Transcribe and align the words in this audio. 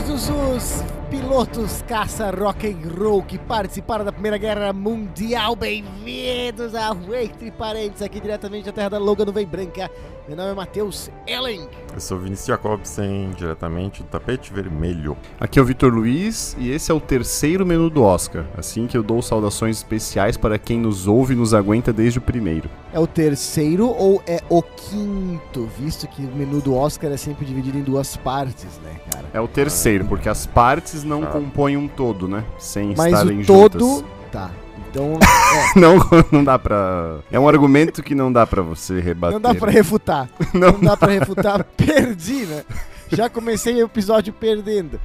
todos 0.00 0.28
os 0.28 0.84
pilotos 1.10 1.82
caça 1.82 2.30
rock 2.30 2.68
and 2.68 2.88
roll 2.96 3.20
que 3.20 3.36
participaram 3.36 4.04
da 4.04 4.12
Primeira 4.12 4.38
Guerra 4.38 4.72
Mundial. 4.72 5.56
Bem-vindos 5.56 6.72
ao 6.72 6.94
Entre 7.12 7.50
Parentes, 7.50 8.00
aqui 8.00 8.20
diretamente 8.20 8.66
da 8.66 8.72
terra 8.72 8.90
da 8.90 8.98
Loga 8.98 9.24
Nuvem 9.24 9.44
Branca. 9.44 9.90
Meu 10.28 10.36
nome 10.36 10.52
é 10.52 10.54
Matheus 10.54 11.10
Ellen. 11.26 11.68
Eu 11.98 12.00
sou 12.00 12.16
Vinícius 12.16 12.46
Jacobsen, 12.46 13.30
diretamente 13.36 14.04
do 14.04 14.08
tapete 14.08 14.52
vermelho. 14.54 15.16
Aqui 15.40 15.58
é 15.58 15.62
o 15.62 15.64
Vitor 15.64 15.92
Luiz 15.92 16.56
e 16.56 16.70
esse 16.70 16.92
é 16.92 16.94
o 16.94 17.00
terceiro 17.00 17.66
menu 17.66 17.90
do 17.90 18.04
Oscar. 18.04 18.44
Assim 18.56 18.86
que 18.86 18.96
eu 18.96 19.02
dou 19.02 19.20
saudações 19.20 19.78
especiais 19.78 20.36
para 20.36 20.60
quem 20.60 20.78
nos 20.78 21.08
ouve 21.08 21.34
e 21.34 21.36
nos 21.36 21.52
aguenta 21.52 21.92
desde 21.92 22.20
o 22.20 22.22
primeiro. 22.22 22.70
É 22.92 23.00
o 23.00 23.06
terceiro 23.08 23.88
ou 23.88 24.22
é 24.28 24.40
o 24.48 24.62
quinto? 24.62 25.68
Visto 25.76 26.06
que 26.06 26.22
o 26.22 26.30
menu 26.36 26.60
do 26.60 26.72
Oscar 26.72 27.10
é 27.10 27.16
sempre 27.16 27.44
dividido 27.44 27.76
em 27.76 27.82
duas 27.82 28.16
partes, 28.16 28.78
né, 28.84 28.94
cara? 29.10 29.24
É 29.34 29.40
o 29.40 29.48
terceiro, 29.48 30.04
porque 30.04 30.28
as 30.28 30.46
partes 30.46 31.02
não 31.02 31.24
Ah. 31.24 31.26
compõem 31.26 31.76
um 31.76 31.88
todo, 31.88 32.28
né? 32.28 32.44
Sem 32.60 32.94
Mas 32.96 33.12
estarem 33.12 33.40
o 33.40 33.44
todo. 33.44 33.80
juntas. 33.80 34.04
Tá. 34.30 34.52
Então. 34.90 35.18
Não, 35.76 35.96
não 36.32 36.42
dá 36.44 36.58
pra. 36.58 37.18
É 37.30 37.38
um 37.38 37.48
argumento 37.48 38.02
que 38.02 38.14
não 38.14 38.32
dá 38.32 38.46
pra 38.46 38.62
você 38.62 38.98
é, 38.98 39.00
rebater. 39.00 39.34
não 39.34 39.40
dá 39.40 39.54
pra 39.54 39.70
refutar. 39.70 40.28
Não 40.54 40.72
Não 40.72 40.80
dá 40.80 40.96
pra 40.96 41.12
refutar. 41.12 41.62
Perdi, 41.76 42.46
né? 42.46 42.64
Já 43.12 43.28
comecei 43.28 43.74
o 43.82 43.86
episódio 43.86 44.32
perdendo. 44.32 45.00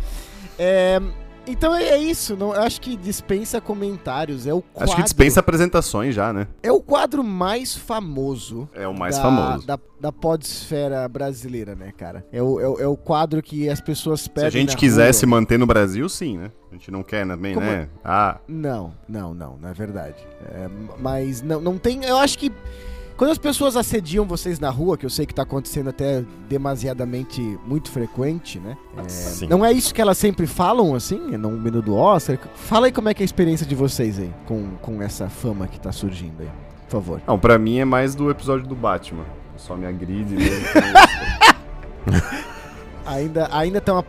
É, 0.57 1.01
então 1.45 1.75
é 1.75 1.97
isso. 1.97 2.35
Não, 2.35 2.53
eu 2.53 2.61
acho 2.61 2.79
que 2.81 2.95
dispensa 2.95 3.59
comentários. 3.59 4.47
É 4.47 4.53
o 4.53 4.61
quadro, 4.61 4.83
Acho 4.83 4.95
que 4.95 5.03
dispensa 5.03 5.39
apresentações 5.39 6.15
já, 6.15 6.31
né? 6.31 6.47
É 6.61 6.71
o 6.71 6.81
quadro 6.81 7.23
mais 7.23 7.75
famoso. 7.75 8.67
É 8.73 8.87
o 8.87 8.93
mais 8.93 9.15
da, 9.17 9.21
famoso. 9.21 9.67
Da, 9.67 9.79
da 9.99 10.11
podesfera 10.11 11.07
brasileira, 11.07 11.75
né, 11.75 11.91
cara? 11.95 12.25
É 12.31 12.41
o, 12.41 12.59
é, 12.59 12.67
o, 12.67 12.79
é 12.81 12.87
o 12.87 12.95
quadro 12.97 13.41
que 13.41 13.69
as 13.69 13.81
pessoas 13.81 14.21
Se 14.21 14.29
pedem. 14.29 14.47
a 14.47 14.51
gente 14.51 14.75
quisesse 14.77 15.25
rua. 15.25 15.39
manter 15.39 15.57
no 15.57 15.65
Brasil, 15.65 16.07
sim, 16.09 16.37
né? 16.37 16.51
A 16.71 16.75
gente 16.75 16.89
não 16.89 17.03
quer 17.03 17.27
também, 17.27 17.53
Como 17.53 17.67
né? 17.67 17.87
Ah, 18.03 18.39
Não, 18.47 18.93
não, 19.07 19.33
não, 19.33 19.57
não 19.57 19.69
é 19.69 19.73
verdade. 19.73 20.15
É, 20.45 20.67
mas 20.99 21.41
não, 21.41 21.61
não 21.61 21.77
tem. 21.77 22.03
Eu 22.03 22.17
acho 22.17 22.37
que 22.37 22.51
quando 23.23 23.31
as 23.31 23.37
pessoas 23.37 23.77
assediam 23.77 24.25
vocês 24.25 24.59
na 24.59 24.69
rua, 24.69 24.97
que 24.97 25.05
eu 25.05 25.09
sei 25.09 25.25
que 25.25 25.33
tá 25.33 25.43
acontecendo 25.43 25.89
até 25.89 26.25
demasiadamente 26.49 27.57
muito 27.65 27.89
frequente, 27.89 28.59
né? 28.59 28.75
É, 28.97 29.47
não 29.47 29.63
é 29.63 29.71
isso 29.71 29.93
que 29.93 30.01
elas 30.01 30.17
sempre 30.17 30.45
falam, 30.45 30.93
assim, 30.93 31.37
no 31.37 31.51
menu 31.51 31.81
do 31.81 31.95
Oscar? 31.95 32.37
Fala 32.53 32.87
aí 32.87 32.91
como 32.91 33.07
é 33.07 33.13
que 33.13 33.23
é 33.23 33.23
a 33.23 33.25
experiência 33.25 33.65
de 33.65 33.75
vocês 33.75 34.19
aí, 34.19 34.29
com, 34.45 34.71
com 34.81 35.01
essa 35.01 35.29
fama 35.29 35.67
que 35.69 35.79
tá 35.79 35.89
surgindo 35.89 36.41
aí, 36.41 36.49
por 36.89 36.91
favor. 36.91 37.21
não, 37.25 37.39
pra 37.39 37.57
mim 37.57 37.79
é 37.79 37.85
mais 37.85 38.13
do 38.13 38.29
episódio 38.29 38.67
do 38.67 38.75
Batman. 38.75 39.23
Só 39.55 39.77
me 39.77 39.85
agride 39.85 40.35
mesmo. 40.35 40.65
Ainda 43.07 43.47
ainda 43.53 43.77
estão 43.77 44.03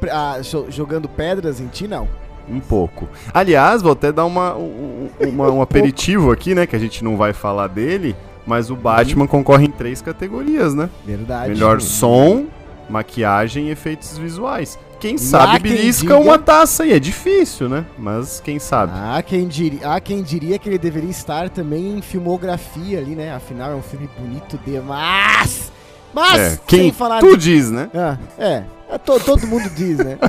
jogando 0.70 1.08
pedras 1.08 1.60
em 1.60 1.68
ti, 1.68 1.86
não? 1.86 2.08
Um 2.48 2.58
pouco. 2.58 3.08
Aliás, 3.32 3.80
vou 3.80 3.92
até 3.92 4.10
dar 4.10 4.24
uma, 4.24 4.56
um, 4.56 5.08
uma- 5.20 5.50
um 5.54 5.62
aperitivo 5.62 6.32
aqui, 6.32 6.52
né? 6.52 6.66
Que 6.66 6.74
a 6.74 6.80
gente 6.80 7.04
não 7.04 7.16
vai 7.16 7.32
falar 7.32 7.68
dele. 7.68 8.16
Mas 8.46 8.70
o 8.70 8.76
Batman 8.76 9.26
concorre 9.26 9.66
em 9.66 9.70
três 9.70 10.02
categorias, 10.02 10.74
né? 10.74 10.90
Verdade. 11.04 11.48
Melhor 11.50 11.80
som, 11.80 12.46
maquiagem 12.88 13.68
e 13.68 13.70
efeitos 13.70 14.18
visuais. 14.18 14.78
Quem 15.00 15.18
sabe 15.18 15.56
há 15.56 15.60
quem 15.60 15.72
belisca 15.72 16.02
diga- 16.16 16.18
uma 16.18 16.38
taça 16.38 16.82
aí. 16.82 16.92
É 16.92 16.98
difícil, 16.98 17.68
né? 17.68 17.84
Mas 17.98 18.40
quem 18.40 18.58
sabe. 18.58 18.92
Há 18.96 19.22
quem, 19.22 19.46
diria, 19.48 19.90
há 19.94 20.00
quem 20.00 20.22
diria 20.22 20.58
que 20.58 20.68
ele 20.68 20.78
deveria 20.78 21.10
estar 21.10 21.48
também 21.50 21.98
em 21.98 22.02
filmografia 22.02 22.98
ali, 22.98 23.14
né? 23.14 23.34
Afinal, 23.34 23.72
é 23.72 23.74
um 23.74 23.82
filme 23.82 24.08
bonito 24.18 24.58
demais. 24.64 25.70
Mas, 26.12 26.40
é, 26.40 26.50
sem 26.50 26.58
quem 26.66 26.92
falar 26.92 27.20
tu 27.20 27.36
de... 27.36 27.44
diz, 27.44 27.70
né? 27.70 27.90
Ah, 27.94 28.16
é, 28.38 28.62
é 28.90 28.98
to- 28.98 29.20
todo 29.20 29.46
mundo 29.46 29.68
diz, 29.70 29.98
né? 29.98 30.16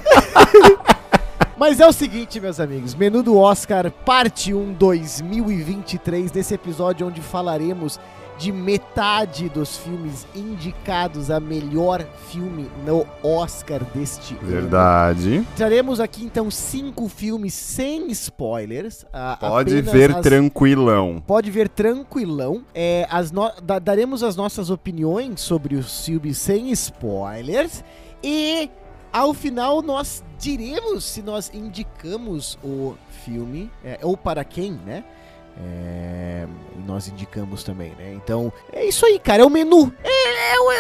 Mas 1.58 1.80
é 1.80 1.88
o 1.88 1.94
seguinte, 1.94 2.38
meus 2.42 2.60
amigos, 2.60 2.94
menu 2.94 3.24
do 3.24 3.38
Oscar, 3.38 3.90
parte 3.90 4.54
1 4.54 4.74
2023, 4.74 6.30
desse 6.30 6.54
episódio 6.54 7.08
onde 7.08 7.22
falaremos 7.22 7.98
de 8.38 8.52
metade 8.52 9.48
dos 9.50 9.78
filmes 9.78 10.28
indicados 10.36 11.32
a 11.32 11.40
melhor 11.40 12.06
filme 12.30 12.70
no 12.86 13.06
Oscar 13.24 13.82
deste 13.94 14.34
ano. 14.36 14.46
Verdade. 14.48 15.48
Traremos 15.56 16.00
aqui 16.00 16.24
então 16.26 16.52
cinco 16.52 17.08
filmes 17.08 17.54
sem 17.54 18.12
spoilers. 18.12 19.06
ah, 19.14 19.38
Pode 19.40 19.82
ver 19.82 20.12
as- 20.12 20.22
tranquilão. 20.22 21.24
Pode 21.26 21.50
ver 21.50 21.70
tranquilão. 21.70 22.64
É, 22.74 23.08
as 23.10 23.32
no- 23.32 23.52
da- 23.64 23.80
daremos 23.80 24.22
as 24.24 24.36
nossas 24.36 24.70
opiniões 24.70 25.40
sobre 25.42 25.76
os 25.76 26.06
filmes 26.06 26.38
sem 26.38 26.70
spoilers. 26.72 27.84
E 28.24 28.70
ao 29.14 29.34
final 29.34 29.82
nós 29.82 30.24
diremos 30.38 31.06
se 31.06 31.22
nós 31.22 31.50
indicamos 31.54 32.58
o 32.64 32.96
filme, 33.24 33.72
é, 33.84 33.98
ou 34.02 34.18
para 34.18 34.44
quem, 34.44 34.74
né? 34.86 35.04
É, 35.58 36.46
nós 36.86 37.08
indicamos 37.08 37.64
também, 37.64 37.92
né? 37.98 38.14
Então, 38.14 38.52
é 38.74 38.86
isso 38.86 39.06
aí, 39.06 39.18
cara. 39.20 39.44
É 39.44 39.46
o 39.46 39.50
menu. 39.50 39.92
É, 40.04 40.54
é 40.56 40.60
o- 40.60 40.72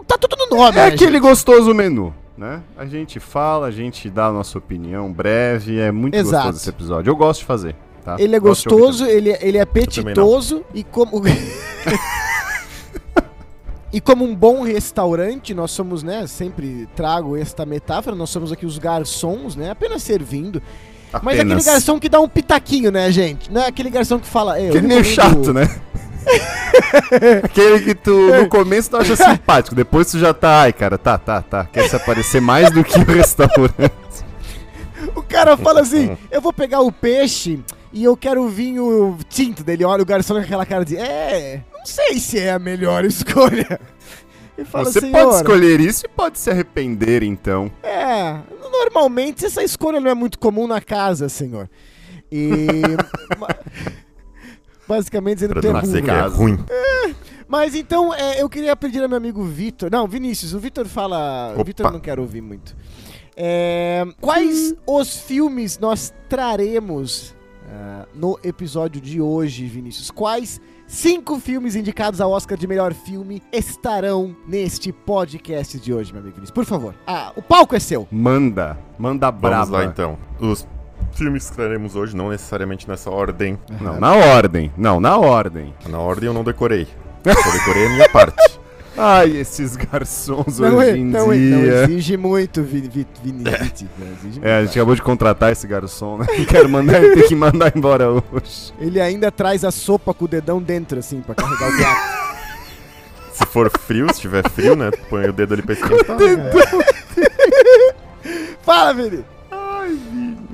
é 0.00 0.02
tá 0.06 0.16
tudo 0.18 0.36
no 0.36 0.56
nome. 0.56 0.78
É 0.78 0.82
né, 0.82 0.86
aquele 0.86 1.20
gostoso 1.20 1.74
menu, 1.74 2.14
né? 2.36 2.62
A 2.76 2.86
gente 2.86 3.20
fala, 3.20 3.66
a 3.66 3.70
gente 3.70 4.08
dá 4.08 4.26
a 4.26 4.32
nossa 4.32 4.56
opinião 4.58 5.12
breve. 5.12 5.78
É 5.78 5.92
muito 5.92 6.14
Exato. 6.14 6.44
gostoso 6.46 6.56
esse 6.58 6.70
episódio. 6.70 7.10
Eu 7.10 7.16
gosto 7.16 7.40
de 7.40 7.46
fazer. 7.46 7.76
Tá? 8.04 8.16
Ele 8.18 8.34
é 8.34 8.40
Gosto 8.40 8.68
gostoso, 8.68 9.06
ele, 9.06 9.30
é- 9.30 9.38
ele 9.46 9.58
é 9.58 9.64
também 9.64 9.82
apetitoso 9.84 10.64
e 10.74 10.82
como. 10.82 11.22
e 13.92 14.00
como 14.00 14.24
um 14.24 14.34
bom 14.34 14.62
restaurante, 14.62 15.54
nós 15.54 15.70
somos, 15.70 16.02
né? 16.02 16.26
Sempre 16.26 16.88
trago 16.96 17.36
esta 17.36 17.64
metáfora, 17.64 18.16
nós 18.16 18.30
somos 18.30 18.50
aqui 18.50 18.66
os 18.66 18.76
garçons, 18.78 19.54
né? 19.54 19.70
Apenas 19.70 20.02
servindo. 20.02 20.60
Também. 21.20 21.24
Mas 21.24 21.34
é 21.38 21.40
aquele 21.40 21.52
Apenas. 21.54 21.64
garçom 21.66 21.98
que 22.00 22.08
dá 22.08 22.20
um 22.20 22.28
pitaquinho, 22.28 22.90
né, 22.90 23.10
gente? 23.12 23.50
Não 23.52 23.62
é 23.62 23.66
aquele 23.68 23.90
garçom 23.90 24.18
que 24.18 24.26
fala. 24.26 24.58
"É, 24.58 24.64
eu 24.64 24.68
Aquele 24.70 24.86
meio 24.88 25.04
chato, 25.04 25.52
né? 25.52 25.68
Aquele 27.42 27.80
que 27.80 27.94
tu 27.94 28.12
no 28.36 28.48
começo 28.48 28.90
tu 28.90 28.96
acha 28.96 29.16
simpático, 29.16 29.74
depois 29.74 30.10
tu 30.10 30.18
já 30.18 30.32
tá, 30.32 30.62
ai 30.62 30.72
cara, 30.72 30.96
tá, 30.96 31.18
tá, 31.18 31.42
tá, 31.42 31.64
quer 31.64 31.88
se 31.88 31.96
aparecer 31.96 32.40
mais 32.40 32.70
do 32.70 32.82
que 32.84 32.98
o 32.98 33.04
restaurante. 33.04 33.92
O 35.16 35.22
cara 35.22 35.56
fala 35.56 35.80
assim: 35.80 36.16
eu 36.30 36.40
vou 36.40 36.52
pegar 36.52 36.80
o 36.80 36.92
peixe 36.92 37.58
e 37.92 38.04
eu 38.04 38.16
quero 38.16 38.42
o 38.44 38.48
vinho 38.48 39.18
tinto 39.28 39.64
dele. 39.64 39.84
Olha 39.84 40.02
o 40.02 40.06
garçom 40.06 40.34
com 40.34 40.40
aquela 40.40 40.64
cara 40.64 40.84
de. 40.84 40.96
É, 40.96 41.60
não 41.76 41.84
sei 41.84 42.20
se 42.20 42.38
é 42.38 42.52
a 42.52 42.58
melhor 42.58 43.04
escolha. 43.04 43.80
E 44.56 44.64
fala, 44.64 44.84
Você 44.84 45.00
"Senhor, 45.00 45.12
pode 45.12 45.36
escolher 45.36 45.80
isso 45.80 46.04
e 46.06 46.08
pode 46.08 46.38
se 46.38 46.50
arrepender, 46.50 47.22
então. 47.22 47.70
É, 47.82 48.38
normalmente 48.70 49.44
essa 49.46 49.62
escolha 49.62 49.98
não 50.00 50.10
é 50.10 50.14
muito 50.14 50.38
comum 50.38 50.66
na 50.66 50.80
casa, 50.80 51.28
senhor. 51.28 51.68
E. 52.30 52.66
Basicamente 54.86 55.36
dizendo 55.36 55.54
Pra 55.54 55.62
que 55.62 55.96
é 55.96 56.02
que 56.02 56.10
é 56.10 56.20
ruim. 56.26 56.58
Mas 57.48 57.74
então, 57.74 58.14
é, 58.14 58.42
eu 58.42 58.48
queria 58.48 58.74
pedir 58.74 59.02
ao 59.02 59.08
meu 59.08 59.18
amigo 59.18 59.44
Vitor. 59.44 59.90
Não, 59.90 60.06
Vinícius, 60.06 60.54
o 60.54 60.58
Vitor 60.58 60.86
fala. 60.86 61.50
O 61.50 61.54
Opa. 61.54 61.64
Vitor 61.64 61.92
não 61.92 62.00
quer 62.00 62.18
ouvir 62.18 62.40
muito. 62.40 62.74
É, 63.36 64.04
quais 64.20 64.74
os 64.86 65.18
filmes 65.20 65.78
nós 65.78 66.12
traremos 66.28 67.34
ah, 67.68 68.06
no 68.14 68.38
episódio 68.42 69.00
de 69.00 69.20
hoje, 69.20 69.66
Vinícius? 69.66 70.10
Quais 70.10 70.60
cinco 70.86 71.38
filmes 71.38 71.74
indicados 71.76 72.20
ao 72.20 72.30
Oscar 72.30 72.56
de 72.58 72.66
melhor 72.66 72.92
filme 72.92 73.42
estarão 73.52 74.34
neste 74.46 74.92
podcast 74.92 75.78
de 75.78 75.92
hoje, 75.92 76.12
meu 76.12 76.20
amigo 76.20 76.34
Vinícius? 76.36 76.54
Por 76.54 76.64
favor. 76.64 76.94
Ah, 77.06 77.32
o 77.36 77.42
palco 77.42 77.74
é 77.74 77.80
seu. 77.80 78.06
Manda, 78.10 78.78
manda 78.98 79.30
Vamos 79.30 79.40
brava. 79.40 79.72
lá 79.78 79.84
então. 79.84 80.18
Os 80.40 80.66
filmes 81.12 81.50
que 81.50 81.56
traremos 81.56 81.94
hoje, 81.96 82.16
não 82.16 82.28
necessariamente 82.30 82.88
nessa 82.88 83.10
ordem. 83.10 83.58
Não, 83.80 83.98
na 84.00 84.14
ordem. 84.14 84.72
Não, 84.76 85.00
na 85.00 85.16
ordem. 85.18 85.74
Na 85.88 85.98
ordem 85.98 86.26
eu 86.28 86.34
não 86.34 86.44
decorei. 86.44 86.86
Só 87.24 87.50
decorei 87.52 87.86
a 87.86 87.90
minha 87.90 88.08
parte. 88.12 88.60
Ai, 88.96 89.36
esses 89.38 89.74
garçons 89.74 90.58
Não, 90.58 90.76
hoje 90.76 90.90
é- 90.90 90.96
em 90.96 91.04
não, 91.04 91.32
é- 91.32 91.36
dia. 91.36 91.56
não 91.56 91.64
exige 91.84 92.16
muito, 92.18 92.62
Vi- 92.62 92.88
Vi- 92.88 93.06
Vini- 93.22 93.44
Viti, 93.62 93.88
né? 93.98 94.14
É, 94.42 94.58
a 94.58 94.64
gente 94.64 94.78
acabou 94.78 94.94
de 94.94 95.00
contratar 95.02 95.50
esse 95.50 95.66
garçom, 95.66 96.18
né? 96.18 96.26
Quero 96.48 96.68
mandar 96.68 97.02
ele 97.02 97.14
ter 97.14 97.26
que 97.28 97.34
mandar 97.34 97.72
embora 97.74 98.10
hoje. 98.10 98.72
Ele 98.78 99.00
ainda 99.00 99.30
traz 99.32 99.64
a 99.64 99.70
sopa 99.70 100.12
com 100.12 100.26
o 100.26 100.28
dedão 100.28 100.60
dentro, 100.60 100.98
assim, 100.98 101.22
pra 101.22 101.34
carregar 101.34 101.68
o 101.68 101.78
gato. 101.78 102.22
Se 103.32 103.46
for 103.46 103.70
frio, 103.80 104.12
se 104.12 104.20
tiver 104.20 104.46
frio, 104.50 104.76
né? 104.76 104.90
Põe 105.08 105.26
o 105.26 105.32
dedo 105.32 105.54
ali 105.54 105.62
pra 105.62 105.72
esquentar. 105.72 106.18
Fala, 108.62 108.92
Vini! 108.92 109.24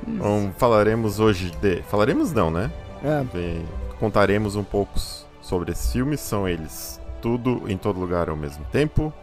Então, 0.07 0.51
falaremos 0.57 1.19
hoje 1.19 1.51
de. 1.61 1.81
Falaremos 1.89 2.33
não, 2.33 2.49
né? 2.49 2.71
É, 3.03 3.23
Bem, 3.33 3.65
contaremos 3.99 4.55
um 4.55 4.63
pouco 4.63 4.93
sobre 5.41 5.71
esses 5.71 5.91
filmes. 5.91 6.19
São 6.19 6.47
eles 6.47 6.98
Tudo 7.21 7.63
em 7.67 7.77
Todo 7.77 7.99
Lugar 7.99 8.29
ao 8.29 8.35
mesmo 8.35 8.63
tempo. 8.71 9.13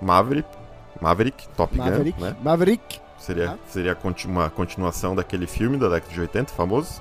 Maverick. 0.00 0.48
Maverick, 1.00 1.48
Top 1.56 1.76
Maverick. 1.76 2.18
Gun, 2.18 2.26
né? 2.26 2.36
Maverick. 2.42 3.00
Seria, 3.18 3.52
Ah. 3.52 3.56
seria 3.68 3.96
uma 4.26 4.48
continuação 4.50 5.14
daquele 5.14 5.46
filme 5.46 5.76
da 5.76 5.88
década 5.88 6.12
de 6.12 6.20
80, 6.20 6.52
famoso. 6.52 7.00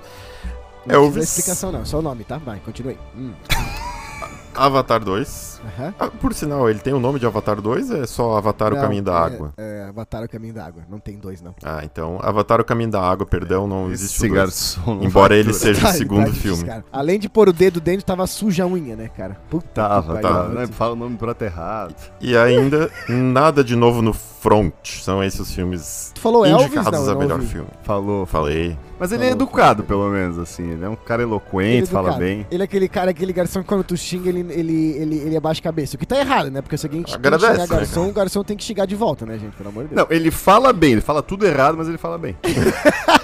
Não 0.86 0.96
Elvis. 0.96 1.24
explicação, 1.24 1.72
não, 1.72 1.86
só 1.86 2.00
o 2.00 2.02
nome, 2.02 2.24
tá? 2.24 2.38
Vai, 2.38 2.60
continue. 2.60 2.98
Hum. 3.16 3.34
Avatar 4.56 5.04
2. 5.04 5.57
Aham. 5.68 5.94
Ah, 6.00 6.08
por 6.08 6.34
sinal, 6.34 6.70
ele 6.70 6.80
tem 6.80 6.94
o 6.94 7.00
nome 7.00 7.20
de 7.20 7.26
Avatar 7.26 7.62
2 7.62 7.92
é 7.92 8.06
só 8.06 8.38
Avatar 8.38 8.72
o 8.72 8.76
Não, 8.76 8.82
Caminho 8.82 9.04
da 9.04 9.14
é- 9.14 9.16
Água? 9.18 9.54
É, 9.58 9.86
Avatar 9.90 10.24
o 10.24 10.30
Caminho 10.30 10.54
da 10.54 10.66
Água. 10.66 10.84
Não 10.90 11.00
tem 11.00 11.18
dois, 11.18 11.42
não. 11.42 11.54
Ah, 11.64 11.82
então 11.84 12.18
Avatar 12.22 12.60
o 12.62 12.64
Caminho 12.66 12.90
da 12.92 13.02
Água, 13.02 13.26
perdão, 13.26 13.68
não 13.68 13.92
existe 13.92 14.16
Esse 14.18 14.26
o 14.26 14.30
dois. 14.30 14.40
garçom. 14.42 14.96
não 14.96 15.04
Embora 15.04 15.36
ele 15.36 15.44
durar. 15.52 15.60
seja 15.60 15.80
o 15.80 15.84
Tá, 15.84 15.94
segundo 15.94 16.28
tá 16.28 16.34
filme. 16.34 16.70
Além 16.92 17.20
de 17.20 17.28
pôr 17.30 17.50
o 17.50 17.54
dedo 17.54 17.80
dentro, 17.82 18.06
tava 18.06 18.26
suja 18.28 18.64
a 18.64 18.68
unha, 18.68 18.96
né, 18.96 19.08
cara? 19.10 19.38
Puta 19.50 19.68
Tava, 19.74 20.16
que 20.16 20.22
tava. 20.22 20.50
Né? 20.50 20.68
Fala 20.68 20.94
o 20.94 20.96
nome 20.96 21.18
prato 21.18 21.44
errado. 21.44 21.96
E 22.22 22.36
ainda, 22.38 22.90
nada 23.10 23.64
de 23.64 23.76
novo 23.76 24.02
no 24.02 24.14
front. 24.14 24.74
São 25.02 25.24
esses 25.24 25.40
os 25.40 25.54
filmes 25.54 26.12
Tu 26.16 26.22
falou 26.22 26.46
Elvis, 26.46 26.68
indicados 26.68 27.00
não, 27.00 27.08
a 27.10 27.14
não 27.14 27.20
melhor 27.20 27.40
ouvi. 27.40 27.48
filme. 27.52 27.68
Falou. 27.84 28.26
Falei. 28.26 28.78
Mas 29.00 29.12
ele 29.12 29.24
é 29.26 29.30
Falou, 29.30 29.44
educado, 29.44 29.84
pelo 29.84 30.10
menos, 30.10 30.40
assim. 30.40 30.72
Ele 30.72 30.84
é 30.86 30.90
um 30.90 30.96
cara 30.96 31.22
Ele 31.22 31.30
é 31.30 31.34
eloquente, 31.34 31.90
fala 31.90 32.14
bem. 32.14 32.48
Ele 32.50 32.64
é 32.64 32.66
aquele 32.66 32.88
cara, 32.90 33.12
aquele 33.12 33.32
garçom 33.34 33.62
que 33.62 33.68
quando 33.68 33.84
tu 33.84 33.96
xinga, 33.96 34.30
ele, 34.30 34.40
ele, 34.52 34.92
ele, 34.98 35.16
ele 35.18 35.38
abaixa 35.38 35.57
a 35.60 35.64
cabeça. 35.64 35.96
O 35.96 36.00
que 36.00 36.06
tá 36.06 36.18
errado, 36.20 36.50
né? 36.52 36.62
Porque 36.62 36.78
se 36.78 36.86
alguém 36.86 37.04
Agradece, 37.14 37.52
xingar 37.54 37.68
né, 37.68 37.68
garçom, 37.68 38.08
o 38.10 38.12
garçom 38.14 38.44
tem 38.44 38.56
que 38.58 38.64
xingar 38.64 38.86
de 38.86 38.96
volta, 38.96 39.26
né, 39.26 39.38
gente? 39.38 39.56
Pelo 39.56 39.70
amor 39.70 39.84
de 39.86 39.96
Deus. 39.96 40.08
Não, 40.08 40.16
ele 40.16 40.32
fala 40.32 40.72
bem, 40.74 40.94
ele 40.94 41.02
fala 41.02 41.22
tudo 41.24 41.46
errado, 41.46 41.76
mas 41.78 41.88
ele 41.88 41.98
fala 41.98 42.18
bem. 42.18 42.36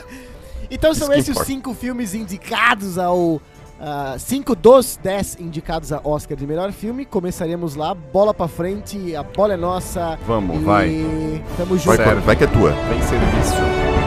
Então 0.71 0.91
são 0.95 1.07
Isso 1.09 1.13
esses 1.13 1.27
os 1.30 1.31
importa. 1.35 1.45
cinco 1.51 1.74
filmes 1.75 2.15
indicados 2.15 2.97
ao. 2.97 3.39
ah, 3.80 4.15
cinco 4.18 4.56
dos 4.56 4.97
dez 5.03 5.38
indicados 5.39 5.91
a 5.94 6.01
Oscar 6.03 6.35
de 6.35 6.47
melhor 6.47 6.71
filme. 6.71 7.06
Começaremos 7.06 7.75
lá, 7.75 7.94
bola 7.94 8.33
pra 8.33 8.47
frente, 8.47 9.15
a 9.15 9.21
bola 9.21 9.53
é 9.53 9.57
nossa. 9.57 10.18
Vamos, 10.25 10.56
e 10.56 10.59
vai. 10.63 10.89
Tamo 11.57 11.75
Vai, 11.75 11.77
junto. 11.77 11.95
Certo. 11.97 12.21
vai 12.21 12.35
que 12.35 12.44
é 12.44 12.47
tua. 12.47 12.71
Vem 12.71 13.01
serviço. 13.03 14.03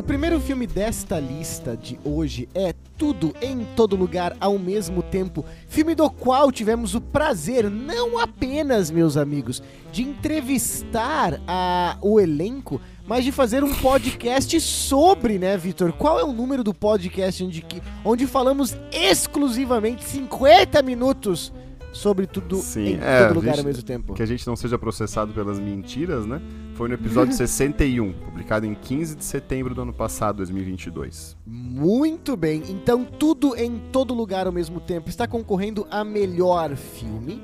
O 0.00 0.02
primeiro 0.02 0.40
filme 0.40 0.66
desta 0.66 1.20
lista 1.20 1.76
de 1.76 2.00
hoje 2.02 2.48
é 2.54 2.74
Tudo 2.96 3.34
em 3.42 3.66
Todo 3.76 3.94
Lugar 3.96 4.34
ao 4.40 4.58
mesmo 4.58 5.02
tempo. 5.02 5.44
Filme 5.68 5.94
do 5.94 6.08
qual 6.10 6.50
tivemos 6.50 6.94
o 6.94 7.02
prazer, 7.02 7.68
não 7.68 8.18
apenas, 8.18 8.90
meus 8.90 9.18
amigos, 9.18 9.62
de 9.92 10.02
entrevistar 10.02 11.38
a, 11.46 11.98
o 12.00 12.18
elenco, 12.18 12.80
mas 13.06 13.26
de 13.26 13.30
fazer 13.30 13.62
um 13.62 13.74
podcast 13.74 14.58
sobre, 14.58 15.38
né, 15.38 15.54
Vitor? 15.58 15.92
Qual 15.92 16.18
é 16.18 16.24
o 16.24 16.32
número 16.32 16.64
do 16.64 16.72
podcast 16.72 17.44
onde, 17.44 17.62
onde 18.02 18.26
falamos 18.26 18.74
exclusivamente 18.90 20.02
50 20.02 20.80
minutos 20.80 21.52
sobre 21.92 22.26
tudo 22.26 22.56
Sim, 22.56 22.94
em 22.94 22.98
é, 23.02 23.26
todo 23.26 23.34
lugar 23.34 23.50
gente- 23.50 23.58
ao 23.60 23.66
mesmo 23.66 23.82
tempo? 23.82 24.14
Que 24.14 24.22
a 24.22 24.26
gente 24.26 24.46
não 24.46 24.56
seja 24.56 24.78
processado 24.78 25.34
pelas 25.34 25.58
mentiras, 25.58 26.24
né? 26.24 26.40
Foi 26.80 26.88
no 26.88 26.94
episódio 26.94 27.34
61, 27.34 28.10
publicado 28.10 28.64
em 28.64 28.74
15 28.74 29.14
de 29.16 29.22
setembro 29.22 29.74
do 29.74 29.82
ano 29.82 29.92
passado, 29.92 30.36
2022. 30.38 31.36
Muito 31.46 32.34
bem, 32.38 32.62
então 32.70 33.04
tudo 33.04 33.54
em 33.54 33.78
todo 33.92 34.14
lugar 34.14 34.46
ao 34.46 34.52
mesmo 34.54 34.80
tempo 34.80 35.10
está 35.10 35.28
concorrendo 35.28 35.86
a 35.90 36.02
melhor 36.02 36.74
filme, 36.74 37.38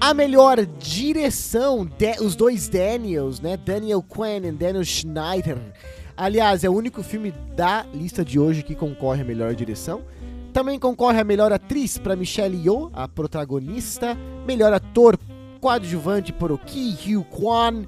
a 0.00 0.14
melhor 0.14 0.64
direção, 0.64 1.84
de- 1.84 2.22
os 2.22 2.36
dois 2.36 2.68
Daniels, 2.68 3.40
né? 3.40 3.56
Daniel 3.56 4.04
Kwan 4.04 4.46
e 4.46 4.52
Daniel 4.52 4.84
Schneider. 4.84 5.58
Aliás, 6.16 6.62
é 6.62 6.70
o 6.70 6.72
único 6.72 7.02
filme 7.02 7.34
da 7.56 7.84
lista 7.92 8.24
de 8.24 8.38
hoje 8.38 8.62
que 8.62 8.76
concorre 8.76 9.22
a 9.22 9.24
melhor 9.24 9.52
direção. 9.52 10.02
Também 10.52 10.78
concorre 10.78 11.18
a 11.18 11.24
melhor 11.24 11.52
atriz 11.52 11.98
para 11.98 12.14
Michelle 12.14 12.56
Yeoh, 12.56 12.88
a 12.92 13.08
protagonista, 13.08 14.16
melhor 14.46 14.72
ator 14.72 15.18
coadjuvante 15.60 16.32
o 16.40 16.56
Ki 16.56 16.96
Hugh 17.04 17.24
Kwan, 17.24 17.82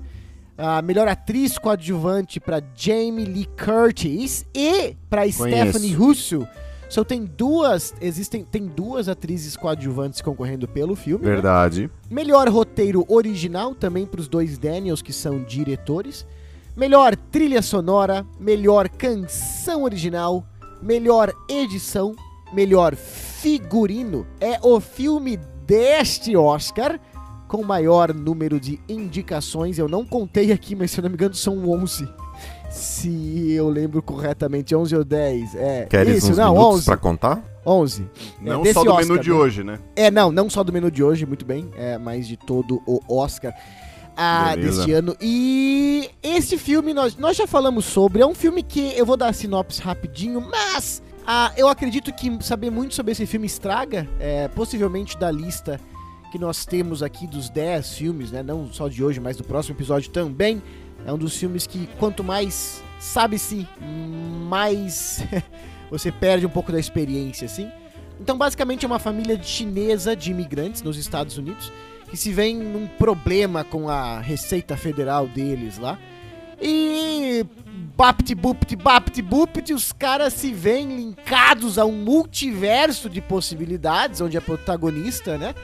a 0.56 0.82
melhor 0.82 1.08
atriz 1.08 1.58
coadjuvante 1.58 2.38
para 2.38 2.62
Jamie 2.74 3.24
Lee 3.24 3.46
Curtis 3.46 4.46
e 4.54 4.96
para 5.08 5.30
Stephanie 5.30 5.92
Russo. 5.92 6.46
Só 6.88 7.02
tem 7.02 7.24
duas, 7.24 7.94
existem 8.02 8.44
tem 8.44 8.66
duas 8.66 9.08
atrizes 9.08 9.56
coadjuvantes 9.56 10.20
concorrendo 10.20 10.68
pelo 10.68 10.94
filme. 10.94 11.24
né? 11.24 11.32
Verdade. 11.32 11.90
Melhor 12.10 12.48
roteiro 12.50 13.06
original 13.08 13.74
também 13.74 14.04
para 14.04 14.20
os 14.20 14.28
dois 14.28 14.58
Daniels 14.58 15.00
que 15.00 15.12
são 15.12 15.42
diretores. 15.42 16.26
Melhor 16.76 17.16
trilha 17.16 17.62
sonora, 17.62 18.26
melhor 18.38 18.90
canção 18.90 19.84
original, 19.84 20.44
melhor 20.82 21.32
edição, 21.48 22.14
melhor 22.52 22.94
figurino. 22.94 24.26
É 24.38 24.58
o 24.62 24.78
filme 24.78 25.38
deste 25.66 26.36
Oscar 26.36 27.00
com 27.52 27.62
maior 27.62 28.14
número 28.14 28.58
de 28.58 28.80
indicações. 28.88 29.78
Eu 29.78 29.86
não 29.86 30.06
contei 30.06 30.50
aqui, 30.52 30.74
mas 30.74 30.90
se 30.90 30.98
eu 30.98 31.02
não 31.02 31.10
me 31.10 31.16
engano 31.16 31.34
são 31.34 31.68
11. 31.70 32.08
Se 32.70 33.52
eu 33.52 33.68
lembro 33.68 34.02
corretamente, 34.02 34.74
11 34.74 34.96
ou 34.96 35.04
10. 35.04 35.54
É, 35.56 35.84
Queres 35.84 36.16
isso, 36.16 36.32
uns 36.32 36.38
não, 36.38 36.54
minutos 36.54 36.76
11. 36.76 36.84
pra 36.86 36.96
contar? 36.96 37.44
11. 37.66 38.06
Não 38.40 38.64
É, 38.64 38.72
só 38.72 38.82
do 38.82 38.90
Oscar, 38.92 39.06
menu 39.06 39.18
de 39.18 39.28
né? 39.28 39.36
hoje, 39.36 39.62
né? 39.64 39.78
É, 39.94 40.10
não, 40.10 40.32
não 40.32 40.48
só 40.48 40.64
do 40.64 40.72
menu 40.72 40.90
de 40.90 41.04
hoje, 41.04 41.26
muito 41.26 41.44
bem, 41.44 41.68
é, 41.76 41.98
mas 41.98 42.26
de 42.26 42.38
todo 42.38 42.80
o 42.86 43.00
Oscar 43.06 43.52
ah, 44.16 44.56
deste 44.56 44.90
ano. 44.90 45.14
E 45.20 46.08
esse 46.22 46.56
filme 46.56 46.94
nós, 46.94 47.16
nós 47.18 47.36
já 47.36 47.46
falamos 47.46 47.84
sobre, 47.84 48.22
é 48.22 48.26
um 48.26 48.34
filme 48.34 48.62
que 48.62 48.96
eu 48.96 49.04
vou 49.04 49.18
dar 49.18 49.28
a 49.28 49.32
sinopse 49.34 49.82
rapidinho, 49.82 50.40
mas 50.40 51.02
ah, 51.26 51.52
eu 51.54 51.68
acredito 51.68 52.10
que 52.14 52.42
saber 52.42 52.70
muito 52.70 52.94
sobre 52.94 53.12
esse 53.12 53.26
filme 53.26 53.46
estraga, 53.46 54.08
é, 54.18 54.48
possivelmente 54.48 55.18
da 55.18 55.30
lista 55.30 55.78
que 56.32 56.38
nós 56.38 56.64
temos 56.64 57.02
aqui 57.02 57.26
dos 57.26 57.50
10 57.50 57.94
filmes, 57.94 58.32
né, 58.32 58.42
não 58.42 58.66
só 58.72 58.88
de 58.88 59.04
hoje, 59.04 59.20
mas 59.20 59.36
do 59.36 59.44
próximo 59.44 59.76
episódio 59.76 60.10
também. 60.10 60.62
É 61.06 61.12
um 61.12 61.18
dos 61.18 61.36
filmes 61.36 61.66
que 61.66 61.86
quanto 61.98 62.24
mais 62.24 62.82
sabe-se, 62.98 63.68
mais 64.48 65.22
você 65.90 66.10
perde 66.10 66.46
um 66.46 66.48
pouco 66.48 66.72
da 66.72 66.80
experiência, 66.80 67.44
assim. 67.44 67.70
Então, 68.18 68.38
basicamente, 68.38 68.84
é 68.84 68.86
uma 68.86 68.98
família 68.98 69.40
chinesa 69.42 70.16
de 70.16 70.30
imigrantes 70.30 70.82
nos 70.82 70.96
Estados 70.96 71.36
Unidos 71.36 71.70
que 72.08 72.16
se 72.18 72.30
vem 72.30 72.54
num 72.54 72.86
problema 72.86 73.64
com 73.64 73.88
a 73.88 74.20
Receita 74.20 74.76
Federal 74.76 75.26
deles 75.26 75.78
lá. 75.78 75.98
E 76.60 77.44
bapti 77.96 78.34
bupti 78.34 78.76
bapti 78.76 79.22
bupti, 79.22 79.72
os 79.72 79.92
caras 79.92 80.34
se 80.34 80.52
veem 80.52 80.94
linkados 80.94 81.78
a 81.78 81.86
um 81.86 81.92
multiverso 81.92 83.08
de 83.08 83.22
possibilidades, 83.22 84.20
onde 84.20 84.36
a 84.36 84.42
protagonista, 84.42 85.38
né? 85.38 85.54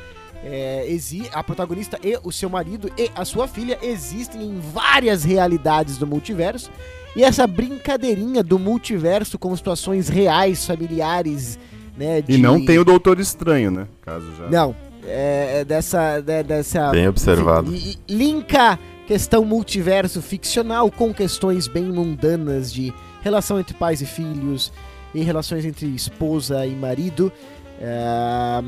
É, 0.44 0.86
exi- 0.88 1.28
a 1.32 1.42
protagonista 1.42 1.98
e 2.02 2.18
o 2.22 2.30
seu 2.32 2.48
marido 2.48 2.90
e 2.96 3.10
a 3.14 3.24
sua 3.24 3.46
filha 3.48 3.78
existem 3.82 4.42
em 4.42 4.60
várias 4.72 5.24
realidades 5.24 5.98
do 5.98 6.06
multiverso. 6.06 6.70
E 7.16 7.24
essa 7.24 7.46
brincadeirinha 7.46 8.42
do 8.42 8.58
multiverso 8.58 9.38
com 9.38 9.54
situações 9.56 10.08
reais, 10.08 10.64
familiares, 10.64 11.58
né? 11.96 12.22
E 12.28 12.36
não 12.38 12.64
tem 12.64 12.78
o 12.78 12.84
Doutor 12.84 13.18
Estranho, 13.18 13.70
né? 13.70 13.88
Caso 14.02 14.26
já. 14.38 14.48
Não, 14.48 14.76
é, 15.04 15.60
é 15.60 15.64
dessa, 15.64 16.20
de- 16.20 16.42
dessa. 16.44 16.90
Bem 16.90 17.08
observado. 17.08 17.70
Li- 17.70 17.98
Linka 18.08 18.78
questão 19.06 19.42
multiverso 19.44 20.20
ficcional 20.20 20.90
com 20.90 21.12
questões 21.14 21.66
bem 21.66 21.84
mundanas 21.84 22.70
de 22.72 22.92
relação 23.22 23.58
entre 23.58 23.72
pais 23.74 24.02
e 24.02 24.06
filhos 24.06 24.70
e 25.14 25.22
relações 25.22 25.64
entre 25.64 25.86
esposa 25.88 26.66
e 26.66 26.74
marido. 26.76 27.32
É, 27.80 28.60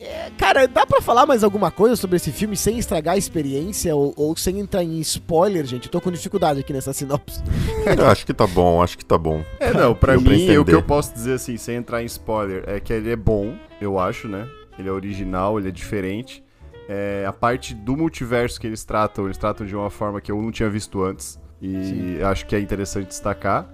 é, 0.00 0.30
cara, 0.38 0.66
dá 0.66 0.86
pra 0.86 1.02
falar 1.02 1.26
mais 1.26 1.44
alguma 1.44 1.70
coisa 1.70 1.94
sobre 1.94 2.16
esse 2.16 2.32
filme 2.32 2.56
sem 2.56 2.78
estragar 2.78 3.14
a 3.14 3.18
experiência 3.18 3.94
ou, 3.94 4.14
ou 4.16 4.34
sem 4.34 4.58
entrar 4.58 4.82
em 4.82 4.98
spoiler, 5.00 5.66
gente? 5.66 5.86
Eu 5.86 5.92
tô 5.92 6.00
com 6.00 6.10
dificuldade 6.10 6.60
aqui 6.60 6.72
nessa 6.72 6.94
sinopse. 6.94 7.42
Eu 7.98 8.06
acho 8.06 8.24
que 8.24 8.32
tá 8.32 8.46
bom, 8.46 8.82
acho 8.82 8.96
que 8.96 9.04
tá 9.04 9.18
bom. 9.18 9.44
É, 9.58 9.74
não, 9.74 9.94
pra 9.94 10.14
Deu 10.14 10.22
pra 10.22 10.32
mim, 10.32 10.56
o 10.56 10.64
que 10.64 10.72
eu 10.72 10.82
posso 10.82 11.12
dizer 11.12 11.34
assim, 11.34 11.56
sem 11.58 11.76
entrar 11.76 12.02
em 12.02 12.06
spoiler, 12.06 12.64
é 12.66 12.80
que 12.80 12.92
ele 12.92 13.10
é 13.10 13.16
bom, 13.16 13.54
eu 13.80 13.98
acho, 13.98 14.26
né? 14.26 14.48
Ele 14.78 14.88
é 14.88 14.92
original, 14.92 15.58
ele 15.58 15.68
é 15.68 15.72
diferente. 15.72 16.42
É, 16.88 17.24
a 17.26 17.32
parte 17.32 17.74
do 17.74 17.96
multiverso 17.96 18.58
que 18.58 18.66
eles 18.66 18.84
tratam, 18.84 19.26
eles 19.26 19.36
tratam 19.36 19.66
de 19.66 19.76
uma 19.76 19.90
forma 19.90 20.20
que 20.20 20.32
eu 20.32 20.40
não 20.40 20.50
tinha 20.50 20.68
visto 20.70 21.02
antes. 21.02 21.38
E 21.60 21.84
Sim. 21.84 22.22
acho 22.22 22.46
que 22.46 22.56
é 22.56 22.60
interessante 22.60 23.08
destacar. 23.08 23.68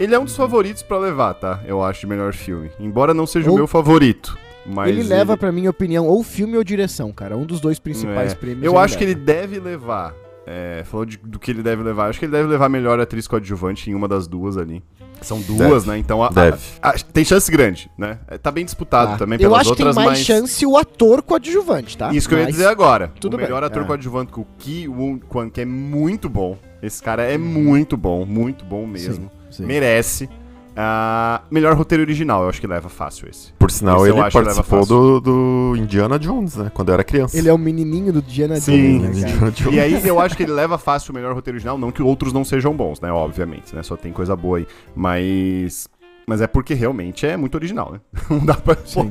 Ele 0.00 0.14
é 0.14 0.18
um 0.18 0.24
dos 0.24 0.36
favoritos 0.36 0.82
pra 0.82 0.96
levar, 0.96 1.34
tá? 1.34 1.60
Eu 1.66 1.82
acho, 1.82 2.00
de 2.00 2.06
melhor 2.06 2.32
filme. 2.32 2.70
Embora 2.80 3.12
não 3.12 3.26
seja 3.26 3.50
o 3.50 3.54
meu 3.54 3.66
favorito. 3.66 4.38
Mas 4.68 4.90
ele 4.90 5.02
leva, 5.02 5.36
pra 5.36 5.50
minha 5.52 5.70
opinião, 5.70 6.06
ou 6.06 6.22
filme 6.22 6.56
ou 6.56 6.64
direção, 6.64 7.12
cara. 7.12 7.36
Um 7.36 7.44
dos 7.46 7.60
dois 7.60 7.78
principais 7.78 8.32
É. 8.32 8.34
prêmios. 8.34 8.64
Eu 8.64 8.78
acho 8.78 8.96
que 8.98 9.04
leva. 9.04 9.18
ele 9.18 9.24
deve 9.26 9.58
levar 9.60 10.14
é, 10.50 10.82
falou 10.86 11.04
de- 11.04 11.18
do 11.18 11.38
que 11.38 11.50
ele 11.50 11.62
deve 11.62 11.82
levar. 11.82 12.08
Acho 12.08 12.18
que 12.18 12.24
ele 12.24 12.32
deve 12.32 12.48
levar 12.48 12.70
melhor 12.70 12.98
atriz 12.98 13.28
coadjuvante 13.28 13.90
em 13.90 13.94
uma 13.94 14.08
das 14.08 14.26
duas 14.26 14.56
ali. 14.56 14.82
São 15.20 15.42
duas, 15.42 15.84
né? 15.84 15.98
Então 15.98 16.22
a- 16.22 16.28
a- 16.28 16.30
Deve. 16.30 16.56
a- 16.80 16.92
tem 16.92 17.22
chance 17.22 17.50
grande, 17.52 17.90
né? 17.98 18.18
É, 18.26 18.38
Tá 18.38 18.50
bem 18.50 18.64
disputado 18.64 19.10
Tá. 19.10 19.18
também 19.18 19.36
eu 19.36 19.50
pelas 19.50 19.60
acho 19.60 19.70
que 19.72 19.76
tem 19.76 19.86
outras, 19.86 19.96
mais 20.06 20.18
mas... 20.20 20.26
chance 20.26 20.64
o 20.64 20.78
ator 20.78 21.20
coadjuvante, 21.22 21.98
tá? 21.98 22.14
Isso 22.14 22.26
que 22.26 22.34
eu 22.34 22.38
ia 22.38 22.44
Mas- 22.46 22.54
dizer 22.54 22.66
agora. 22.66 23.12
tudo 23.20 23.34
o 23.34 23.36
melhor 23.36 23.60
bem, 23.60 23.66
ator 23.66 23.82
é. 23.82 23.86
coadjuvante, 23.86 24.32
que 24.32 24.40
o 24.40 24.46
Ki 24.56 24.88
Woon 24.88 25.18
Kwan, 25.18 25.50
que 25.50 25.60
é 25.60 25.66
muito 25.66 26.30
bom. 26.30 26.56
Esse 26.82 27.02
cara 27.02 27.24
é 27.24 27.36
muito 27.36 27.94
bom, 27.94 28.24
muito 28.24 28.64
bom 28.64 28.86
mesmo. 28.86 29.30
sim. 29.50 29.66
Merece. 29.66 30.30
Ah, 30.80 31.42
melhor 31.50 31.74
roteiro 31.74 32.04
original, 32.04 32.44
eu 32.44 32.48
acho 32.48 32.60
que 32.60 32.66
leva 32.68 32.88
fácil 32.88 33.28
esse. 33.28 33.52
Por 33.54 33.68
sinal, 33.68 34.06
Esse 34.06 34.16
ele 34.16 34.30
participou 34.30 34.86
do, 34.86 35.20
do 35.20 35.74
Indiana 35.76 36.20
Jones, 36.20 36.54
né? 36.54 36.70
Quando 36.72 36.90
eu 36.90 36.94
era 36.94 37.02
criança. 37.02 37.36
Ele 37.36 37.48
é 37.48 37.52
o 37.52 37.58
menininho 37.58 38.12
do 38.12 38.22
Diana 38.22 38.60
Sim, 38.60 39.00
Jones, 39.00 39.16
né, 39.16 39.22
cara? 39.22 39.32
Indiana 39.32 39.50
Jones. 39.50 39.74
E 39.74 39.80
aí 39.80 40.06
eu 40.06 40.20
acho 40.20 40.36
que 40.36 40.44
ele 40.44 40.52
leva 40.52 40.78
fácil 40.78 41.10
o 41.10 41.14
melhor 41.16 41.34
roteiro 41.34 41.56
original, 41.56 41.76
não 41.76 41.90
que 41.90 42.00
outros 42.00 42.32
não 42.32 42.44
sejam 42.44 42.76
bons, 42.76 43.00
né? 43.00 43.10
Obviamente, 43.10 43.74
né? 43.74 43.82
Só 43.82 43.96
tem 43.96 44.12
coisa 44.12 44.36
boa 44.36 44.58
aí. 44.58 44.68
Mas. 44.94 45.88
Mas 46.28 46.40
é 46.42 46.46
porque 46.46 46.74
realmente 46.74 47.26
é 47.26 47.36
muito 47.36 47.56
original, 47.56 47.90
né? 47.90 48.00
Não 48.28 48.44
dá 48.44 48.52
pra. 48.54 48.76
Sim. 48.84 49.10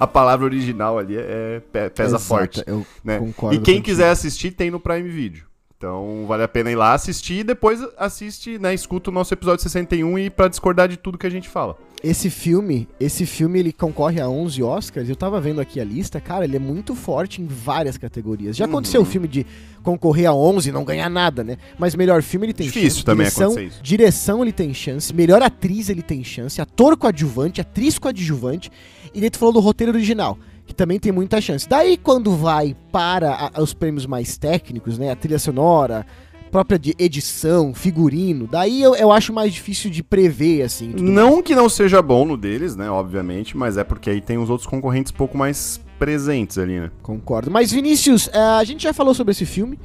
A 0.00 0.06
palavra 0.06 0.46
original 0.46 0.98
ali 0.98 1.14
é, 1.18 1.60
pe- 1.70 1.90
pesa 1.90 2.16
Exato, 2.16 2.24
forte. 2.24 2.64
Eu 2.66 2.84
né? 3.04 3.18
concordo 3.18 3.54
E 3.56 3.60
quem 3.60 3.82
quiser 3.82 4.08
assistir, 4.08 4.52
tem 4.52 4.70
no 4.70 4.80
Prime 4.80 5.06
Video. 5.06 5.44
Então 5.78 6.24
vale 6.26 6.42
a 6.42 6.48
pena 6.48 6.70
ir 6.70 6.74
lá 6.74 6.94
assistir 6.94 7.40
e 7.40 7.44
depois 7.44 7.80
assiste, 7.98 8.58
né? 8.58 8.72
Escuta 8.72 9.10
o 9.10 9.12
nosso 9.12 9.34
episódio 9.34 9.62
61 9.62 10.18
e 10.18 10.30
pra 10.30 10.48
discordar 10.48 10.88
de 10.88 10.96
tudo 10.96 11.18
que 11.18 11.26
a 11.26 11.30
gente 11.30 11.48
fala. 11.50 11.76
Esse 12.02 12.30
filme, 12.30 12.88
esse 12.98 13.26
filme 13.26 13.58
ele 13.58 13.72
concorre 13.72 14.20
a 14.20 14.28
11 14.28 14.62
Oscars. 14.62 15.08
Eu 15.08 15.16
tava 15.16 15.38
vendo 15.40 15.60
aqui 15.60 15.78
a 15.78 15.84
lista, 15.84 16.18
cara, 16.20 16.44
ele 16.44 16.56
é 16.56 16.58
muito 16.58 16.94
forte 16.94 17.42
em 17.42 17.46
várias 17.46 17.98
categorias. 17.98 18.56
Já 18.56 18.64
aconteceu 18.64 19.00
o 19.02 19.04
Uhum. 19.04 19.10
filme 19.10 19.28
de 19.28 19.46
concorrer 19.82 20.26
a 20.28 20.34
11 20.34 20.68
e 20.70 20.72
não 20.72 20.84
ganhar 20.84 21.10
nada, 21.10 21.44
né? 21.44 21.58
Mas 21.78 21.94
melhor 21.94 22.22
filme 22.22 22.46
ele 22.46 22.54
tem 22.54 22.66
Difícil 22.66 22.90
chance. 22.90 23.04
também 23.04 23.26
direção, 23.26 23.60
isso. 23.60 23.82
Direção 23.82 24.42
ele 24.42 24.52
tem 24.52 24.72
chance, 24.72 25.12
melhor 25.14 25.42
atriz 25.42 25.90
ele 25.90 26.02
tem 26.02 26.24
chance, 26.24 26.58
ator 26.60 26.96
coadjuvante, 26.96 27.60
atriz 27.60 27.98
coadjuvante. 27.98 28.70
E 29.12 29.20
daí 29.20 29.28
tu 29.30 29.38
falou 29.38 29.52
do 29.54 29.60
roteiro 29.60 29.92
original, 29.92 30.38
que 30.66 30.74
também 30.74 30.98
tem 30.98 31.12
muita 31.12 31.40
chance. 31.40 31.68
Daí 31.68 31.96
quando 31.96 32.34
vai 32.36 32.76
para 32.90 33.50
a- 33.54 33.62
os 33.62 33.72
prêmios 33.72 34.04
mais 34.06 34.36
técnicos, 34.36 34.98
né, 34.98 35.10
a 35.10 35.16
trilha 35.16 35.38
sonora, 35.38 36.04
própria 36.50 36.78
de 36.78 36.94
edição, 36.98 37.74
figurino, 37.74 38.46
daí 38.50 38.82
eu, 38.82 38.94
eu 38.94 39.12
acho 39.12 39.32
mais 39.32 39.52
difícil 39.52 39.90
de 39.90 40.02
prever 40.02 40.62
assim. 40.62 40.92
Não 40.96 41.42
que 41.42 41.54
não 41.54 41.68
seja 41.68 42.00
bom 42.00 42.24
no 42.24 42.36
deles, 42.36 42.74
né? 42.76 42.88
Obviamente, 42.90 43.56
mas 43.56 43.76
é 43.76 43.84
porque 43.84 44.10
aí 44.10 44.20
tem 44.20 44.38
os 44.38 44.48
outros 44.50 44.66
concorrentes 44.66 45.12
um 45.12 45.16
pouco 45.16 45.36
mais 45.36 45.80
presentes 45.98 46.56
ali, 46.58 46.78
né? 46.80 46.90
Concordo. 47.02 47.50
Mas, 47.50 47.72
Vinícius, 47.72 48.28
eh, 48.32 48.38
a 48.38 48.64
gente 48.64 48.82
já 48.82 48.92
falou 48.92 49.12
sobre 49.14 49.32
esse 49.32 49.44
filme. 49.46 49.78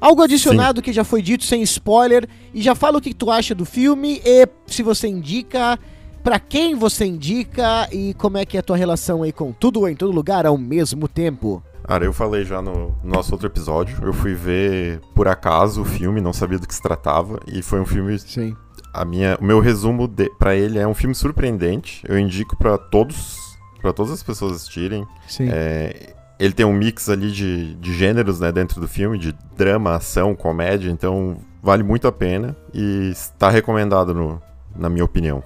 Algo 0.00 0.20
adicionado 0.22 0.82
que 0.82 0.92
já 0.92 1.04
foi 1.04 1.22
dito 1.22 1.44
sem 1.44 1.62
spoiler. 1.62 2.28
E 2.52 2.60
já 2.60 2.74
fala 2.74 2.98
o 2.98 3.00
que 3.00 3.14
tu 3.14 3.30
acha 3.30 3.54
do 3.54 3.64
filme 3.64 4.20
e 4.24 4.46
se 4.66 4.82
você 4.82 5.06
indica, 5.06 5.78
pra 6.22 6.38
quem 6.38 6.74
você 6.74 7.04
indica 7.04 7.88
e 7.92 8.14
como 8.14 8.38
é 8.38 8.44
que 8.44 8.56
é 8.56 8.60
a 8.60 8.62
tua 8.62 8.76
relação 8.76 9.22
aí 9.22 9.32
com 9.32 9.52
tudo 9.52 9.86
em 9.88 9.94
todo 9.94 10.12
lugar 10.12 10.46
ao 10.46 10.56
mesmo 10.56 11.08
tempo. 11.08 11.62
Cara, 11.84 12.04
eu 12.04 12.12
falei 12.12 12.44
já 12.44 12.62
no 12.62 12.94
nosso 13.02 13.32
outro 13.32 13.48
episódio. 13.48 13.98
Eu 14.02 14.12
fui 14.12 14.34
ver 14.34 15.00
por 15.14 15.26
acaso 15.26 15.82
o 15.82 15.84
filme, 15.84 16.20
não 16.20 16.32
sabia 16.32 16.58
do 16.58 16.66
que 16.66 16.74
se 16.74 16.82
tratava. 16.82 17.40
E 17.46 17.60
foi 17.60 17.80
um 17.80 17.86
filme. 17.86 18.18
Sim. 18.18 18.56
A 18.94 19.04
minha, 19.04 19.36
o 19.40 19.44
meu 19.44 19.58
resumo 19.58 20.06
de, 20.06 20.30
para 20.38 20.54
ele 20.54 20.78
é 20.78 20.86
um 20.86 20.94
filme 20.94 21.14
surpreendente. 21.14 22.02
Eu 22.08 22.18
indico 22.18 22.56
pra 22.56 22.78
todos, 22.78 23.58
para 23.80 23.92
todas 23.92 24.12
as 24.12 24.22
pessoas 24.22 24.52
assistirem. 24.52 25.06
Sim. 25.26 25.48
É, 25.50 26.14
ele 26.38 26.52
tem 26.52 26.64
um 26.64 26.72
mix 26.72 27.08
ali 27.08 27.30
de, 27.32 27.74
de 27.74 27.94
gêneros, 27.94 28.38
né, 28.38 28.52
dentro 28.52 28.80
do 28.80 28.86
filme, 28.86 29.18
de 29.18 29.34
drama, 29.56 29.96
ação, 29.96 30.34
comédia. 30.34 30.90
Então 30.90 31.38
vale 31.62 31.82
muito 31.82 32.06
a 32.06 32.12
pena 32.12 32.56
e 32.72 33.10
está 33.10 33.48
recomendado 33.48 34.14
no, 34.14 34.42
na 34.74 34.88
minha 34.88 35.04
opinião, 35.04 35.42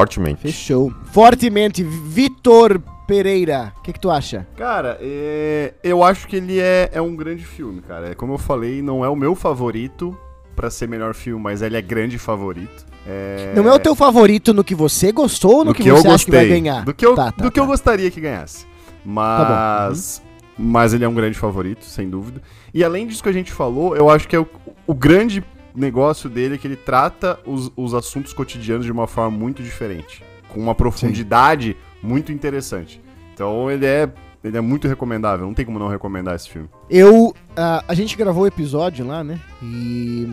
fortemente. 0.00 0.42
Fechou. 0.42 0.92
Fortemente, 1.10 1.82
Vitor 1.82 2.78
Pereira. 3.06 3.72
O 3.78 3.82
que, 3.82 3.94
que 3.94 4.00
tu 4.00 4.10
acha? 4.10 4.46
Cara, 4.56 4.98
é, 5.00 5.72
eu 5.82 6.04
acho 6.04 6.28
que 6.28 6.36
ele 6.36 6.60
é, 6.60 6.90
é 6.92 7.00
um 7.00 7.16
grande 7.16 7.44
filme, 7.46 7.80
cara. 7.80 8.10
É, 8.10 8.14
Como 8.14 8.34
eu 8.34 8.38
falei, 8.38 8.82
não 8.82 9.02
é 9.02 9.08
o 9.08 9.16
meu 9.16 9.34
favorito 9.34 10.14
pra 10.54 10.68
ser 10.70 10.86
melhor 10.86 11.14
filme, 11.14 11.42
mas 11.42 11.62
ele 11.62 11.76
é 11.76 11.82
grande 11.82 12.18
favorito. 12.18 12.84
É, 13.06 13.52
Não 13.56 13.68
é 13.68 13.72
o 13.74 13.78
teu 13.78 13.94
favorito 13.94 14.52
no 14.52 14.64
que 14.64 14.74
você 14.74 15.12
gostou 15.12 15.58
ou 15.58 15.64
no 15.64 15.70
do 15.72 15.74
que, 15.74 15.84
que, 15.84 15.88
eu 15.90 15.96
você 15.96 16.08
acha 16.08 16.24
que 16.24 16.30
vai 16.30 16.40
gostei. 16.40 16.60
ganhar? 16.60 16.84
Do 16.84 16.92
que 16.92 17.06
eu, 17.06 17.14
Tá, 17.14 17.32
tá, 17.32 17.44
do 17.44 17.50
que 17.50 17.60
eu 17.60 17.64
tá. 17.64 17.70
gostaria 17.70 18.10
que 18.10 18.20
ganhasse. 18.20 18.66
Mas. 19.04 20.22
Mas 20.58 20.92
ele 20.94 21.04
é 21.04 21.08
um 21.08 21.14
grande 21.14 21.38
favorito, 21.38 21.84
sem 21.84 22.08
dúvida. 22.08 22.40
E 22.72 22.82
além 22.82 23.06
disso 23.06 23.22
que 23.22 23.28
a 23.28 23.32
gente 23.32 23.52
falou, 23.52 23.94
eu 23.96 24.08
acho 24.10 24.26
que 24.26 24.34
é 24.34 24.40
o, 24.40 24.46
o 24.86 24.94
grande 24.94 25.42
negócio 25.76 26.28
dele 26.28 26.54
é 26.54 26.58
que 26.58 26.66
ele 26.66 26.76
trata 26.76 27.38
os, 27.46 27.70
os 27.76 27.94
assuntos 27.94 28.32
cotidianos 28.32 28.84
de 28.84 28.92
uma 28.92 29.06
forma 29.06 29.36
muito 29.36 29.62
diferente. 29.62 30.22
Com 30.48 30.60
uma 30.60 30.74
profundidade 30.74 31.76
muito 32.02 32.32
interessante. 32.32 33.00
Então 33.34 33.70
ele 33.70 33.84
é, 33.84 34.10
ele 34.42 34.56
é 34.56 34.60
muito 34.60 34.88
recomendável. 34.88 35.46
Não 35.46 35.52
tem 35.52 35.64
como 35.64 35.78
não 35.78 35.88
recomendar 35.88 36.34
esse 36.34 36.48
filme. 36.48 36.68
Eu. 36.88 37.34
ah, 37.56 37.84
a 37.86 37.94
gente 37.94 38.16
gravou 38.16 38.44
o 38.44 38.46
episódio 38.46 39.06
lá, 39.06 39.22
né? 39.22 39.38
E, 39.62 40.26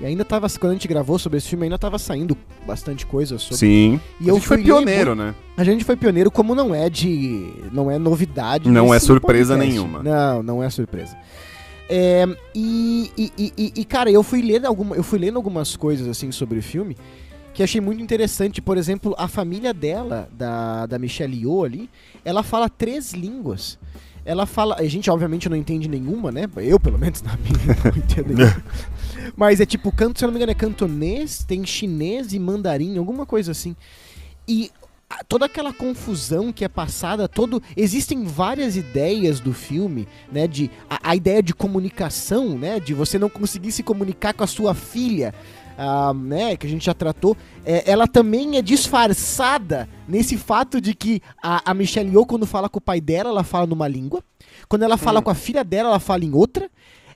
e 0.00 0.06
ainda 0.06 0.24
tava. 0.24 0.48
Quando 0.58 0.70
a 0.70 0.74
gente 0.74 0.88
gravou 0.88 1.18
sobre 1.18 1.38
esse 1.38 1.48
filme, 1.48 1.64
ainda 1.64 1.78
tava 1.78 1.98
saindo 1.98 2.36
bastante 2.66 3.06
coisa 3.06 3.38
sobre. 3.38 3.58
Sim. 3.58 4.00
E 4.20 4.24
a 4.24 4.28
eu 4.30 4.34
gente 4.34 4.48
foi 4.48 4.62
pioneiro, 4.62 5.14
né? 5.14 5.34
A 5.56 5.62
gente 5.62 5.84
foi 5.84 5.96
pioneiro, 5.96 6.30
como 6.30 6.54
não 6.54 6.74
é 6.74 6.90
de. 6.90 7.52
Não 7.70 7.90
é 7.90 7.98
novidade. 7.98 8.68
Não 8.68 8.92
é 8.92 8.98
surpresa 8.98 9.54
podcast. 9.54 9.78
nenhuma. 9.78 10.02
Não, 10.02 10.42
não 10.42 10.62
é 10.62 10.70
surpresa. 10.70 11.16
É, 11.92 12.24
e, 12.54 13.10
e, 13.18 13.52
e- 13.58 13.72
e- 13.80 13.84
cara, 13.84 14.08
eu 14.10 14.22
fui 14.22 14.40
lendo 14.40 14.66
alguma, 14.66 14.94
eu 14.94 15.02
fui 15.02 15.18
lendo 15.18 15.36
algumas 15.36 15.74
coisas 15.74 16.06
assim 16.06 16.30
sobre 16.30 16.60
o 16.60 16.62
filme 16.62 16.96
que 17.52 17.64
achei 17.64 17.80
muito 17.80 18.00
interessante. 18.00 18.62
Por 18.62 18.78
exemplo, 18.78 19.12
a 19.18 19.26
família 19.26 19.74
dela, 19.74 20.28
da, 20.32 20.86
da 20.86 20.98
Michelle 21.00 21.36
Yeoh 21.36 21.64
ali, 21.64 21.90
ela 22.24 22.44
fala 22.44 22.68
três 22.68 23.12
línguas. 23.12 23.76
Ela 24.24 24.46
fala. 24.46 24.76
A 24.78 24.84
gente, 24.84 25.10
obviamente, 25.10 25.48
não 25.48 25.56
entende 25.56 25.88
nenhuma, 25.88 26.30
né? 26.30 26.44
Eu, 26.58 26.78
pelo 26.78 26.96
menos, 26.98 27.22
na 27.26 27.36
minha, 27.38 27.76
não 27.84 27.98
entendo 27.98 28.34
nenhuma. 28.34 28.64
Mas 29.36 29.60
é 29.60 29.66
tipo, 29.66 29.90
canto, 29.90 30.18
se 30.18 30.24
eu 30.24 30.28
não 30.28 30.32
me 30.32 30.38
engano, 30.38 30.52
é 30.52 30.54
cantonês, 30.54 31.42
tem 31.42 31.66
chinês 31.66 32.32
e 32.32 32.38
mandarim, 32.38 32.98
alguma 32.98 33.26
coisa 33.26 33.50
assim. 33.50 33.74
E 34.46 34.70
toda 35.28 35.46
aquela 35.46 35.72
confusão 35.72 36.52
que 36.52 36.64
é 36.64 36.68
passada, 36.68 37.28
todo 37.28 37.62
existem 37.76 38.24
várias 38.24 38.76
ideias 38.76 39.40
do 39.40 39.52
filme, 39.52 40.06
né, 40.30 40.46
de 40.46 40.70
a, 40.88 41.10
a 41.10 41.16
ideia 41.16 41.42
de 41.42 41.52
comunicação, 41.52 42.56
né, 42.56 42.78
de 42.78 42.94
você 42.94 43.18
não 43.18 43.28
conseguir 43.28 43.72
se 43.72 43.82
comunicar 43.82 44.32
com 44.32 44.44
a 44.44 44.46
sua 44.46 44.74
filha, 44.74 45.34
ah, 45.76 46.12
né, 46.14 46.56
que 46.56 46.66
a 46.66 46.70
gente 46.70 46.84
já 46.84 46.94
tratou, 46.94 47.36
é, 47.64 47.90
ela 47.90 48.06
também 48.06 48.56
é 48.56 48.62
disfarçada 48.62 49.88
nesse 50.06 50.36
fato 50.36 50.80
de 50.80 50.94
que 50.94 51.20
a, 51.42 51.70
a 51.70 51.74
Michelle 51.74 52.10
Yeoh 52.10 52.26
quando 52.26 52.46
fala 52.46 52.68
com 52.68 52.78
o 52.78 52.82
pai 52.82 53.00
dela, 53.00 53.30
ela 53.30 53.44
fala 53.44 53.66
numa 53.66 53.88
língua, 53.88 54.22
quando 54.68 54.82
ela 54.82 54.96
fala 54.96 55.20
com 55.22 55.30
a 55.30 55.34
filha 55.34 55.64
dela, 55.64 55.88
ela 55.88 56.00
fala 56.00 56.24
em 56.24 56.32
outra. 56.32 56.70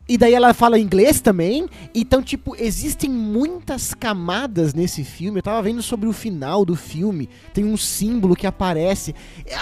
E 0.07 0.19
daí 0.19 0.35
ela 0.35 0.53
fala 0.53 0.79
inglês 0.79 1.21
também. 1.21 1.67
Então, 1.95 2.23
tipo, 2.23 2.55
existem 2.59 3.09
muitas 3.09 3.95
camadas 3.95 4.75
nesse 4.75 5.03
filme. 5.03 5.39
Eu 5.39 5.43
tava 5.43 5.63
vendo 5.63 5.83
sobre 5.83 6.07
o 6.07 6.13
final 6.13 6.65
do 6.65 6.77
filme. 6.77 7.29
Tem 7.55 7.65
um 7.65 7.77
símbolo 7.77 8.37
que 8.37 8.47
aparece. 8.47 9.15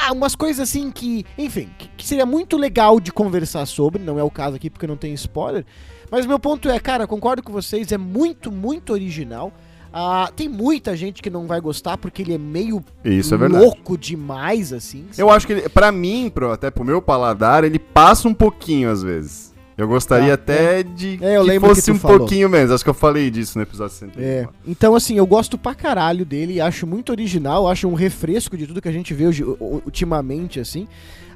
Ah, 0.04 0.12
umas 0.12 0.34
coisas 0.34 0.68
assim 0.68 0.90
que, 0.90 1.24
enfim, 1.38 1.68
que, 1.96 2.04
seria 2.04 2.26
muito 2.26 2.56
legal 2.56 2.98
de 2.98 3.12
conversar 3.12 3.66
sobre. 3.66 4.02
Não 4.02 4.18
é 4.18 4.22
o 4.22 4.30
caso 4.30 4.56
aqui 4.56 4.68
porque 4.68 4.86
não 4.86 4.96
tem 4.96 5.14
spoiler. 5.14 5.64
Mas 6.10 6.26
meu 6.26 6.38
ponto 6.38 6.68
é, 6.68 6.78
cara, 6.80 7.06
concordo 7.06 7.42
com 7.42 7.52
vocês, 7.52 7.92
é 7.92 7.98
muito, 7.98 8.50
muito 8.50 8.92
original. 8.92 9.52
Ah, 9.92 10.30
tem 10.34 10.48
muita 10.48 10.96
gente 10.96 11.22
que 11.22 11.30
não 11.30 11.46
vai 11.46 11.60
gostar 11.60 11.98
porque 11.98 12.22
ele 12.22 12.34
é 12.34 12.38
meio 12.38 12.82
Isso 13.04 13.34
é 13.34 13.48
louco 13.48 13.96
demais, 13.96 14.72
assim. 14.72 15.06
Eu 15.16 15.30
acho 15.30 15.46
que 15.46 15.68
pra 15.68 15.92
mim, 15.92 16.30
pro, 16.34 16.50
até 16.50 16.70
pro 16.70 16.84
meu 16.84 17.00
paladar, 17.00 17.62
ele 17.62 17.78
passa 17.78 18.26
um 18.26 18.34
pouquinho 18.34 18.90
às 18.90 19.02
vezes. 19.02 19.51
Eu 19.76 19.88
gostaria 19.88 20.32
Ah, 20.32 20.34
até 20.34 20.82
de 20.82 21.18
É, 21.22 21.36
eu 21.38 21.44
que 21.44 21.50
que 21.52 21.60
fosse 21.60 21.82
tu 21.90 21.92
um 21.92 21.98
falou. 21.98 22.18
pouquinho 22.18 22.48
menos. 22.48 22.70
Acho 22.70 22.84
que 22.84 22.90
eu 22.90 22.94
falei 22.94 23.30
disso 23.30 23.56
no 23.58 23.62
episódio 23.62 23.94
61. 23.94 24.22
É. 24.22 24.48
Então, 24.66 24.94
assim, 24.94 25.16
eu 25.16 25.26
gosto 25.26 25.56
pra 25.56 25.74
caralho 25.74 26.24
dele, 26.24 26.60
acho 26.60 26.86
muito 26.86 27.10
original, 27.10 27.66
acho 27.68 27.88
um 27.88 27.94
refresco 27.94 28.56
de 28.56 28.66
tudo 28.66 28.82
que 28.82 28.88
a 28.88 28.92
gente 28.92 29.14
vê 29.14 29.26
hoje- 29.26 29.44
ultimamente, 29.60 30.60
assim. 30.60 30.86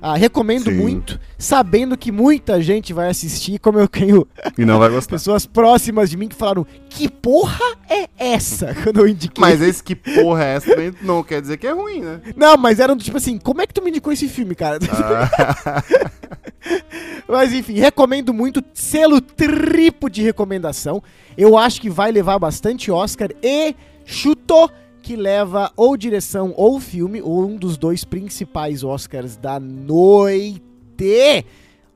Ah, 0.03 0.15
recomendo 0.15 0.65
Sim. 0.71 0.77
muito, 0.77 1.19
sabendo 1.39 1.97
que 1.97 2.13
muita 2.13 2.61
gente 2.61 2.93
vai 2.93 3.09
assistir, 3.09 3.59
como 3.59 3.79
eu 3.81 3.89
tenho 3.89 4.27
E 4.57 4.65
não 4.65 4.79
vai 4.79 4.91
gostar. 4.93 5.17
pessoas 5.17 5.47
próximas 5.47 6.11
de 6.11 6.19
mim 6.19 6.29
que 6.29 6.35
falaram, 6.37 6.67
que 6.91 7.09
porra 7.09 7.59
é 7.89 8.07
essa? 8.19 8.75
Quando 8.85 9.01
eu 9.01 9.09
indiquei. 9.09 9.41
Mas 9.41 9.61
esse 9.63 9.83
que 9.83 9.95
porra 9.97 10.45
é 10.45 10.55
essa 10.57 10.71
também 10.71 10.93
não 11.01 11.23
quer 11.25 11.41
dizer 11.41 11.57
que 11.57 11.67
é 11.67 11.73
ruim, 11.73 12.03
né? 12.03 12.21
Não, 12.37 12.59
mas 12.59 12.79
eram 12.79 12.95
do 12.95 13.03
tipo 13.03 13.17
assim, 13.17 13.39
como 13.39 13.63
é 13.63 13.67
que 13.67 13.73
tu 13.73 13.83
me 13.83 13.89
indicou 13.89 14.13
esse 14.13 14.29
filme, 14.29 14.55
cara? 14.55 14.79
Ah, 14.91 15.83
Mas 17.29 17.53
enfim, 17.53 17.75
recomendo 17.75 18.33
muito. 18.33 18.63
Selo 18.75 19.21
triplo 19.21 20.09
de 20.09 20.23
recomendação. 20.23 21.03
Eu 21.37 21.57
acho 21.57 21.81
que 21.81 21.91
vai 21.91 22.11
levar 22.11 22.39
bastante 22.39 22.91
Oscar 22.91 23.31
e 23.43 23.75
chutou 24.05 24.71
que 25.03 25.15
leva 25.15 25.73
ou 25.77 25.97
direção 25.97 26.53
ou 26.57 26.81
filme, 26.81 27.23
ou 27.23 27.47
um 27.47 27.57
dos 27.57 27.77
dois 27.77 28.05
principais 28.05 28.83
Oscars 28.83 29.37
da 29.37 29.61
noite. 29.61 30.63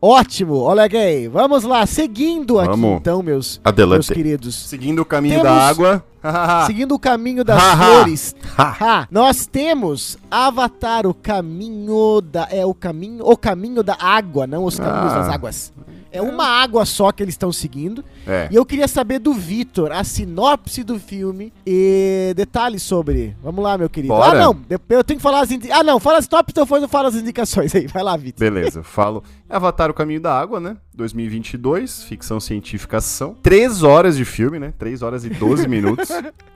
Ótimo, 0.02 0.56
olha 0.60 0.84
aí. 0.84 1.28
Vamos 1.28 1.62
lá, 1.64 1.84
seguindo 1.84 2.58
aqui 2.58 2.70
Vamos. 2.70 2.96
então, 3.00 3.22
meus, 3.22 3.60
Adelante. 3.62 3.96
meus 3.96 4.08
queridos. 4.08 4.54
Seguindo 4.54 5.00
o 5.00 5.04
caminho 5.04 5.42
Temos- 5.42 5.50
da 5.58 5.62
água. 5.68 6.04
Seguindo 6.66 6.94
o 6.94 6.98
caminho 6.98 7.42
das 7.44 7.62
flores, 7.62 8.34
nós 9.10 9.46
temos 9.46 10.18
Avatar, 10.30 11.06
o 11.06 11.14
caminho 11.14 12.20
da. 12.20 12.46
É 12.50 12.64
o 12.64 12.74
caminho. 12.74 13.24
O 13.26 13.36
caminho 13.36 13.82
da 13.82 13.96
água, 13.98 14.46
não 14.46 14.64
os 14.64 14.78
caminhos 14.78 15.12
Ah. 15.12 15.18
das 15.20 15.28
águas. 15.30 15.72
É 16.12 16.20
uma 16.20 16.44
água 16.46 16.84
só 16.84 17.12
que 17.12 17.22
eles 17.22 17.34
estão 17.34 17.52
seguindo. 17.52 18.04
é. 18.26 18.48
E 18.50 18.56
eu 18.56 18.64
queria 18.64 18.88
saber 18.88 19.18
do 19.18 19.32
Vitor 19.32 19.92
a 19.92 20.02
sinopse 20.04 20.82
do 20.82 20.98
filme 20.98 21.52
e 21.66 22.32
detalhes 22.36 22.82
sobre. 22.82 23.36
Vamos 23.42 23.62
lá, 23.62 23.78
meu 23.78 23.88
querido. 23.88 24.14
Bora. 24.14 24.38
Ah, 24.38 24.42
não. 24.44 24.60
Eu 24.88 25.04
tenho 25.04 25.18
que 25.18 25.22
falar 25.22 25.40
as 25.40 25.50
indi... 25.50 25.70
Ah, 25.70 25.82
não. 25.84 26.00
Fala 26.00 26.18
as 26.18 26.24
sinopse, 26.24 26.50
então 26.50 26.64
depois 26.64 26.82
eu 26.82 26.88
falo 26.88 27.08
as 27.08 27.14
indicações 27.14 27.74
aí. 27.74 27.86
Vai 27.86 28.02
lá, 28.02 28.16
Vitor. 28.16 28.40
Beleza, 28.40 28.82
falo. 28.82 29.22
Avatar 29.48 29.90
o 29.90 29.94
Caminho 29.94 30.20
da 30.20 30.38
Água, 30.38 30.60
né? 30.60 30.76
2022, 30.94 32.04
ficção 32.04 32.38
científica 32.40 32.98
ação. 32.98 33.36
3 33.42 33.82
horas 33.82 34.16
de 34.16 34.24
filme, 34.24 34.58
né? 34.58 34.72
3 34.78 35.02
horas 35.02 35.24
e 35.24 35.30
12 35.30 35.66
minutos. 35.68 36.08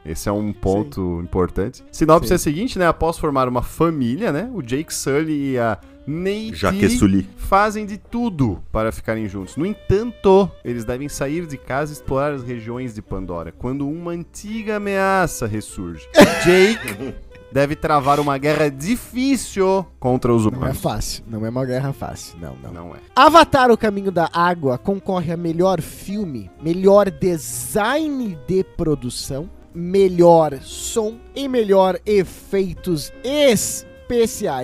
Esse 0.04 0.28
é 0.28 0.32
um 0.32 0.52
ponto 0.52 1.20
importante. 1.22 1.82
Sinopse 1.90 2.28
Sim. 2.28 2.34
é 2.34 2.36
a 2.36 2.38
seguinte, 2.38 2.78
né? 2.78 2.86
Após 2.86 3.18
formar 3.18 3.48
uma 3.48 3.62
família, 3.62 4.32
né? 4.32 4.50
O 4.52 4.62
Jake 4.62 4.92
Sully 4.94 5.52
e 5.52 5.58
a 5.58 5.78
Nate 6.06 6.54
Jaqueçuli. 6.54 7.28
fazem 7.36 7.86
de 7.86 7.96
tudo 7.98 8.62
para 8.70 8.92
ficarem 8.92 9.26
juntos. 9.28 9.56
No 9.56 9.64
entanto, 9.64 10.50
eles 10.64 10.84
devem 10.84 11.08
sair 11.08 11.46
de 11.46 11.56
casa 11.56 11.92
e 11.92 11.94
explorar 11.94 12.32
as 12.32 12.42
regiões 12.42 12.94
de 12.94 13.00
Pandora, 13.02 13.52
quando 13.52 13.88
uma 13.88 14.10
antiga 14.12 14.76
ameaça 14.76 15.46
ressurge. 15.46 16.06
Jake 16.44 17.14
deve 17.52 17.76
travar 17.76 18.18
uma 18.18 18.36
guerra 18.36 18.68
difícil 18.68 19.86
contra 20.00 20.34
os 20.34 20.44
Não 20.44 20.52
é 20.52 20.56
humanos. 20.56 20.78
fácil. 20.80 21.24
Não 21.28 21.46
é 21.46 21.48
uma 21.48 21.64
guerra 21.64 21.92
fácil. 21.92 22.36
Não, 22.40 22.56
não. 22.62 22.72
Não 22.72 22.94
é. 22.96 22.98
Avatar, 23.14 23.70
o 23.70 23.76
caminho 23.78 24.10
da 24.10 24.28
água 24.32 24.76
concorre 24.76 25.32
a 25.32 25.36
melhor 25.36 25.80
filme, 25.80 26.50
melhor 26.62 27.10
design 27.10 28.36
de 28.48 28.64
produção, 28.64 29.48
melhor 29.74 30.58
som 30.60 31.16
e 31.34 31.48
melhor 31.48 31.98
efeitos 32.04 33.12
especiais. 33.22 33.86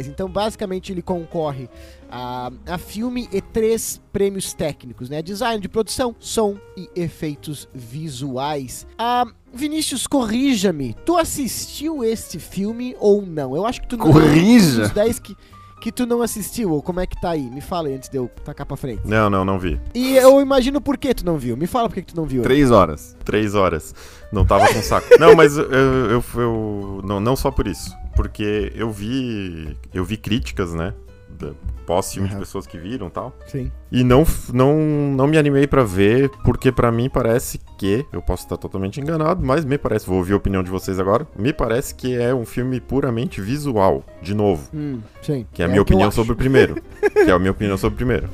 Então, 0.09 0.29
basicamente, 0.29 0.93
ele 0.93 1.03
concorre 1.03 1.69
a, 2.11 2.51
a 2.67 2.79
filme 2.79 3.29
e 3.33 3.41
três 3.41 4.01
prêmios 4.13 4.53
técnicos, 4.53 5.09
né? 5.09 5.23
Design 5.23 5.61
de 5.61 5.69
produção, 5.69 6.15
som 6.19 6.57
e 6.77 6.89
efeitos 6.95 7.69
visuais. 7.75 8.87
Ah, 8.99 9.25
Vinícius, 9.53 10.07
corrija-me. 10.07 10.95
Tu 11.05 11.17
assistiu 11.17 12.05
este 12.05 12.39
filme 12.39 12.97
ou 13.01 13.23
não? 13.25 13.55
Eu 13.57 13.67
acho 13.67 13.81
que 13.81 13.89
tu 13.89 13.97
não. 13.97 14.07
Corrija? 14.13 14.83
Os 14.83 14.91
10 14.91 15.19
que, 15.19 15.37
que 15.81 15.91
tu 15.93 16.07
não 16.07 16.23
assistiu, 16.23 16.71
ou 16.73 16.83
como 16.83 17.01
é 17.01 17.07
que 17.07 17.21
tá 17.21 17.31
aí? 17.31 17.49
Me 17.51 17.61
fala 17.61 17.89
aí 17.89 17.95
antes 17.95 18.09
de 18.09 18.17
eu 18.17 18.31
tacar 18.45 18.67
pra 18.67 18.77
frente. 18.77 19.03
Não, 19.05 19.31
não, 19.31 19.45
não 19.45 19.59
vi. 19.59 19.81
E 19.95 20.17
eu 20.17 20.41
imagino 20.41 20.81
por 20.81 20.97
que 20.99 21.15
tu 21.15 21.25
não 21.25 21.39
viu. 21.39 21.57
Me 21.57 21.67
fala 21.67 21.89
por 21.89 21.95
que 21.95 22.03
que 22.03 22.13
tu 22.13 22.17
não 22.17 22.27
viu. 22.27 22.43
Três 22.43 22.71
horas. 22.71 23.17
Três 23.25 23.55
horas. 23.55 23.95
Não 24.33 24.45
tava 24.45 24.73
com 24.73 24.81
saco. 24.83 25.09
Não, 25.19 25.35
mas 25.35 25.57
eu, 25.57 25.65
eu, 25.73 26.25
eu- 26.37 27.01
não, 27.05 27.19
não 27.21 27.35
só 27.35 27.51
por 27.51 27.67
isso. 27.67 27.91
Porque 28.21 28.71
eu 28.75 28.91
vi. 28.91 29.75
Eu 29.95 30.05
vi 30.05 30.19
críticas, 30.19 30.75
né? 30.75 30.93
Pós-filme 31.87 32.29
de 32.29 32.35
Aham. 32.35 32.41
pessoas 32.41 32.67
que 32.67 32.77
viram 32.77 33.07
e 33.07 33.11
tal. 33.11 33.35
Sim. 33.47 33.73
E 33.91 34.05
não, 34.05 34.27
não, 34.53 34.77
não 35.17 35.27
me 35.27 35.39
animei 35.39 35.67
pra 35.67 35.83
ver, 35.83 36.29
porque 36.45 36.71
pra 36.71 36.93
mim 36.93 37.09
parece 37.09 37.59
que. 37.79 38.05
Eu 38.13 38.21
posso 38.21 38.43
estar 38.43 38.59
totalmente 38.59 39.01
enganado, 39.01 39.43
mas 39.43 39.65
me 39.65 39.79
parece. 39.79 40.07
Vou 40.07 40.19
ouvir 40.19 40.35
a 40.35 40.37
opinião 40.37 40.63
de 40.63 40.71
vocês 40.71 41.01
agora. 41.01 41.27
Me 41.35 41.51
parece 41.51 41.95
que 41.95 42.15
é 42.15 42.35
um 42.35 42.45
filme 42.45 42.79
puramente 42.79 43.41
visual, 43.41 44.05
de 44.21 44.35
novo. 44.35 44.69
Hum, 44.75 45.01
sim. 45.23 45.47
Que 45.51 45.63
é 45.63 45.65
a 45.65 45.69
o 45.69 45.71
minha 45.71 45.83
opinião 45.83 46.11
sobre 46.11 46.35
o 46.35 46.37
primeiro. 46.37 46.75
que 47.01 47.31
é 47.31 47.33
a 47.33 47.39
minha 47.39 47.53
opinião 47.53 47.79
sobre 47.79 47.95
o 47.95 47.97
primeiro. 47.97 48.29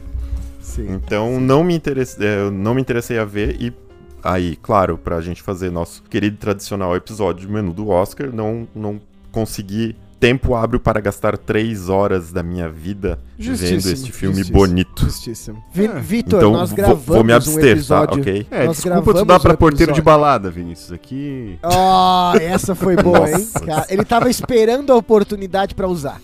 Sim. 0.60 0.94
Então 0.94 1.38
não 1.40 1.62
me 1.62 1.76
interessei, 1.76 2.26
eu 2.26 2.50
não 2.50 2.74
me 2.74 2.80
interessei 2.80 3.18
a 3.18 3.24
ver 3.24 3.56
e 3.60 3.72
aí, 4.20 4.56
claro, 4.56 4.98
pra 4.98 5.20
gente 5.20 5.42
fazer 5.42 5.70
nosso 5.70 6.02
querido 6.02 6.38
tradicional 6.38 6.96
episódio 6.96 7.46
de 7.46 7.52
menu 7.52 7.72
do 7.72 7.88
Oscar, 7.88 8.32
não 8.34 8.66
não 8.74 9.00
consegui 9.36 9.94
tempo 10.18 10.54
hábil 10.54 10.80
para 10.80 10.98
gastar 10.98 11.36
três 11.36 11.90
horas 11.90 12.32
da 12.32 12.42
minha 12.42 12.70
vida 12.70 13.18
vendo 13.38 13.54
Justíssimo, 13.58 13.92
este 13.92 14.12
filme 14.12 14.36
justíssimo. 14.36 14.58
bonito. 14.58 15.04
Justíssimo. 15.04 15.64
Vi- 15.74 15.84
É. 15.84 16.00
Vitor, 16.00 16.38
Então 16.38 16.52
nós 16.52 16.70
vou, 16.70 16.76
gravamos 16.76 17.04
vou 17.04 17.22
me 17.22 17.32
um 17.34 17.36
abster, 17.36 17.62
tá? 17.62 17.70
episódio... 17.70 18.20
Ok? 18.22 18.46
É, 18.50 18.64
Nós 18.66 18.76
desculpa 18.78 19.12
tu 19.14 19.24
dar 19.26 19.38
pra 19.40 19.52
o 19.52 19.58
porteiro 19.58 19.92
de 19.92 20.00
balada, 20.00 20.50
Vinícius. 20.50 20.90
Aqui. 20.90 21.58
Ah, 21.62 22.32
essa 22.40 22.74
foi 22.74 22.96
boa, 22.96 23.30
hein? 23.30 23.46
Cara, 23.66 23.86
ele 23.90 24.04
tava 24.06 24.30
esperando 24.30 24.90
a 24.90 24.96
oportunidade 24.96 25.74
pra 25.74 25.86
usar. 25.86 26.18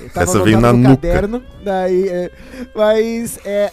Ele 0.00 0.08
tava 0.10 0.24
Essa 0.24 0.42
veio 0.42 0.60
na 0.60 0.72
no 0.72 0.78
nuca. 0.80 0.96
caderno, 0.96 1.42
daí, 1.64 2.08
é, 2.08 2.30
mas, 2.74 3.38
é, 3.44 3.70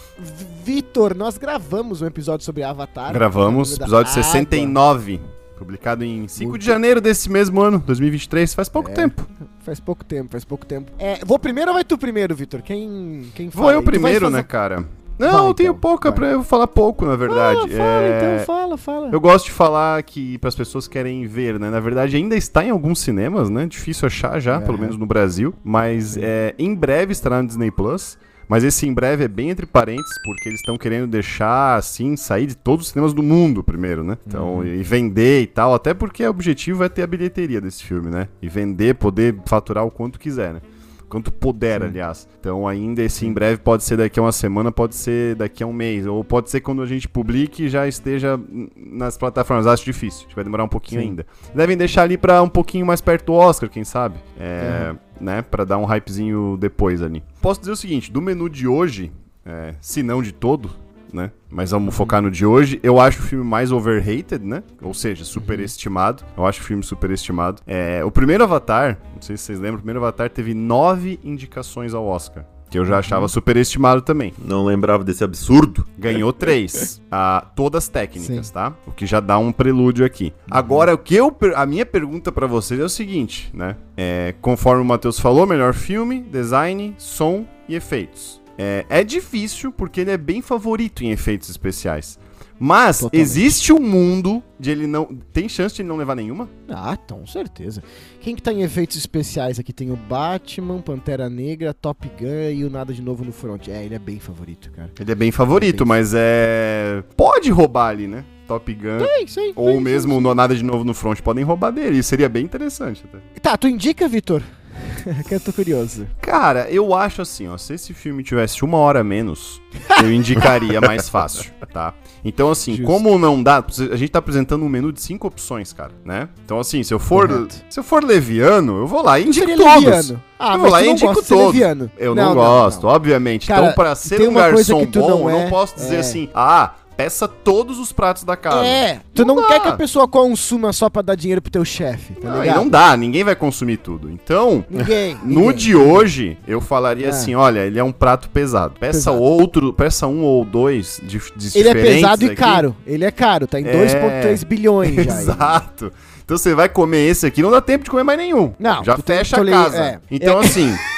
Vitor, 0.64 1.16
nós 1.16 1.38
gravamos 1.40 2.02
um 2.04 2.06
episódio 2.06 2.46
sobre 2.46 2.62
Avatar. 2.64 3.12
Gravamos, 3.14 3.74
episódio 3.74 4.12
Água. 4.12 5.35
69. 5.56 5.60
Publicado 5.60 6.04
em 6.04 6.28
5 6.28 6.50
Muito- 6.50 6.62
de 6.62 6.68
janeiro 6.68 7.00
desse 7.02 7.30
mesmo 7.32 7.62
ano, 7.62 7.80
2023. 7.80 8.54
Faz 8.54 8.70
pouco 8.70 8.90
É. 8.92 8.94
tempo. 8.94 9.26
Faz 9.62 9.80
pouco 9.80 10.04
tempo, 10.06 10.30
faz 10.32 10.46
pouco 10.46 10.66
tempo. 10.66 10.92
É, 11.00 11.20
vou 11.26 11.40
primeiro 11.40 11.72
ou 11.72 11.76
vai 11.76 11.84
tu 11.84 11.98
primeiro, 11.98 12.36
Vitor? 12.36 12.62
Quem, 12.62 13.26
quem 13.34 13.50
fala? 13.50 13.64
Vou 13.66 13.74
eu 13.74 13.82
primeiro, 13.84 14.26
fazer- 14.26 14.36
né, 14.38 14.44
cara? 14.44 14.86
Não, 15.18 15.32
Vai, 15.32 15.48
eu 15.48 15.54
tenho 15.54 15.70
então, 15.70 15.80
pouca 15.80 16.10
vai. 16.12 16.16
pra 16.20 16.28
eu 16.32 16.44
falar 16.44 16.68
pouco, 16.68 17.06
na 17.06 17.16
verdade. 17.16 17.56
Fala, 17.62 17.70
fala, 17.70 17.84
É, 18.04 18.18
então, 18.36 18.46
fala, 18.46 18.78
fala. 18.78 19.10
Eu 19.14 19.20
gosto 19.22 19.46
de 19.46 19.52
falar 19.54 20.04
que 20.04 20.38
para 20.40 20.50
as 20.50 20.56
pessoas 20.56 20.88
que 20.90 20.94
querem 20.94 21.26
ver, 21.26 21.58
né? 21.58 21.70
Na 21.70 21.80
verdade, 21.80 22.18
ainda 22.18 22.36
está 22.36 22.66
em 22.66 22.70
alguns 22.70 23.00
cinemas, 23.00 23.50
né? 23.50 23.66
Difícil 23.66 24.08
achar 24.08 24.38
já, 24.42 24.60
pelo 24.60 24.74
Aham. 24.74 24.82
menos 24.82 24.98
no 24.98 25.06
Brasil. 25.06 25.54
Mas 25.64 26.18
é, 26.18 26.54
em 26.60 26.76
breve 26.76 27.14
estará 27.14 27.42
no 27.42 27.48
Disney 27.48 27.72
Plus. 27.72 28.18
Mas 28.48 28.64
esse 28.64 28.88
em 28.88 28.94
breve 28.94 29.24
é 29.24 29.28
bem 29.28 29.50
entre 29.50 29.66
parênteses, 29.66 30.14
porque 30.24 30.50
eles 30.50 30.60
estão 30.60 30.78
querendo 30.78 31.08
deixar, 31.08 31.76
assim, 31.76 32.16
sair 32.16 32.46
de 32.46 32.56
todos 32.56 32.86
os 32.86 32.92
cinemas 32.92 33.14
do 33.14 33.24
mundo 33.24 33.64
primeiro, 33.64 34.04
né? 34.04 34.18
Então, 34.26 34.66
e 34.66 34.84
vender 34.84 35.42
e 35.42 35.48
tal. 35.48 35.74
Até 35.74 35.94
porque 35.94 36.26
o 36.26 36.30
objetivo 36.30 36.84
é 36.84 36.90
ter 36.90 37.02
a 37.02 37.08
bilheteria 37.08 37.60
desse 37.60 37.84
filme, 37.84 38.10
né? 38.10 38.28
E 38.42 38.48
vender, 38.48 38.96
poder 38.96 39.36
faturar 39.46 39.86
o 39.86 39.92
quanto 39.92 40.20
quiser, 40.20 40.54
né? 40.54 40.62
Quanto 41.10 41.32
puder, 41.32 41.84
aliás. 41.84 42.28
Então, 42.40 42.68
ainda 42.68 43.02
esse 43.02 43.26
em 43.26 43.34
breve 43.34 43.58
pode 43.58 43.84
ser 43.84 43.98
daqui 43.98 44.20
a 44.20 44.24
uma 44.24 44.32
semana, 44.32 44.72
pode 44.72 44.96
ser 44.96 45.36
daqui 45.36 45.64
a 45.64 45.68
um 45.68 45.74
mês. 45.74 46.06
Ou 46.06 46.24
pode 46.24 46.50
ser 46.50 46.62
quando 46.62 46.82
a 46.82 46.86
gente 46.86 47.08
publique 47.08 47.70
já 47.70 47.88
esteja 47.88 48.40
nas 48.76 49.18
plataformas. 49.18 49.68
Acho 49.68 49.86
difícil. 49.86 50.28
Vai 50.36 50.44
demorar 50.44 50.64
um 50.64 50.70
pouquinho 50.70 51.02
Sim. 51.02 51.08
ainda. 51.10 51.26
Devem 51.54 51.78
deixar 51.78 52.04
ali 52.04 52.18
pra 52.18 52.42
um 52.42 52.50
pouquinho 52.50 52.86
mais 52.86 53.02
perto 53.02 53.28
do 53.28 53.34
Oscar, 53.34 53.70
quem 53.70 53.84
sabe? 53.84 54.16
É, 54.40 54.96
né? 55.20 55.42
Pra 55.42 55.64
dar 55.64 55.78
um 55.78 55.86
hypezinho 55.86 56.58
depois 56.60 57.02
ali. 57.02 57.24
Posso 57.42 57.60
dizer 57.60 57.72
o 57.72 57.78
seguinte: 57.78 58.12
do 58.12 58.22
menu 58.22 58.50
de 58.50 58.68
hoje, 58.68 59.12
é, 59.46 59.76
se 59.80 60.02
não 60.02 60.22
de 60.22 60.32
todo, 60.32 60.72
né? 61.14 61.32
Mas 61.50 61.72
vamos 61.72 61.96
focar 61.96 62.22
no 62.22 62.30
de 62.32 62.46
hoje. 62.46 62.80
Eu 62.84 63.00
acho 63.00 63.20
o 63.20 63.24
filme 63.24 63.46
mais 63.46 63.72
overrated, 63.72 64.44
né? 64.46 64.64
Ou 64.82 64.94
seja, 64.94 65.24
superestimado. 65.24 66.24
Eu 66.38 66.46
acho 66.46 66.62
o 66.62 66.64
filme 66.64 66.84
superestimado. 66.84 67.62
É, 67.66 68.04
o 68.04 68.12
primeiro 68.12 68.44
Avatar, 68.44 68.98
não 69.14 69.22
sei 69.22 69.38
se 69.38 69.44
vocês 69.44 69.60
lembram, 69.60 69.76
o 69.76 69.80
primeiro 69.80 70.00
Avatar 70.00 70.30
teve 70.30 70.54
nove 70.54 71.20
indicações 71.24 71.94
ao 71.94 72.06
Oscar. 72.06 72.46
Que 72.68 72.80
eu 72.80 72.84
já 72.86 72.98
achava 72.98 73.28
superestimado 73.28 74.02
também. 74.02 74.34
Não 74.44 74.66
lembrava 74.66 75.04
desse 75.04 75.24
absurdo. 75.24 75.86
Ganhou 75.98 76.34
três. 76.34 77.00
Ah, 77.12 77.46
todas 77.56 77.88
técnicas, 77.88 78.48
Sim. 78.48 78.54
tá? 78.54 78.74
O 78.88 78.92
que 78.92 79.06
já 79.06 79.20
dá 79.20 79.38
um 79.38 79.52
prelúdio 79.52 80.04
aqui. 80.04 80.34
Agora, 80.50 80.94
o 80.94 80.98
que 80.98 81.16
eu. 81.16 81.32
per- 81.32 81.54
A 81.56 81.66
minha 81.66 81.86
pergunta 81.86 82.32
pra 82.32 82.48
vocês 82.48 82.80
é 82.80 82.84
o 82.84 82.90
seguinte, 82.90 83.52
né? 83.54 83.78
É, 83.96 84.34
conforme 84.42 84.82
o 84.82 84.86
Matheus 84.86 85.20
falou, 85.20 85.46
melhor 85.46 85.74
filme, 85.76 86.20
design, 86.22 86.96
som 86.98 87.46
e 87.70 87.76
efeitos. 87.76 88.42
É, 88.58 88.86
é 88.90 89.04
difícil 89.04 89.72
porque 89.72 90.02
ele 90.02 90.12
é 90.12 90.18
bem 90.18 90.42
favorito 90.42 91.04
em 91.04 91.12
efeitos 91.12 91.50
especiais. 91.50 92.18
Mas 92.58 93.00
Totalmente. 93.00 93.22
existe 93.22 93.74
um 93.74 93.80
mundo 93.80 94.42
de 94.58 94.72
ele 94.72 94.88
não. 94.88 95.10
Tem 95.34 95.50
chance 95.50 95.76
de 95.76 95.82
ele 95.82 95.90
não 95.90 95.98
levar 95.98 96.16
nenhuma? 96.16 96.50
Ah, 96.70 96.96
com 96.96 97.26
certeza. 97.28 97.84
Quem 98.22 98.34
que 98.34 98.42
tá 98.42 98.54
em 98.54 98.62
efeitos 98.64 98.96
especiais 98.96 99.60
aqui? 99.60 99.74
Tem 99.74 99.92
o 99.92 99.98
Batman, 99.98 100.82
Pantera 100.82 101.30
Negra, 101.30 101.74
Top 101.74 102.10
Gun 102.18 102.52
e 102.54 102.64
o 102.64 102.70
Nada 102.70 102.94
de 102.94 103.02
Novo 103.02 103.26
no 103.26 103.34
Front. 103.34 103.68
É, 103.68 103.84
ele 103.84 103.96
é 103.96 104.00
bem 104.00 104.20
favorito, 104.20 104.72
cara. 104.72 104.90
Ele 104.98 105.12
é 105.12 105.16
bem 105.16 105.32
favorito, 105.32 105.86
mas 105.86 106.14
é. 106.16 107.04
Pode 107.18 107.52
roubar 107.52 107.90
ali, 107.90 108.08
né? 108.08 108.24
Top 108.48 108.74
Gun. 108.74 109.06
Isso 109.26 109.40
aí. 109.40 109.52
Ou 109.56 109.82
mesmo 109.82 110.22
no 110.22 110.34
Nada 110.34 110.56
de 110.56 110.64
Novo 110.64 110.86
no 110.86 110.94
Front 110.94 111.20
podem 111.20 111.44
roubar 111.44 111.72
dele. 111.72 111.98
Isso 111.98 112.10
seria 112.10 112.30
bem 112.30 112.46
interessante 112.46 113.04
até. 113.04 113.20
Tá, 113.42 113.58
tu 113.58 113.68
indica, 113.68 114.08
Vitor? 114.08 114.42
que 115.28 115.36
eu 115.36 115.40
tô 115.40 115.54
curioso. 115.54 116.08
Cara, 116.22 116.70
eu 116.70 116.94
acho 116.94 117.22
assim, 117.22 117.48
ó, 117.48 117.58
se 117.58 117.74
esse 117.74 117.94
filme 117.94 118.24
tivesse 118.24 118.64
uma 118.64 118.78
hora 118.78 119.04
menos, 119.04 119.62
eu 120.02 120.12
indicaria 120.12 120.82
mais 120.82 121.10
fácil, 121.10 121.52
tá? 121.72 121.94
Então, 122.24 122.50
assim, 122.50 122.72
Justo. 122.72 122.86
como 122.86 123.18
não 123.20 123.42
dá, 123.42 123.64
a 123.92 123.96
gente 123.96 124.10
tá 124.10 124.20
apresentando 124.20 124.64
um 124.64 124.70
menu 124.70 124.92
de 124.92 125.02
cinco 125.02 125.28
opções, 125.28 125.72
cara, 125.74 125.92
né? 126.04 126.28
Então, 126.44 126.60
assim, 126.60 126.82
se 126.84 126.94
eu 126.94 127.00
for, 127.00 127.28
Correto. 127.28 127.56
se 127.70 127.80
eu 127.80 127.84
for 127.84 128.04
leviano, 128.04 128.80
eu 128.80 128.88
vou 128.88 129.04
lá 129.04 129.20
e 129.20 129.28
indico 129.28 129.46
todos. 129.46 129.84
leviano. 129.84 130.24
Ah, 130.38 130.56
Eu 130.56 130.60
vou 130.60 130.70
lá 130.70 130.82
e 130.82 130.86
não 130.86 130.92
indico 130.94 131.24
todos. 131.24 131.62
Eu 131.98 132.16
não, 132.16 132.34
gosto, 132.34 132.88
obviamente. 132.88 133.48
Cara, 133.48 133.62
então, 133.62 133.74
pra 133.74 133.96
ser 133.96 134.28
um 134.28 134.34
garçom 134.34 134.86
bom, 134.86 135.10
não 135.10 135.30
eu 135.30 135.38
é, 135.38 135.44
não 135.44 135.50
posso 135.50 135.76
dizer 135.76 135.96
é. 135.96 136.00
assim, 136.00 136.30
ah, 136.34 136.74
peça 136.98 137.28
todos 137.28 137.78
os 137.80 137.92
pratos 137.92 138.24
da 138.24 138.36
casa. 138.38 138.66
É, 138.66 139.00
tu 139.14 139.26
não, 139.26 139.36
Não 139.36 139.48
quer 139.48 139.60
que 139.62 139.68
a 139.68 139.74
pessoa 139.74 140.08
consuma 140.08 140.72
só 140.74 140.90
pra 140.90 141.02
dar 141.02 141.16
dinheiro 141.16 141.42
pro 141.42 141.52
teu 141.52 141.66
chefe, 141.66 142.14
tá 142.14 142.30
Não, 142.30 142.38
e 142.38 142.42
ligado? 142.42 142.56
não 142.58 142.70
dá, 142.70 142.96
ninguém 142.98 143.24
vai 143.24 143.36
consumir 143.36 143.78
tudo. 143.78 144.10
Então, 144.10 144.64
Ninguém. 144.70 145.16
no 145.24 145.42
ninguém. 145.42 145.56
de 145.56 145.76
hoje, 145.76 146.38
eu 146.48 146.62
falaria 146.62 147.08
É. 147.08 147.10
assim, 147.10 147.36
olha, 147.36 147.60
ele 147.60 147.78
é 147.80 147.84
um 147.84 147.92
prato 147.92 148.30
pesado. 148.30 148.76
Peça 148.80 149.12
Pesado. 149.12 149.20
outro, 149.22 149.74
peça 149.74 150.08
um 150.08 150.22
ou 150.24 150.46
dois 150.46 151.00
de, 151.04 151.22
de 151.36 151.58
Ele 151.58 151.70
é 151.70 151.74
pesado 151.74 152.24
e 152.24 152.28
aqui. 152.28 152.36
caro. 152.36 152.76
Ele 152.88 153.04
é 153.06 153.12
caro, 153.12 153.48
tá 153.48 153.60
em 153.60 153.66
É. 153.68 153.72
2,3 153.74 154.46
bilhões 154.46 154.96
já. 154.96 155.02
Exato. 155.22 155.92
Então 156.24 156.38
você 156.38 156.56
vai 156.56 156.68
comer 156.68 157.08
esse 157.08 157.26
aqui, 157.26 157.42
não 157.44 157.52
dá 157.52 157.62
tempo 157.62 157.84
de 157.84 157.90
comer 157.92 158.04
mais 158.04 158.18
nenhum. 158.18 158.52
Não, 158.58 158.84
Já 158.84 158.98
fecha 158.98 159.40
a 159.40 159.44
li- 159.44 159.52
casa. 159.52 159.78
é. 159.78 160.00
Então, 160.10 160.42
É. 160.42 160.46
assim, 160.46 160.74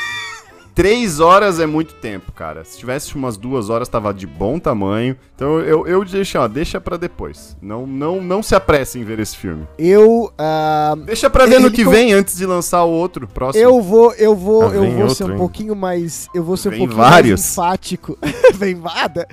três 0.78 1.20
horas 1.20 1.60
é 1.60 1.66
muito 1.66 1.96
tempo, 1.96 2.32
cara. 2.32 2.63
Se 2.63 2.78
tivesse 2.78 3.16
umas 3.16 3.36
duas 3.36 3.68
horas, 3.68 3.90
tava 3.90 4.13
de 4.13 4.28
bom 4.28 4.60
tamanho. 4.60 5.18
Então 5.36 5.60
eu, 5.60 5.88
eu 5.88 6.06
deixo, 6.06 6.38
ó, 6.38 6.48
deixa 6.48 6.80
pra 6.80 6.98
depois. 6.98 7.58
Não, 7.60 7.88
não, 7.88 8.22
não 8.22 8.44
se 8.44 8.54
apresse 8.54 9.00
em 9.00 9.04
ver 9.04 9.20
esse 9.20 9.36
filme. 9.36 9.68
Eu. 9.80 10.32
ah, 10.38 10.96
Deixa 11.04 11.32
pra 11.32 11.48
ver 11.48 11.60
no 11.60 11.72
que 11.72 11.84
com- 11.84 11.90
vem 11.90 12.13
antes 12.13 12.38
de 12.38 12.46
lançar 12.46 12.84
o 12.84 12.92
outro, 12.92 13.28
próximo. 13.28 13.63
Eu 13.63 13.82
vou, 13.82 14.13
eu 14.13 14.36
vou, 14.36 14.70
Ah, 14.70 14.76
eu 14.76 14.84
vou 14.92 15.00
outro 15.02 15.16
ser 15.16 15.24
um 15.24 15.28
ainda. 15.30 15.38
pouquinho 15.40 15.76
mais, 15.76 16.28
eu 16.36 16.44
vou 16.44 16.56
ser 16.56 16.68
um 16.68 16.72
Vem 16.72 16.80
pouquinho 16.82 16.98
vários. 17.02 17.40
mais 17.42 17.52
enfático. 17.52 18.18
vem 18.54 18.76
vada. 18.76 19.28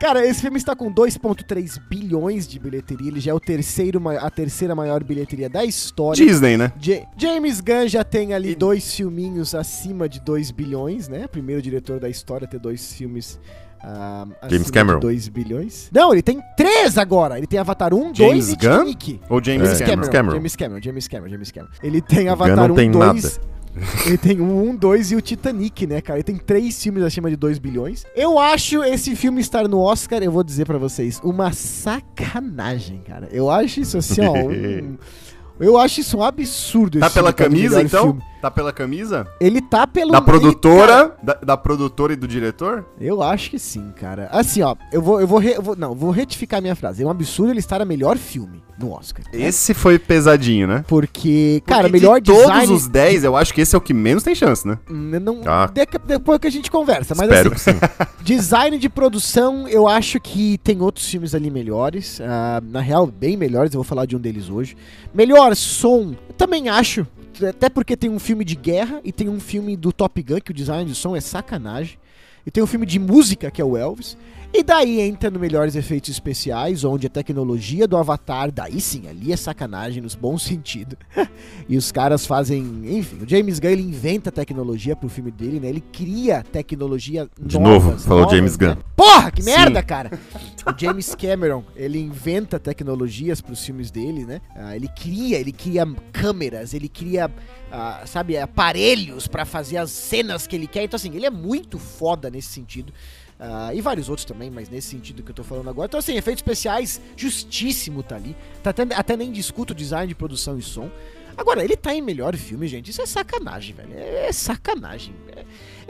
Cara, 0.00 0.24
esse 0.24 0.42
filme 0.42 0.58
está 0.58 0.76
com 0.76 0.92
2.3 0.92 1.78
bilhões 1.88 2.46
de 2.46 2.58
bilheteria, 2.60 3.08
ele 3.08 3.20
já 3.20 3.32
é 3.32 3.34
o 3.34 3.40
terceiro, 3.40 4.00
a 4.08 4.30
terceira 4.30 4.74
maior 4.76 5.02
bilheteria 5.02 5.48
da 5.48 5.64
história. 5.64 6.24
Disney, 6.24 6.56
né? 6.56 6.72
Ja- 6.80 7.02
James 7.16 7.60
Gunn 7.60 7.88
já 7.88 8.04
tem 8.04 8.32
ali 8.32 8.54
dois 8.54 8.94
filminhos 8.94 9.54
acima 9.54 10.08
de 10.08 10.20
2 10.20 10.50
bilhões, 10.50 10.83
né? 11.08 11.26
Primeiro 11.26 11.60
diretor 11.62 11.98
da 11.98 12.08
história 12.08 12.44
a 12.46 12.48
ter 12.48 12.58
dois 12.58 12.92
filmes 12.92 13.38
ah, 13.86 14.26
James 14.48 14.70
Cameron. 14.70 14.98
de 14.98 15.06
2 15.06 15.28
bilhões. 15.28 15.90
Não, 15.92 16.12
ele 16.12 16.22
tem 16.22 16.40
três 16.56 16.96
agora. 16.96 17.36
Ele 17.36 17.46
tem 17.46 17.58
Avatar 17.58 17.92
1, 17.92 18.12
2 18.12 18.16
James 18.16 18.48
e 18.48 18.56
Gunn? 18.56 18.70
Titanic. 18.86 19.20
Ou 19.28 19.44
James 19.44 19.80
É. 19.80 19.84
Cameron. 19.84 19.86
Cameron, 19.86 20.10
Cameron. 20.10 20.36
James 20.36 20.56
Cameron, 20.56 20.82
James 20.82 21.08
Cameron, 21.08 21.30
James 21.30 21.50
Cameron. 21.50 21.72
Ele 21.82 22.00
tem 22.00 22.28
Avatar 22.28 22.68
não 22.68 22.74
1, 22.74 22.76
tem 22.76 22.90
2. 22.90 23.40
Ele 24.06 24.16
tem 24.16 24.40
um, 24.40 24.68
um, 24.70 24.76
dois 24.76 25.10
e 25.10 25.16
o 25.16 25.20
Titanic, 25.20 25.84
né, 25.84 26.00
cara? 26.00 26.18
Ele 26.18 26.24
tem 26.24 26.36
três 26.36 26.80
filmes 26.80 27.02
acima 27.02 27.28
de 27.28 27.34
2 27.34 27.58
bilhões. 27.58 28.06
Eu 28.14 28.38
acho 28.38 28.84
esse 28.84 29.16
filme 29.16 29.40
estar 29.40 29.66
no 29.66 29.80
Oscar, 29.80 30.22
eu 30.22 30.30
vou 30.30 30.44
dizer 30.44 30.64
pra 30.64 30.78
vocês, 30.78 31.20
uma 31.24 31.52
sacanagem, 31.52 33.00
cara. 33.00 33.28
Eu 33.32 33.50
acho 33.50 33.80
isso 33.80 33.98
assim, 33.98 34.24
ó. 34.24 34.32
um- 34.32 34.96
eu 35.58 35.76
acho 35.76 36.00
isso 36.00 36.18
um 36.18 36.22
absurdo. 36.22 37.00
Tá 37.00 37.06
esse 37.06 37.14
pela 37.16 37.32
camisa, 37.32 37.82
então? 37.82 38.04
filme. 38.04 38.22
Tá 38.44 38.50
pela 38.50 38.74
camisa? 38.74 39.26
Ele 39.40 39.62
tá 39.62 39.86
pelo. 39.86 40.12
Da 40.12 40.20
produtora? 40.20 40.86
cara, 40.86 41.16
da, 41.22 41.32
da 41.34 41.56
produtora 41.56 42.12
e 42.12 42.16
do 42.16 42.28
diretor? 42.28 42.84
eu 43.00 43.22
acho 43.22 43.48
que 43.48 43.58
sim, 43.58 43.90
cara. 43.98 44.28
Assim, 44.30 44.60
ó, 44.60 44.76
eu 44.92 45.00
vou, 45.00 45.18
eu 45.18 45.26
vou, 45.26 45.38
re- 45.38 45.54
eu 45.56 45.62
vou- 45.62 45.74
não, 45.74 45.94
vou 45.94 46.10
retificar 46.10 46.60
minha 46.60 46.76
frase. 46.76 47.02
É 47.02 47.06
um 47.06 47.10
absurdo 47.10 47.50
ele 47.52 47.60
estar 47.60 47.80
a 47.80 47.86
melhor 47.86 48.18
filme 48.18 48.62
no 48.78 48.92
Oscar. 48.92 49.24
né? 49.32 49.40
Esse 49.40 49.72
foi 49.72 49.98
pesadinho, 49.98 50.66
né? 50.66 50.84
Porque, 50.86 51.62
cara, 51.64 51.84
Porque 51.84 51.92
melhor 51.96 52.20
de 52.20 52.30
todos 52.32 52.42
design. 52.44 52.72
os 52.74 52.86
10, 52.86 53.24
eu 53.24 53.34
acho 53.36 53.54
que 53.54 53.60
esse 53.62 53.74
é 53.74 53.78
o 53.78 53.80
que 53.80 53.94
menos 53.94 54.22
tem 54.22 54.34
chance, 54.34 54.66
né? 54.68 54.78
Hum, 54.90 55.18
Não, 55.22 55.40
Ah. 55.46 55.70
depois 56.06 56.38
que 56.38 56.46
a 56.46 56.50
gente 56.50 56.70
conversa, 56.70 57.14
mas 57.16 57.30
Espero 57.30 57.54
assim, 57.54 57.70
design 58.22 58.76
de 58.78 58.88
produção, 58.90 59.66
eu 59.68 59.88
acho 59.88 60.20
que 60.20 60.58
tem 60.58 60.82
outros 60.82 61.08
filmes 61.08 61.34
ali 61.34 61.50
melhores. 61.50 62.20
ah, 62.20 62.60
na 62.62 62.80
real, 62.80 63.06
bem 63.06 63.36
melhores, 63.38 63.72
eu 63.72 63.78
vou 63.78 63.84
falar 63.84 64.04
de 64.06 64.16
um 64.16 64.20
deles 64.20 64.50
hoje. 64.50 64.76
Melhor 65.14 65.54
som, 65.56 66.14
eu 66.28 66.34
também 66.34 66.68
acho. 66.68 67.06
Até 67.42 67.68
porque 67.68 67.96
tem 67.96 68.10
um 68.10 68.18
filme 68.18 68.44
de 68.44 68.54
guerra 68.54 69.00
e 69.02 69.12
tem 69.12 69.28
um 69.28 69.40
filme 69.40 69.76
do 69.76 69.92
Top 69.92 70.22
Gun, 70.22 70.40
que 70.40 70.50
o 70.50 70.54
design 70.54 70.84
de 70.84 70.94
som 70.94 71.16
é 71.16 71.20
sacanagem. 71.20 71.98
E 72.46 72.50
tem 72.50 72.62
um 72.62 72.66
filme 72.66 72.86
de 72.86 72.98
música, 72.98 73.50
que 73.50 73.60
é 73.60 73.64
o 73.64 73.76
Elvis. 73.76 74.16
E 74.56 74.62
daí 74.62 75.00
entra 75.00 75.32
no 75.32 75.40
melhores 75.40 75.74
efeitos 75.74 76.10
especiais, 76.10 76.84
onde 76.84 77.08
a 77.08 77.10
tecnologia 77.10 77.88
do 77.88 77.96
Avatar, 77.96 78.52
daí 78.52 78.80
sim, 78.80 79.08
ali 79.08 79.32
é 79.32 79.36
sacanagem, 79.36 80.00
nos 80.00 80.14
bons 80.14 80.44
sentido. 80.46 80.96
e 81.68 81.76
os 81.76 81.90
caras 81.90 82.24
fazem, 82.24 82.82
enfim, 82.84 83.18
o 83.20 83.28
James 83.28 83.58
Gunn 83.58 83.70
ele 83.70 83.82
inventa 83.82 84.30
tecnologia 84.30 84.94
pro 84.94 85.08
filme 85.08 85.32
dele, 85.32 85.58
né? 85.58 85.68
Ele 85.68 85.80
cria 85.80 86.44
tecnologia 86.44 87.28
De 87.36 87.58
novas, 87.58 87.82
novo, 87.82 87.98
falou 87.98 88.22
novas, 88.22 88.36
James 88.36 88.56
né? 88.56 88.68
Gunn. 88.68 88.82
Porra, 88.94 89.32
que 89.32 89.42
Sim. 89.42 89.50
merda, 89.50 89.82
cara! 89.82 90.12
o 90.64 90.80
James 90.80 91.16
Cameron, 91.16 91.64
ele 91.74 91.98
inventa 91.98 92.60
tecnologias 92.60 93.40
pros 93.40 93.64
filmes 93.64 93.90
dele, 93.90 94.24
né? 94.24 94.40
Ah, 94.54 94.76
ele 94.76 94.86
cria, 94.86 95.36
ele 95.36 95.50
cria 95.50 95.84
câmeras, 96.12 96.74
ele 96.74 96.88
cria, 96.88 97.28
ah, 97.74 98.06
sabe, 98.06 98.38
aparelhos 98.38 99.26
pra 99.26 99.44
fazer 99.44 99.78
as 99.78 99.90
cenas 99.90 100.46
que 100.46 100.54
ele 100.54 100.66
quer. 100.68 100.84
Então, 100.84 100.96
assim, 100.96 101.14
ele 101.14 101.26
é 101.26 101.30
muito 101.30 101.78
foda 101.78 102.30
nesse 102.30 102.48
sentido. 102.48 102.92
Ah, 103.38 103.74
e 103.74 103.80
vários 103.80 104.08
outros 104.08 104.24
também, 104.24 104.48
mas 104.48 104.68
nesse 104.68 104.88
sentido 104.88 105.22
que 105.22 105.30
eu 105.30 105.34
tô 105.34 105.42
falando 105.42 105.68
agora. 105.68 105.86
Então, 105.86 105.98
assim, 105.98 106.14
efeitos 106.16 106.38
especiais, 106.38 107.00
justíssimo 107.16 108.02
tá 108.02 108.14
ali. 108.14 108.36
Tá 108.62 108.70
até, 108.70 108.82
até 108.94 109.16
nem 109.16 109.32
discuto 109.32 109.74
design 109.74 110.06
de 110.06 110.14
produção 110.14 110.56
e 110.56 110.62
som. 110.62 110.88
Agora, 111.36 111.64
ele 111.64 111.76
tá 111.76 111.92
em 111.92 112.00
melhor 112.00 112.36
filme, 112.36 112.68
gente. 112.68 112.92
Isso 112.92 113.02
é 113.02 113.06
sacanagem, 113.06 113.74
velho. 113.74 113.92
É, 113.92 114.28
é 114.28 114.32
sacanagem. 114.32 115.14
É- 115.34 115.44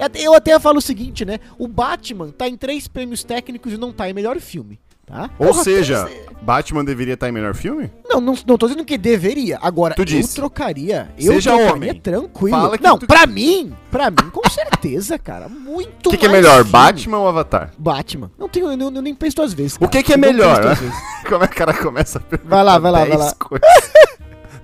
é- 0.04 0.10
eu 0.22 0.32
até 0.32 0.58
falo 0.58 0.78
o 0.78 0.82
seguinte, 0.82 1.22
né? 1.24 1.38
O 1.58 1.68
Batman 1.68 2.30
tá 2.30 2.48
em 2.48 2.56
três 2.56 2.88
prêmios 2.88 3.22
técnicos 3.22 3.72
e 3.74 3.76
não 3.76 3.92
tá 3.92 4.08
em 4.08 4.14
melhor 4.14 4.40
filme. 4.40 4.80
Tá? 5.06 5.30
Ou 5.38 5.48
Porra, 5.48 5.62
seja, 5.62 6.08
Batman 6.40 6.84
deveria 6.84 7.14
estar 7.14 7.28
em 7.28 7.32
melhor 7.32 7.54
filme? 7.54 7.90
Não, 8.08 8.20
não, 8.20 8.34
não 8.46 8.56
tô 8.56 8.66
dizendo 8.66 8.84
que 8.84 8.96
deveria. 8.96 9.58
Agora, 9.60 9.94
Tu 9.94 10.00
eu 10.00 10.04
disse. 10.04 10.34
trocaria. 10.34 11.08
Eu 11.18 11.34
Seja 11.34 11.50
trocaria 11.50 11.74
homem. 11.74 11.94
tranquilo. 12.00 12.56
Fala 12.58 12.78
que 12.78 12.84
não, 12.84 12.98
tu- 12.98 13.06
pra 13.06 13.26
mim, 13.26 13.72
pra 13.90 14.10
mim, 14.10 14.30
com 14.32 14.48
certeza, 14.48 15.18
cara. 15.18 15.48
Muito 15.48 16.06
O 16.08 16.10
que, 16.10 16.16
que 16.16 16.26
é 16.26 16.28
melhor, 16.28 16.56
filme. 16.58 16.70
Batman 16.70 17.18
ou 17.18 17.28
Avatar? 17.28 17.70
Batman. 17.76 18.30
Não 18.38 18.48
tenho, 18.48 18.70
eu, 18.72 18.78
eu 18.94 19.02
nem 19.02 19.14
penso 19.14 19.36
duas 19.36 19.52
vezes. 19.52 19.76
O 19.76 19.80
cara. 19.80 19.90
que, 19.92 20.02
que 20.02 20.12
é 20.12 20.16
Eu 20.16 20.20
melhor? 20.20 20.64
né? 20.64 20.74
Como 21.28 21.44
é 21.44 21.46
que 21.48 21.54
o 21.54 21.56
cara 21.58 21.74
começa 21.74 22.18
a 22.18 22.22
perguntar 22.22 22.54
Vai 22.56 22.64
lá, 22.64 22.78
vai 22.78 22.90
lá, 22.92 22.98
vai 23.00 23.08
10 23.10 23.20
lá. 23.20 23.34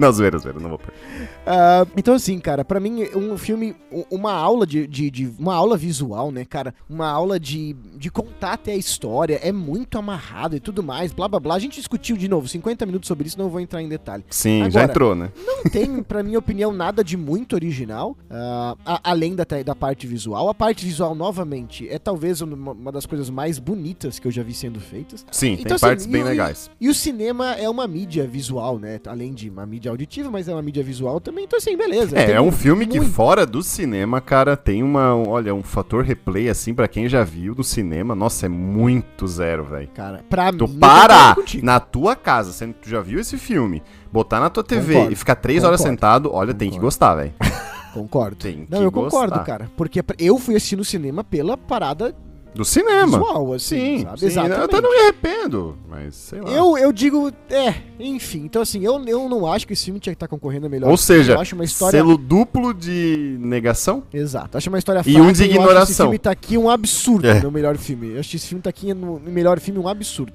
Não, 0.01 0.11
zoeira, 0.13 0.39
zoeira, 0.39 0.59
não 0.59 0.71
vou 0.71 0.79
perguntar. 0.79 1.31
Ah, 1.47 1.87
então, 1.97 2.15
assim, 2.15 2.39
cara, 2.39 2.65
pra 2.65 2.81
mim, 2.81 3.05
um 3.15 3.37
filme, 3.37 3.77
uma 4.11 4.33
aula 4.33 4.67
de, 4.67 4.87
de, 4.87 5.11
de- 5.11 5.33
Uma 5.39 5.55
aula 5.55 5.77
visual, 5.77 6.33
né, 6.33 6.45
cara? 6.45 6.75
Uma 6.89 7.09
aula 7.09 7.39
de, 7.39 7.75
de 7.97 8.11
contar 8.11 8.55
até 8.55 8.73
a 8.73 8.77
história. 8.77 9.39
É 9.43 9.53
muito 9.53 9.99
amarrado 9.99 10.57
e 10.57 10.61
tudo 10.61 10.83
mais, 10.83 11.13
blá 11.13 11.29
blá 11.29 11.39
blá. 11.39 11.55
A 11.55 11.59
gente 11.59 11.77
discutiu 11.77 12.17
de 12.17 12.29
novo 12.29 12.49
50 12.49 12.87
minutos 12.87 13.07
sobre 13.09 13.27
isso, 13.29 13.39
não 13.39 13.51
vou 13.51 13.61
entrar 13.61 13.83
em 13.83 13.89
detalhe. 13.89 14.25
Sim, 14.31 14.61
já 14.71 14.81
Agora- 14.81 14.85
entrou, 14.85 15.15
né? 15.15 15.31
Não 15.47 15.65
tem, 15.65 16.03
pra 16.03 16.23
minha 16.23 16.39
opinião, 16.39 16.73
nada 16.73 17.05
de 17.05 17.17
muito 17.19 17.53
original, 17.55 18.17
ah, 18.31 18.77
a- 18.87 19.01
além 19.05 19.35
da, 19.35 19.45
da 19.65 19.75
parte 19.75 20.07
visual. 20.07 20.49
A 20.49 20.55
parte 20.55 20.85
visual, 20.87 21.15
novamente, 21.15 21.87
é 21.91 21.99
talvez 21.99 22.41
uma, 22.41 22.73
uma 22.73 22.91
das 22.93 23.05
coisas 23.05 23.29
mais 23.29 23.59
bonitas 23.59 24.19
que 24.19 24.27
eu 24.27 24.31
já 24.33 24.43
vi 24.43 24.55
sendo 24.55 24.81
feitas. 24.81 25.27
Sim, 25.31 25.53
Então, 25.53 25.65
tem 25.65 25.75
assim, 25.75 25.87
partes 25.87 26.07
e 26.07 26.09
bem 26.09 26.23
legais. 26.23 26.71
E 26.81 26.89
o 26.89 26.95
cinema 26.95 27.53
é 27.55 27.69
uma 27.69 27.87
mídia 27.87 28.27
visual, 28.27 28.79
né? 28.79 28.99
Além 29.07 29.35
de 29.35 29.51
uma 29.51 29.67
mídia 29.67 29.90
auditiva, 29.91 30.31
mas 30.31 30.49
é 30.49 30.53
uma 30.53 30.63
mídia 30.63 30.83
visual 30.83 31.21
também. 31.21 31.45
Então, 31.45 31.57
assim, 31.59 31.77
beleza. 31.77 32.19
É, 32.19 32.33
é 32.33 32.41
um 32.41 32.51
filme 32.53 32.87
que 32.87 32.99
muito- 32.99 33.13
fora 33.13 33.45
do 33.47 33.63
cinema, 33.63 34.21
cara, 34.21 34.57
tem 34.57 34.83
uma, 34.83 35.15
um- 35.15 35.29
olha, 35.29 35.55
um 35.55 35.63
fator 35.63 36.03
replay 36.05 36.49
assim 36.49 36.73
pra 36.75 36.89
quem 36.89 37.09
já 37.09 37.23
viu 37.25 37.55
do 37.55 37.63
cinema. 37.65 38.15
Nossa, 38.15 38.47
é 38.47 38.49
muito 38.49 39.27
zero, 39.27 39.65
velho. 39.65 39.89
Cara, 39.95 40.25
pra 40.29 40.53
Tu 40.53 40.67
mim. 40.69 40.79
para 40.79 41.35
concordo 41.35 41.65
na 41.65 41.81
tua 41.81 42.17
casa, 42.17 42.53
sendo 42.53 42.75
que 42.75 42.81
tu 42.83 42.89
já 42.89 43.01
viu 43.01 43.21
esse 43.21 43.37
filme, 43.37 43.83
botar 44.13 44.41
na 44.41 44.49
tua 44.51 44.63
TV 44.65 44.93
Concordo, 44.95 45.13
e 45.13 45.17
ficar 45.17 45.35
três 45.37 45.65
horas 45.65 45.81
concordo, 45.81 45.97
sentado, 45.97 46.31
olha, 46.33 46.55
tem 46.55 46.69
que 46.71 46.77
concordo. 46.77 46.87
gostar, 46.87 47.15
velho. 47.17 47.33
Concordo. 47.93 48.37
Tem 48.37 48.67
Não, 48.71 48.79
que 48.79 48.85
eu 48.85 48.93
concordo, 48.93 49.31
gostar. 49.31 49.45
cara. 49.45 49.71
Porque 49.77 50.01
eu 50.19 50.39
fui 50.39 50.55
assistir 50.55 50.77
no 50.77 50.85
cinema 50.85 51.25
pela 51.25 51.57
parada 51.57 52.15
Do 52.55 52.65
cinema. 52.65 53.19
visual, 53.19 53.53
assim, 53.55 53.99
Sim, 53.99 54.03
sabe? 54.05 54.21
sim. 54.21 54.27
Exatamente. 54.27 54.59
Eu 54.59 54.65
até 54.65 54.81
não 54.81 54.91
me 54.91 54.99
arrependo, 54.99 55.79
mas 55.89 56.15
sei 56.15 56.41
lá. 56.41 56.51
Eu, 56.51 56.77
eu 56.77 56.93
digo, 56.93 57.33
é, 57.49 57.75
enfim. 57.99 58.41
Então, 58.45 58.61
assim, 58.63 58.85
eu, 58.85 59.03
eu 59.07 59.29
não 59.29 59.51
acho 59.51 59.67
que 59.67 59.73
esse 59.73 59.85
filme 59.85 60.01
tinha 60.01 60.13
que 60.13 60.17
estar 60.17 60.29
concorrendo 60.29 60.67
a 60.67 60.69
melhor. 60.69 60.91
Ou 60.91 60.97
seja, 60.97 61.35
eu 61.35 61.41
acho 61.41 61.55
uma 61.55 61.65
história. 61.65 61.99
selo 61.99 62.19
duplo 62.19 62.75
de 62.75 63.37
negação? 63.41 64.03
Exato, 64.13 64.59
acho 64.59 64.69
uma 64.69 64.79
história 64.79 65.03
E 65.07 65.13
um 65.13 65.13
de 65.13 65.21
eu 65.21 65.25
acho 65.25 65.43
esse 65.43 65.45
ignoração. 65.45 66.07
filme 66.07 66.19
tá 66.19 66.31
aqui 66.31 66.59
um 66.59 66.69
absurdo, 66.69 67.27
É. 67.29 67.41
no 67.41 67.51
melhor 67.51 67.77
filme. 67.77 68.15
Eu 68.15 68.21
acho 68.21 68.31
que 68.31 68.37
esse 68.37 68.47
filme 68.49 68.63
tá 68.63 68.71
aqui 68.71 68.93
no 68.93 69.21
melhor 69.21 69.61
filme 69.61 69.79
um 69.81 69.89
absurdo. 69.89 70.33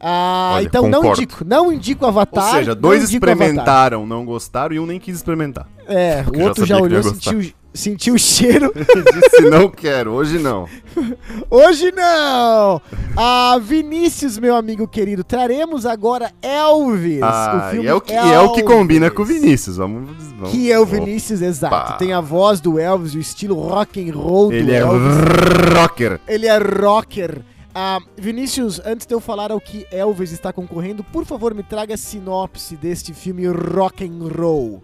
Ah, 0.00 0.52
Olha, 0.56 0.64
então 0.66 0.82
não 0.88 1.00
concordo. 1.00 1.22
indico, 1.22 1.44
não 1.46 1.72
indico 1.72 2.04
Avatar. 2.04 2.44
Ou 2.46 2.52
seja, 2.58 2.74
não 2.74 2.80
dois 2.82 3.04
Avatar. 3.04 3.14
experimentaram, 3.14 4.06
não 4.06 4.24
gostaram 4.24 4.74
e 4.74 4.80
um 4.80 4.84
nem 4.86 4.98
quis 5.00 5.16
experimentar. 5.16 5.66
É, 5.86 6.22
o 6.30 6.36
já 6.36 6.44
outro 6.44 6.66
já 6.66 6.76
que 6.76 6.82
olhou, 6.82 7.00
não 7.02 7.08
ia 7.08 7.14
sentiu, 7.14 7.52
sentiu 7.74 8.14
o 8.14 8.18
cheiro. 8.18 8.72
Disse 8.74 9.42
não 9.50 9.68
quero, 9.68 10.12
hoje 10.12 10.38
não. 10.38 10.68
Hoje 11.50 11.90
não! 11.90 12.80
Ah, 13.16 13.58
Vinícius, 13.60 14.38
meu 14.38 14.54
amigo 14.54 14.86
querido, 14.86 15.24
traremos 15.24 15.84
agora 15.84 16.32
Elvis. 16.40 17.20
Ah, 17.22 17.52
o 17.54 17.68
e 17.68 17.70
filme 17.72 17.88
é 17.88 17.94
o 17.94 18.00
que, 18.00 18.12
e 18.12 18.16
é 18.16 18.40
o 18.40 18.52
que 18.52 18.62
combina 18.62 19.10
com 19.10 19.22
o 19.22 19.24
Vinícius. 19.24 19.76
Vamos, 19.76 20.08
vamos. 20.36 20.50
Que 20.50 20.70
é 20.70 20.78
o 20.78 20.86
Vinícius, 20.86 21.42
exato. 21.42 21.74
Opa. 21.74 21.92
Tem 21.94 22.12
a 22.12 22.20
voz 22.20 22.60
do 22.60 22.78
Elvis, 22.78 23.14
o 23.14 23.18
estilo 23.18 23.56
rock 23.60 24.08
and 24.08 24.14
roll 24.14 24.48
do 24.48 24.54
Ele 24.54 24.72
é 24.72 24.78
Elvis. 24.78 25.74
rocker. 25.76 26.20
Ele 26.28 26.46
é 26.46 26.58
rocker. 26.58 27.42
Ah, 27.74 27.98
Vinícius, 28.16 28.80
antes 28.84 29.04
de 29.04 29.12
eu 29.12 29.18
falar 29.20 29.50
ao 29.50 29.60
que 29.60 29.84
Elvis 29.90 30.30
está 30.30 30.52
concorrendo, 30.52 31.02
por 31.02 31.24
favor, 31.24 31.52
me 31.52 31.64
traga 31.64 31.94
a 31.94 31.98
sinopse 31.98 32.76
deste 32.76 33.12
filme 33.12 33.48
rock 33.48 34.04
and 34.04 34.28
roll. 34.28 34.80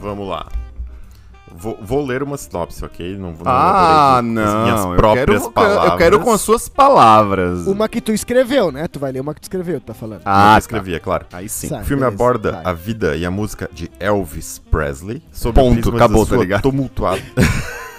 Vamos 0.00 0.26
lá. 0.26 0.48
Vou, 1.60 1.78
vou 1.80 2.04
ler 2.04 2.22
uma 2.22 2.36
sinopse, 2.38 2.82
ok? 2.84 3.16
Não, 3.16 3.32
não 3.32 3.36
Ah, 3.44 4.12
com 4.14 4.18
as 4.18 4.24
não. 4.24 4.62
minhas 4.62 4.84
eu 4.84 4.96
próprias 4.96 5.42
quero, 5.42 5.52
palavras. 5.52 5.90
Eu 5.92 5.96
quero 5.98 6.20
com 6.20 6.32
as 6.32 6.40
suas 6.40 6.68
palavras. 6.68 7.66
Uma 7.66 7.88
que 7.88 8.00
tu 8.00 8.12
escreveu, 8.12 8.72
né? 8.72 8.88
Tu 8.88 8.98
vai 8.98 9.12
ler 9.12 9.20
uma 9.20 9.34
que 9.34 9.40
tu 9.40 9.44
escreveu, 9.44 9.78
tu 9.80 9.84
tá 9.84 9.94
falando. 9.94 10.22
Ah, 10.24 10.48
eu 10.48 10.52
tá. 10.54 10.58
escrevi, 10.58 10.94
é 10.94 10.98
claro. 10.98 11.26
Aí 11.32 11.48
sim. 11.48 11.68
Sabe. 11.68 11.82
O 11.82 11.84
filme 11.84 12.02
beleza, 12.02 12.14
aborda 12.22 12.52
vai. 12.52 12.62
a 12.64 12.72
vida 12.72 13.16
e 13.16 13.26
a 13.26 13.30
música 13.30 13.68
de 13.72 13.90
Elvis 14.00 14.58
Presley. 14.70 15.22
Sob 15.30 15.54
Ponto, 15.54 15.70
o 15.70 15.74
prisma 15.82 15.96
acabou, 15.98 16.24
da 16.24 16.30
tá 16.34 16.40
ligado? 16.40 16.62
tumultuada... 16.62 17.20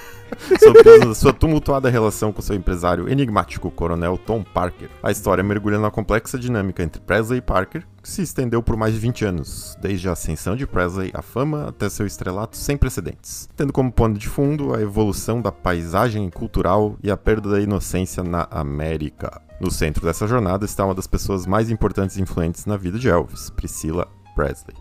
sob 0.60 0.80
o 0.80 0.84
prisma 0.84 1.06
da 1.08 1.16
sua 1.16 1.34
tumultuada 1.34 1.90
relação 1.90 2.32
com 2.32 2.42
seu 2.42 2.56
empresário 2.56 3.10
enigmático, 3.10 3.72
coronel 3.72 4.18
Tom 4.18 4.44
Parker. 4.44 4.90
A 5.02 5.12
história 5.12 5.44
mergulha 5.44 5.80
na 5.80 5.92
complexa 5.92 6.38
dinâmica 6.38 6.84
entre 6.84 7.02
Presley 7.02 7.40
e 7.40 7.42
Parker, 7.42 7.86
que 8.02 8.10
se 8.10 8.22
estendeu 8.22 8.64
por 8.64 8.76
mais 8.76 8.94
de 8.94 9.00
20 9.00 9.26
anos, 9.26 9.78
desde 9.82 10.10
a 10.10 10.14
ascensão 10.14 10.56
de 10.56 10.66
Presley 10.66 11.12
à 11.14 11.22
fama 11.22 11.70
até 11.70 11.90
seu 11.90 12.06
estrelato 12.06 12.58
sem 12.58 12.76
precedentes, 12.76 13.50
tendo 13.56 13.72
como 13.72 13.92
pano 13.92 14.18
de 14.18 14.28
fundo 14.28 14.74
a 14.74 14.82
evolução 14.82 15.42
da 15.42 15.52
paisagem 15.52 16.30
cultural 16.30 16.98
e 17.04 17.12
a 17.12 17.18
perda 17.18 17.50
da 17.50 17.60
inocência 17.62 18.24
na 18.24 18.48
América. 18.50 19.42
No 19.60 19.70
centro 19.70 20.06
dessa 20.06 20.28
jornada 20.28 20.66
está 20.66 20.84
uma 20.84 20.96
das 20.96 21.06
pessoas 21.06 21.46
mais 21.46 21.70
importantes 21.70 22.18
e 22.18 22.22
influentes 22.22 22.66
na 22.66 22.78
vida 22.78 22.98
de 22.98 23.10
Elvis, 23.10 23.52
Priscila 23.52 24.08
Presley. 24.36 24.76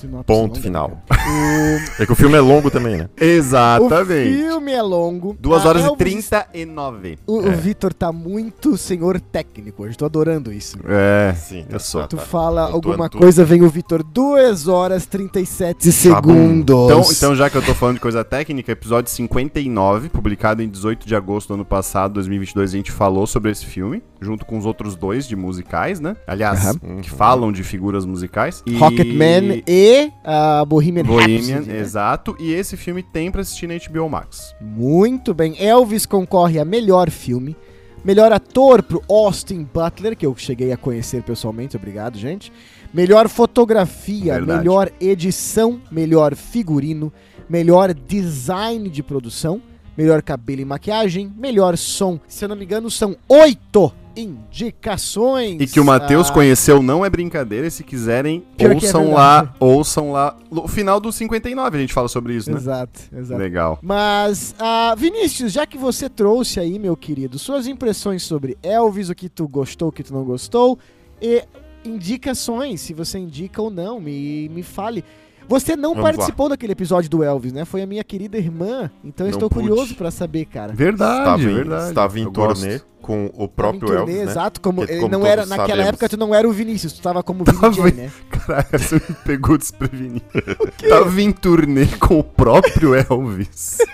Sinopse 0.00 0.26
Ponto 0.26 0.48
longa, 0.54 0.60
final. 0.60 1.02
O- 1.10 2.02
É 2.02 2.06
que 2.06 2.12
o 2.12 2.16
filme 2.16 2.36
é 2.36 2.40
longo 2.40 2.70
também, 2.70 2.96
né? 2.96 3.08
O 3.20 3.24
Exatamente. 3.24 4.36
filme 4.36 4.72
é 4.72 4.82
longo. 4.82 5.36
2 5.38 5.64
A 5.64 5.68
horas 5.68 5.82
e 5.82 5.84
Elvis- 5.86 5.98
39. 5.98 7.18
O, 7.26 7.40
É. 7.40 7.48
o 7.48 7.52
Vitor 7.52 7.92
tá 7.92 8.10
muito 8.12 8.76
senhor 8.76 9.20
técnico 9.20 9.82
hoje, 9.84 9.96
tô 9.96 10.04
adorando 10.04 10.52
isso. 10.52 10.78
É. 10.86 11.34
Sim, 11.34 11.66
eu 11.68 11.78
sou. 11.80 12.06
Tu 12.06 12.16
tá. 12.16 12.22
fala 12.22 12.66
Pontuando 12.66 12.74
alguma 12.88 13.08
tudo. 13.08 13.20
coisa, 13.20 13.44
vem 13.44 13.62
o 13.62 13.68
Vitor. 13.68 14.02
2 14.02 14.68
horas 14.68 15.06
37 15.06 15.86
Tá 15.86 15.92
segundos. 15.92 16.86
Então, 16.86 17.02
então, 17.10 17.34
já 17.36 17.48
que 17.50 17.56
eu 17.56 17.62
tô 17.62 17.74
falando 17.74 17.96
de 17.96 18.00
coisa 18.00 18.24
técnica, 18.24 18.72
episódio 18.72 19.10
59, 19.10 20.08
publicado 20.08 20.62
em 20.62 20.68
18 20.68 21.06
de 21.06 21.14
agosto 21.14 21.48
do 21.48 21.54
ano 21.54 21.64
passado, 21.64 22.14
2022, 22.14 22.72
a 22.72 22.76
gente 22.76 22.90
falou 22.92 23.26
sobre 23.26 23.50
esse 23.50 23.64
filme, 23.66 24.02
junto 24.20 24.44
com 24.44 24.58
os 24.58 24.66
outros 24.66 24.94
dois 24.94 25.26
de 25.26 25.34
musicais, 25.34 25.98
né? 26.00 26.16
Aliás, 26.26 26.76
Uhum. 26.82 27.00
que 27.00 27.10
falam 27.10 27.50
de 27.50 27.62
figuras 27.64 28.04
musicais. 28.04 28.62
E... 28.66 28.76
Rocketman 28.76 29.62
e 29.66 30.10
a 30.24 30.64
Bohemian, 30.64 31.04
Bohemian, 31.04 31.36
Rhapsody, 31.56 31.70
né? 31.70 31.78
exato. 31.80 32.36
E 32.38 32.52
esse 32.52 32.76
filme 32.76 33.02
tem 33.02 33.30
pra 33.30 33.40
assistir 33.40 33.66
na 33.66 33.74
HBO 33.76 34.08
Max. 34.08 34.54
Muito 34.60 35.32
bem. 35.32 35.54
Elvis 35.58 36.04
concorre 36.06 36.58
a 36.58 36.64
melhor 36.64 37.10
filme. 37.10 37.56
Melhor 38.04 38.32
ator 38.32 38.82
pro 38.82 39.02
Austin 39.08 39.66
Butler, 39.74 40.16
que 40.16 40.24
eu 40.24 40.34
cheguei 40.34 40.72
a 40.72 40.76
conhecer 40.76 41.22
pessoalmente, 41.22 41.76
obrigado, 41.76 42.16
gente. 42.18 42.50
Melhor 42.94 43.28
fotografia, 43.28 44.34
Verdade. 44.34 44.58
melhor 44.58 44.90
edição, 45.00 45.80
melhor 45.92 46.34
figurino, 46.34 47.12
melhor 47.48 47.92
design 47.92 48.88
de 48.88 49.02
produção, 49.02 49.60
melhor 49.96 50.22
cabelo 50.22 50.62
e 50.62 50.64
maquiagem, 50.64 51.30
melhor 51.36 51.76
som. 51.76 52.18
Se 52.26 52.44
eu 52.44 52.48
não 52.48 52.56
me 52.56 52.64
engano, 52.64 52.90
são 52.90 53.14
oito 53.28 53.92
indicações. 54.20 55.60
E 55.60 55.66
que 55.66 55.80
o 55.80 55.84
Matheus 55.84 56.30
Ah, 56.30 56.32
conheceu 56.32 56.82
não 56.82 57.04
é 57.04 57.10
brincadeira, 57.10 57.66
e 57.66 57.70
se 57.70 57.82
quiserem, 57.84 58.44
Pior 58.56 58.72
é 58.72 58.74
ouçam 58.74 59.00
verdade. 59.04 59.14
lá, 59.16 59.54
ouçam 59.58 60.12
lá. 60.12 60.36
No 60.50 60.66
final 60.68 61.00
do 61.00 61.10
59 61.12 61.76
a 61.76 61.80
gente 61.80 61.92
fala 61.92 62.08
sobre 62.08 62.34
isso, 62.34 62.50
né? 62.50 62.56
Exato, 62.56 63.00
exato. 63.16 63.40
Legal. 63.40 63.78
Mas, 63.82 64.54
ah, 64.58 64.94
Vinícius, 64.96 65.52
já 65.52 65.66
que 65.66 65.78
você 65.78 66.08
trouxe 66.08 66.60
aí, 66.60 66.78
meu 66.78 66.96
querido, 66.96 67.38
suas 67.38 67.66
impressões 67.66 68.22
sobre 68.22 68.56
Elvis, 68.62 69.08
o 69.10 69.14
que 69.14 69.28
tu 69.28 69.46
gostou, 69.48 69.88
o 69.88 69.92
que 69.92 70.02
tu 70.02 70.12
não 70.12 70.24
gostou, 70.24 70.78
e 71.20 71.42
indicações, 71.84 72.80
se 72.80 72.92
você 72.94 73.18
indica 73.18 73.60
ou 73.62 73.70
não, 73.70 74.00
me, 74.00 74.48
me 74.48 74.62
fale. 74.62 75.04
Você 75.50 75.74
não 75.74 75.94
Vamos 75.94 76.02
participou 76.10 76.48
daquele 76.48 76.72
episódio 76.72 77.10
do 77.10 77.24
Elvis, 77.24 77.52
né? 77.52 77.64
Foi 77.64 77.82
a 77.82 77.86
minha 77.86 78.04
querida 78.04 78.38
irmã, 78.38 78.88
então 79.04 79.26
eu 79.26 79.32
Não 79.32 79.36
estou 79.36 79.50
pude. 79.50 79.66
curioso 79.68 79.96
pra 79.96 80.08
saber, 80.10 80.44
cara. 80.44 80.72
Verdade, 80.72 81.18
Estava 81.18 81.42
em, 81.42 81.54
verdade. 81.54 81.88
estava 81.88 82.18
em 82.20 82.22
Eu 82.22 82.30
turnê 82.30 82.68
gosto. 82.74 82.86
com 83.02 83.30
o 83.34 83.48
próprio 83.48 83.80
turnê, 83.80 83.98
Elvis, 84.00 84.14
né? 84.16 84.22
Exato, 84.30 84.60
como, 84.60 84.86
Que, 84.86 84.92
ele 84.92 85.00
como 85.00 85.10
não 85.18 85.26
era, 85.26 85.44
naquela 85.44 85.68
sabemos. 85.70 85.88
época 85.88 86.08
tu 86.08 86.16
não 86.16 86.32
era 86.32 86.48
o 86.48 86.52
Vinícius, 86.52 86.92
tu 86.92 87.02
tava 87.02 87.20
como 87.24 87.42
Vini 87.44 87.58
Tava 87.60 87.72
J, 87.74 87.88
em- 87.88 87.92
né? 87.94 88.10
Caralho, 88.30 88.66
você 88.78 88.94
me 88.94 89.14
pegou 89.24 89.58
desprevenido. 89.58 90.22
Tava 90.88 91.20
em 91.20 91.32
turnê 91.32 91.86
com 91.98 92.20
o 92.20 92.24
próprio 92.24 92.94
Elvis. 92.94 93.78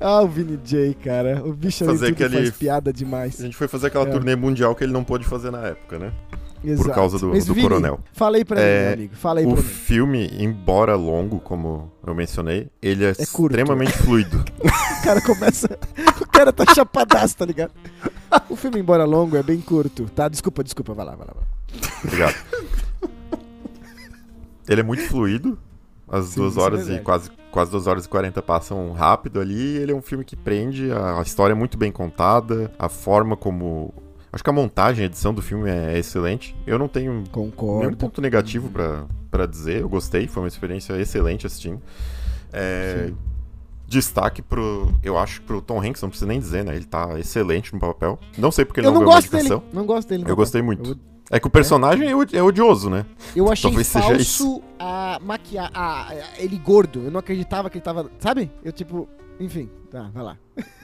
Ah, 0.00 0.22
o 0.22 0.28
Vini 0.28 0.58
J, 0.64 0.94
cara. 1.02 1.42
O 1.44 1.52
bicho 1.52 1.82
ali 1.84 1.92
Fazer 1.98 2.12
tudo 2.14 2.24
aquele- 2.24 2.42
faz 2.46 2.56
piada 2.56 2.92
demais. 2.92 3.40
A 3.40 3.44
gente 3.44 3.56
foi 3.56 3.66
fazer 3.68 3.88
aquela 3.88 4.06
É. 4.08 4.10
turnê 4.10 4.36
mundial 4.36 4.74
que 4.74 4.84
ele 4.84 4.92
não 4.92 5.02
pôde 5.04 5.24
fazer 5.24 5.50
na 5.50 5.66
época, 5.66 5.98
né? 5.98 6.12
Exato. 6.64 6.90
causa 6.90 7.18
do- 7.20 7.28
Mas, 7.28 7.46
do 7.46 7.54
Vini, 7.54 7.68
coronel. 7.68 8.00
Fala 8.12 8.36
aí 8.36 8.44
pra 8.44 8.60
É, 8.60 8.86
meu 8.86 8.94
amigo. 8.94 9.14
Fala 9.14 9.38
aí 9.38 9.46
O 9.46 9.54
pra 9.54 9.62
filme, 9.62 10.28
embora 10.42 10.96
longo, 10.96 11.38
como 11.38 11.92
eu 12.04 12.12
mencionei, 12.16 12.68
ele 12.82 13.04
é, 13.04 13.10
É 13.10 13.22
extremamente 13.22 13.92
fluido. 13.92 14.44
O 14.98 15.02
cara 15.04 15.20
começa. 15.22 15.78
O 16.20 16.26
cara 16.26 16.52
tá 16.52 16.64
chapadaço, 16.74 17.36
tá 17.36 17.46
ligado? 17.46 17.70
O 18.50 18.56
filme, 18.56 18.80
embora 18.80 19.04
longo, 19.04 19.36
é 19.36 19.42
bem 19.42 19.60
curto. 19.60 20.06
Tá, 20.14 20.28
desculpa, 20.28 20.62
desculpa, 20.64 20.92
vai 20.94 21.06
lá, 21.06 21.14
vai 21.14 21.28
lá. 21.28 21.34
Vai 21.34 21.44
lá. 21.44 21.98
Obrigado. 22.04 22.34
ele 24.68 24.80
é 24.80 24.84
muito 24.84 25.02
fluido. 25.04 25.56
As 26.08 26.26
Sim, 26.26 26.40
duas 26.40 26.56
é 26.56 26.60
horas 26.60 26.80
e 26.80 26.84
verdade. 26.84 27.04
quase, 27.04 27.30
quase 27.50 27.70
duas 27.70 27.86
horas 27.86 28.04
e 28.04 28.08
40 28.08 28.40
passam 28.42 28.92
rápido 28.92 29.40
ali. 29.40 29.76
Ele 29.76 29.92
é 29.92 29.94
um 29.94 30.02
filme 30.02 30.24
que 30.24 30.36
prende, 30.36 30.90
a, 30.92 31.20
história 31.22 31.52
é 31.52 31.56
muito 31.56 31.76
bem 31.76 31.90
contada, 31.90 32.72
a 32.78 32.88
forma 32.88 33.36
como. 33.36 33.92
Acho 34.32 34.44
que 34.44 34.50
a 34.50 34.52
montagem, 34.52 35.04
a 35.04 35.06
edição 35.06 35.32
do 35.32 35.40
filme 35.40 35.70
é 35.70 35.98
excelente. 35.98 36.54
Eu 36.66 36.78
não 36.78 36.86
tenho 36.86 37.12
nenhum 37.12 37.24
Concordo. 37.26 37.96
ponto 37.96 38.20
negativo 38.20 38.68
pra, 38.68 39.06
pra 39.30 39.46
dizer. 39.46 39.80
Eu 39.80 39.88
gostei, 39.88 40.28
foi 40.28 40.42
uma 40.42 40.48
experiência 40.48 40.92
excelente 41.00 41.46
assistindo. 41.46 41.80
É, 42.52 43.10
destaque 43.86 44.42
pro. 44.42 44.92
Eu 45.02 45.18
acho 45.18 45.40
que 45.40 45.46
pro 45.46 45.62
Tom 45.62 45.80
Hanks, 45.80 46.02
não 46.02 46.10
precisa 46.10 46.28
nem 46.28 46.38
dizer, 46.38 46.62
né? 46.64 46.76
Ele 46.76 46.84
tá 46.84 47.18
excelente 47.18 47.72
no 47.72 47.80
papel. 47.80 48.18
Não 48.36 48.52
sei 48.52 48.64
porque 48.64 48.80
ele 48.80 48.86
Eu 48.86 48.92
não, 48.92 49.00
não 49.00 49.06
gosto 49.06 49.30
dele. 49.30 49.62
Não 49.72 49.86
gosto 49.86 50.08
dele. 50.08 50.22
Eu 50.24 50.28
não. 50.28 50.36
gostei 50.36 50.62
muito. 50.62 50.90
Eu, 50.90 50.96
É 51.30 51.38
que 51.38 51.46
o 51.46 51.50
personagem 51.50 52.08
é, 52.08 52.12
é 52.36 52.42
odioso, 52.42 52.88
né? 52.88 53.04
eu 53.36 53.50
achei 53.52 53.70
Talvez 53.70 53.92
falso 53.92 54.62
a 54.78 55.18
maquiar. 55.22 55.70
A, 55.74 56.08
a- 56.08 56.14
ele 56.38 56.56
gordo. 56.56 57.02
Eu 57.04 57.10
não 57.10 57.20
acreditava 57.20 57.68
que 57.68 57.76
ele 57.78 57.84
tava. 57.84 58.10
Sabe? 58.18 58.50
Eu 58.64 58.72
tipo. 58.72 59.08
Enfim, 59.40 59.68
tá, 59.90 60.10
vai 60.12 60.22
lá. 60.24 60.36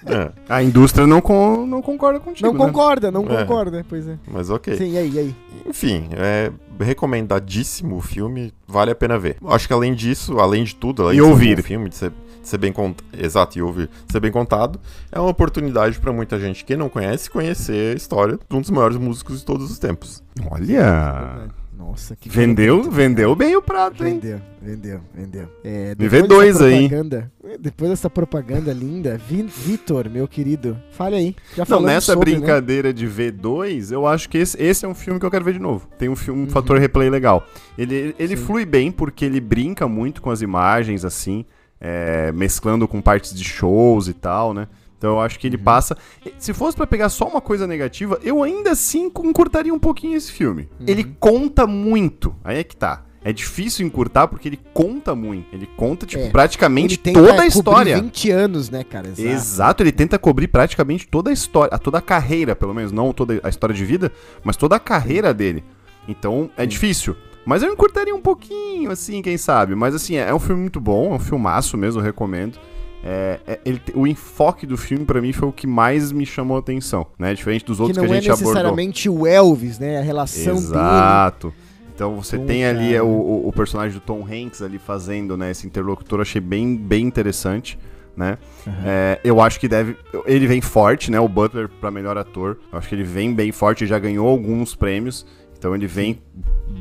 É, 0.07 0.31
A 0.49 0.63
indústria 0.63 1.07
não, 1.07 1.21
con- 1.21 1.67
não 1.67 1.83
concorda 1.83 2.21
contigo, 2.21 2.47
Não 2.47 2.55
né? 2.55 2.59
concorda, 2.67 3.11
não 3.11 3.23
É. 3.25 3.41
concorda, 3.45 3.85
pois 3.89 4.07
é. 4.07 4.17
mas 4.31 4.49
ok. 4.51 4.77
Sim, 4.77 4.93
e 4.93 4.99
aí, 4.99 5.11
e 5.11 5.19
aí? 5.19 5.37
Enfim, 5.67 6.09
é 6.13 6.53
recomendadíssimo 6.79 7.97
o 7.97 8.01
filme, 8.01 8.53
vale 8.67 8.91
a 8.91 8.95
pena 8.95 9.19
ver. 9.19 9.37
Acho 9.47 9.67
que 9.67 9.73
além 9.73 9.95
disso, 9.95 10.39
além 10.39 10.63
de 10.65 10.75
tudo, 10.77 11.03
além 11.03 11.15
E 11.19 11.21
de 11.21 11.27
um 11.27 11.31
ouvir. 11.31 11.57
bom 11.57 11.63
filme, 11.63 11.89
de 11.89 11.97
ser, 11.97 12.11
de 12.11 12.49
ser 12.49 12.59
bem 12.59 12.73
contado, 12.73 13.05
exato, 13.19 13.59
e 13.59 13.63
ouvir, 13.63 13.89
de 14.07 14.13
ser 14.13 14.21
bem 14.21 14.31
contado, 14.31 14.79
é 15.11 15.19
uma 15.19 15.31
oportunidade 15.31 15.99
pra 15.99 16.13
muita 16.13 16.39
gente 16.39 16.65
que 16.65 16.77
não 16.77 16.89
conhece 16.89 17.29
conhecer 17.31 17.95
a 17.95 17.97
história 17.97 18.39
de 18.49 18.57
um 18.57 18.61
dos 18.61 18.71
maiores 18.71 18.97
músicos 18.97 19.41
de 19.41 19.45
todos 19.45 19.71
os 19.71 19.79
tempos. 19.79 20.23
Olha. 20.51 21.49
Nossa, 21.77 22.15
que 22.15 22.29
Vendeu, 22.29 22.77
bonito, 22.79 22.91
vendeu 22.93 23.35
bem 23.35 23.57
o 23.57 23.63
prato, 23.63 24.07
hein? 24.07 24.15
Vendeu, 24.21 24.41
vendeu, 24.63 25.01
vendeu. 25.13 25.49
É, 25.65 25.89
Me 25.91 25.95
depois 25.97 26.11
vê 26.23 26.23
dois 26.29 26.61
aí. 26.63 26.89
propaganda- 26.89 27.33
Depois 27.61 27.91
dessa 27.91 28.09
propaganda 28.11 28.73
linda, 28.73 29.19
Vi- 29.19 29.43
Vitor, 29.43 30.09
meu 30.09 30.27
querido, 30.29 30.79
fale 30.93 31.17
aí. 31.17 31.37
Já 31.57 31.65
Não, 31.69 31.81
nessa 31.83 32.13
sobre, 32.15 32.33
né? 32.33 32.39
brincadeira 32.39 32.93
de 32.95 33.07
V2, 33.07 33.91
eu 33.93 34.07
acho 34.07 34.29
que 34.29 34.39
esse, 34.39 34.61
esse 34.63 34.85
é 34.85 34.89
um 34.89 34.95
filme 34.95 35.19
que 35.19 35.27
eu 35.27 35.31
quero 35.31 35.45
ver 35.45 35.55
de 35.55 35.59
novo. 35.59 35.89
Tem 35.99 36.09
um, 36.09 36.17
filme, 36.17 36.41
um 36.43 36.45
Uhum. 36.45 36.51
fator 36.51 36.79
replay 36.79 37.11
legal. 37.11 37.45
Ele, 37.77 38.15
ele 38.19 38.37
Sim. 38.37 38.45
flui 38.45 38.65
bem 38.65 38.93
porque 38.93 39.25
ele 39.25 39.41
brinca 39.41 39.89
muito 39.89 40.23
com 40.23 40.31
as 40.31 40.41
imagens, 40.43 41.05
assim, 41.05 41.45
é, 41.81 42.31
mesclando 42.33 42.87
com 42.89 43.01
partes 43.03 43.35
de 43.35 43.45
shows 43.45 44.07
e 44.09 44.15
tal, 44.15 44.55
né? 44.55 44.69
Então 45.05 45.13
eu 45.17 45.21
acho 45.21 45.39
que 45.39 45.47
ele 45.47 45.59
Uhum. 45.59 45.63
passa. 45.65 45.99
Se 46.39 46.55
fosse 46.55 46.75
pra 46.75 46.87
pegar 46.87 47.11
só 47.11 47.29
uma 47.29 47.43
coisa 47.43 47.67
negativa, 47.67 48.19
eu 48.23 48.43
ainda 48.43 48.71
assim 48.71 49.11
encurtaria 49.23 49.73
um 49.75 49.79
pouquinho 49.79 50.17
esse 50.17 50.33
filme. 50.33 50.67
Uhum. 50.81 50.87
Ele 50.89 51.05
conta 51.21 51.67
muito. 51.67 52.35
Aí 52.43 52.57
é 52.61 52.65
que 52.65 52.75
tá. 52.75 53.05
É 53.23 53.31
difícil 53.31 53.87
encurtar 53.87 54.29
porque 54.29 54.49
ele 54.49 54.59
conta 54.73 55.15
muito. 55.15 55.47
Ele 55.55 55.67
conta, 55.77 56.07
tipo, 56.07 56.23
É. 56.25 56.31
praticamente 56.31 56.95
Ele 56.95 57.03
tenta 57.03 57.21
toda 57.23 57.43
a 57.43 57.47
história. 57.47 58.01
20 58.01 58.31
anos, 58.31 58.71
né, 58.71 58.83
cara? 58.83 59.09
Exato. 59.09 59.29
Exato, 59.29 59.83
ele 59.83 59.93
tenta 59.93 60.19
cobrir 60.19 60.49
praticamente 60.49 61.07
toda 61.07 61.29
a 61.29 61.33
história, 61.33 61.79
toda 61.79 61.99
a 61.99 62.03
carreira, 62.03 62.57
pelo 62.57 62.73
menos, 62.73 62.91
não 62.91 63.13
toda 63.13 63.39
a 63.43 63.49
história 63.51 63.75
de 63.75 63.85
vida, 63.85 64.11
mas 64.43 64.57
toda 64.57 64.77
a 64.77 64.81
carreira 64.81 65.35
dele. 65.35 65.63
Então 66.09 66.51
é 66.57 66.65
difícil. 66.65 67.15
Mas 67.45 67.63
eu 67.63 67.71
encurtaria 67.71 68.15
um 68.15 68.23
pouquinho, 68.23 68.91
assim, 68.91 69.21
quem 69.21 69.37
sabe. 69.37 69.75
Mas 69.75 69.95
assim, 69.95 70.17
é 70.17 70.33
um 70.35 70.39
filme 70.39 70.63
muito 70.63 70.81
bom, 70.81 71.13
é 71.13 71.17
um 71.17 71.19
filmaço 71.19 71.77
mesmo, 71.77 72.01
eu 72.01 72.05
recomendo. 72.05 72.59
É, 73.07 73.39
é- 73.47 73.61
ele 73.67 73.81
o 73.95 74.07
enfoque 74.07 74.67
do 74.67 74.79
filme, 74.79 75.05
pra 75.05 75.21
mim, 75.21 75.33
foi 75.33 75.49
o 75.49 75.53
que 75.53 75.67
mais 75.67 76.11
me 76.11 76.25
chamou 76.25 76.57
a 76.57 76.61
atenção, 76.61 77.07
né? 77.19 77.35
Diferente 77.35 77.65
dos 77.67 77.77
Que 77.77 77.83
outros 77.83 77.99
não 77.99 78.07
que, 78.07 78.13
a 78.13 78.17
é 78.17 78.21
gente 78.21 78.31
abordou. 78.31 78.53
necessariamente 78.55 79.09
o 79.11 79.27
Elvis, 79.27 79.79
né? 79.79 79.99
A 79.99 80.03
relação 80.03 80.55
dele. 80.55 80.59
Exato. 80.65 81.55
Então 81.95 82.17
você 82.17 82.39
tem 82.39 82.65
ali 82.65 82.95
é, 82.95 83.03
o, 83.03 83.07
o- 83.07 83.49
o 83.49 83.53
personagem 83.53 83.93
do 83.93 84.01
Tom 84.01 84.27
Hanks 84.29 84.63
ali 84.63 84.79
fazendo, 84.79 85.37
né, 85.37 85.51
esse 85.53 85.65
interlocutor, 85.67 86.21
achei 86.21 86.41
bem, 86.41 86.77
bem 86.77 87.07
interessante, 87.07 87.79
né? 88.17 88.37
É, 88.85 89.21
eu 89.23 89.41
acho 89.41 89.61
que 89.61 89.69
deve, 89.69 89.97
ele 90.27 90.47
vem 90.49 90.61
forte, 90.61 91.09
né, 91.11 91.21
o 91.21 91.29
Butler 91.29 91.69
pra 91.69 91.91
melhor 91.93 92.17
ator, 92.19 92.59
eu 92.73 92.79
acho 92.79 92.89
que 92.89 92.95
ele 92.97 93.05
vem 93.05 93.33
bem 93.33 93.53
forte, 93.53 93.87
já 93.87 93.99
ganhou 93.99 94.27
alguns 94.29 94.75
prêmios, 94.75 95.25
Então 95.57 95.75
ele 95.75 95.87
vem 95.87 96.21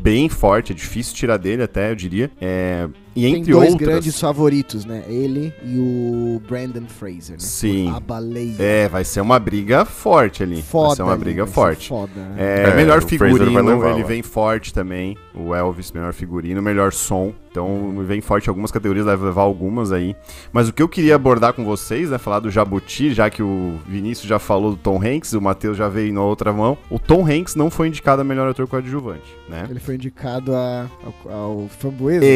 bem 0.01 0.27
forte, 0.27 0.71
é 0.73 0.75
difícil 0.75 1.15
tirar 1.15 1.37
dele 1.37 1.63
até, 1.63 1.91
eu 1.91 1.95
diria. 1.95 2.29
É, 2.41 2.89
e 3.15 3.21
Tem 3.23 3.35
entre 3.35 3.51
dois 3.51 3.71
outras... 3.71 3.87
grandes 3.89 4.19
favoritos, 4.19 4.85
né? 4.85 5.03
Ele 5.07 5.53
e 5.63 5.77
o 5.77 6.41
Brandon 6.47 6.85
Fraser, 6.87 7.31
né? 7.33 7.39
Sim. 7.39 7.91
A 7.91 7.99
baleia. 7.99 8.55
É, 8.59 8.87
vai 8.87 9.03
ser 9.03 9.21
uma 9.21 9.39
briga 9.39 9.85
forte 9.85 10.41
ali. 10.43 10.61
foda. 10.61 10.87
vai 10.87 10.95
ser 10.95 11.03
uma 11.03 11.17
briga 11.17 11.45
vai 11.45 11.53
forte. 11.53 11.89
Foda, 11.89 12.11
né? 12.15 12.35
É, 12.37 12.69
É, 12.69 12.75
melhor 12.75 12.99
vai 13.01 13.09
figurino, 13.09 13.51
levar, 13.61 13.91
ele 13.91 14.01
lá. 14.01 14.07
vem 14.07 14.21
forte 14.21 14.73
também. 14.73 15.17
O 15.35 15.53
Elvis, 15.55 15.91
melhor 15.91 16.13
figurino, 16.13 16.61
melhor 16.61 16.91
som. 16.93 17.33
Então, 17.49 17.93
vem 18.07 18.19
forte 18.19 18.47
em 18.47 18.49
algumas 18.49 18.71
categorias, 18.71 19.05
deve 19.05 19.25
levar 19.25 19.43
algumas 19.43 19.91
aí. 19.91 20.15
Mas 20.51 20.67
o 20.67 20.73
que 20.73 20.81
eu 20.81 20.89
queria 20.89 21.13
abordar 21.15 21.53
com 21.53 21.63
vocês, 21.63 22.09
né, 22.09 22.17
falar 22.17 22.39
do 22.39 22.49
Jabuti, 22.49 23.13
já 23.13 23.29
que 23.29 23.43
o 23.43 23.75
Vinícius 23.87 24.27
já 24.27 24.39
falou 24.39 24.71
do 24.71 24.77
Tom 24.77 24.99
Hanks, 24.99 25.33
o 25.33 25.41
Matheus 25.41 25.77
já 25.77 25.87
veio 25.87 26.11
na 26.11 26.21
outra 26.23 26.51
mão. 26.51 26.75
O 26.89 26.97
Tom 26.97 27.23
Hanks 27.27 27.53
não 27.55 27.69
foi 27.69 27.89
indicado 27.89 28.21
a 28.21 28.25
melhor 28.25 28.49
ator 28.49 28.67
coadjuvante, 28.67 29.21
né? 29.47 29.67
Ele 29.69 29.79
foi 29.79 29.95
indicado 29.95 30.55
a- 30.55 30.87
ao, 31.25 31.31
ao 31.61 31.67
Framboesa. 31.67 32.17
não 32.21 32.21
foi? 32.25 32.31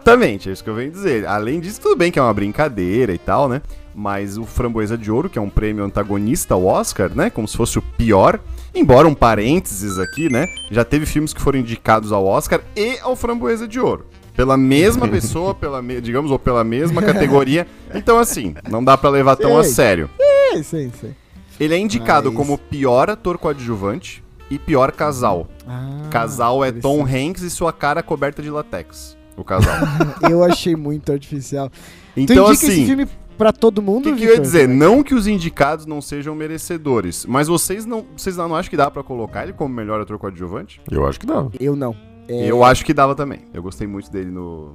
Exatamente, 0.00 0.48
é 0.48 0.52
isso 0.52 0.64
que 0.64 0.70
eu 0.70 0.74
venho 0.74 0.90
dizer. 0.90 1.26
Além 1.26 1.60
disso, 1.60 1.80
tudo 1.80 1.96
bem 1.96 2.10
que 2.10 2.18
é 2.18 2.22
uma 2.22 2.32
brincadeira 2.32 3.12
e 3.12 3.18
tal, 3.18 3.48
né? 3.48 3.60
Mas 3.94 4.38
o 4.38 4.44
Framboesa 4.44 4.96
de 4.96 5.10
Ouro, 5.10 5.28
que 5.28 5.38
é 5.38 5.42
um 5.42 5.50
prêmio 5.50 5.84
antagonista 5.84 6.54
ao 6.54 6.64
Oscar, 6.64 7.10
né? 7.14 7.28
Como 7.28 7.46
se 7.46 7.56
fosse 7.56 7.78
o 7.78 7.82
pior. 7.82 8.40
Embora 8.74 9.06
um 9.08 9.14
parênteses 9.14 9.98
aqui, 9.98 10.30
né? 10.30 10.46
Já 10.70 10.84
teve 10.84 11.04
filmes 11.06 11.34
que 11.34 11.40
foram 11.40 11.58
indicados 11.58 12.12
ao 12.12 12.24
Oscar 12.24 12.60
e 12.76 12.98
ao 13.00 13.14
Framboesa 13.16 13.66
de 13.68 13.78
Ouro. 13.80 14.06
Pela 14.34 14.56
mesma 14.56 15.06
pessoa, 15.08 15.54
pela 15.54 15.82
me- 15.82 16.00
digamos, 16.00 16.30
ou 16.30 16.38
pela 16.38 16.62
mesma 16.64 17.02
categoria. 17.02 17.66
Então, 17.94 18.18
assim, 18.18 18.54
não 18.70 18.82
dá 18.82 18.96
pra 18.96 19.10
levar 19.10 19.36
tão 19.36 19.58
a 19.58 19.64
sério. 19.64 20.08
É, 20.18 20.62
sei, 20.62 20.90
sei. 20.98 21.14
Ele 21.58 21.74
é 21.74 21.78
indicado 21.78 22.28
Mas- 22.32 22.36
como 22.38 22.56
pior 22.56 23.10
ator 23.10 23.36
coadjuvante 23.36 24.24
e 24.48 24.58
pior 24.58 24.92
casal. 24.92 25.46
Ah, 25.68 26.08
casal 26.10 26.64
é 26.64 26.72
Tom 26.72 27.04
Hanks 27.04 27.42
e 27.42 27.50
sua 27.50 27.72
cara 27.72 28.02
coberta 28.02 28.40
de 28.40 28.50
latex. 28.50 29.16
O 29.40 29.44
casal. 29.44 29.74
Eu 30.30 30.44
achei 30.44 30.76
muito 30.76 31.10
artificial. 31.10 31.70
Então, 32.16 32.36
tu 32.36 32.50
indica 32.50 32.52
esse 32.52 32.66
assim. 32.72 32.86
filme 32.86 33.08
pra 33.38 33.52
todo 33.52 33.78
O 33.78 33.82
mundo, 33.82 34.02
que, 34.04 34.16
que 34.16 34.24
eu 34.24 34.34
ia 34.34 34.40
dizer? 34.40 34.68
Não 34.68 35.02
que 35.02 35.14
os 35.14 35.26
indicados 35.26 35.86
não 35.86 36.02
sejam 36.02 36.34
merecedores, 36.34 37.24
mas 37.24 37.48
vocês 37.48 37.86
não, 37.86 38.04
vocês 38.14 38.36
não 38.36 38.54
acham 38.54 38.68
que 38.68 38.76
dá 38.76 38.90
pra 38.90 39.02
colocar 39.02 39.44
ele 39.44 39.54
como 39.54 39.74
melhor 39.74 39.98
ator 39.98 40.18
coadjuvante? 40.18 40.78
Eu 40.90 41.06
acho 41.06 41.18
que 41.18 41.24
dá. 41.24 41.46
Eu 41.58 41.74
não. 41.74 41.96
É, 42.28 42.46
Eu 42.46 42.62
acho 42.62 42.84
que 42.84 42.92
dava 42.92 43.14
também. 43.14 43.40
Eu 43.54 43.62
gostei 43.62 43.86
muito 43.86 44.10
dele 44.10 44.30
no. 44.30 44.74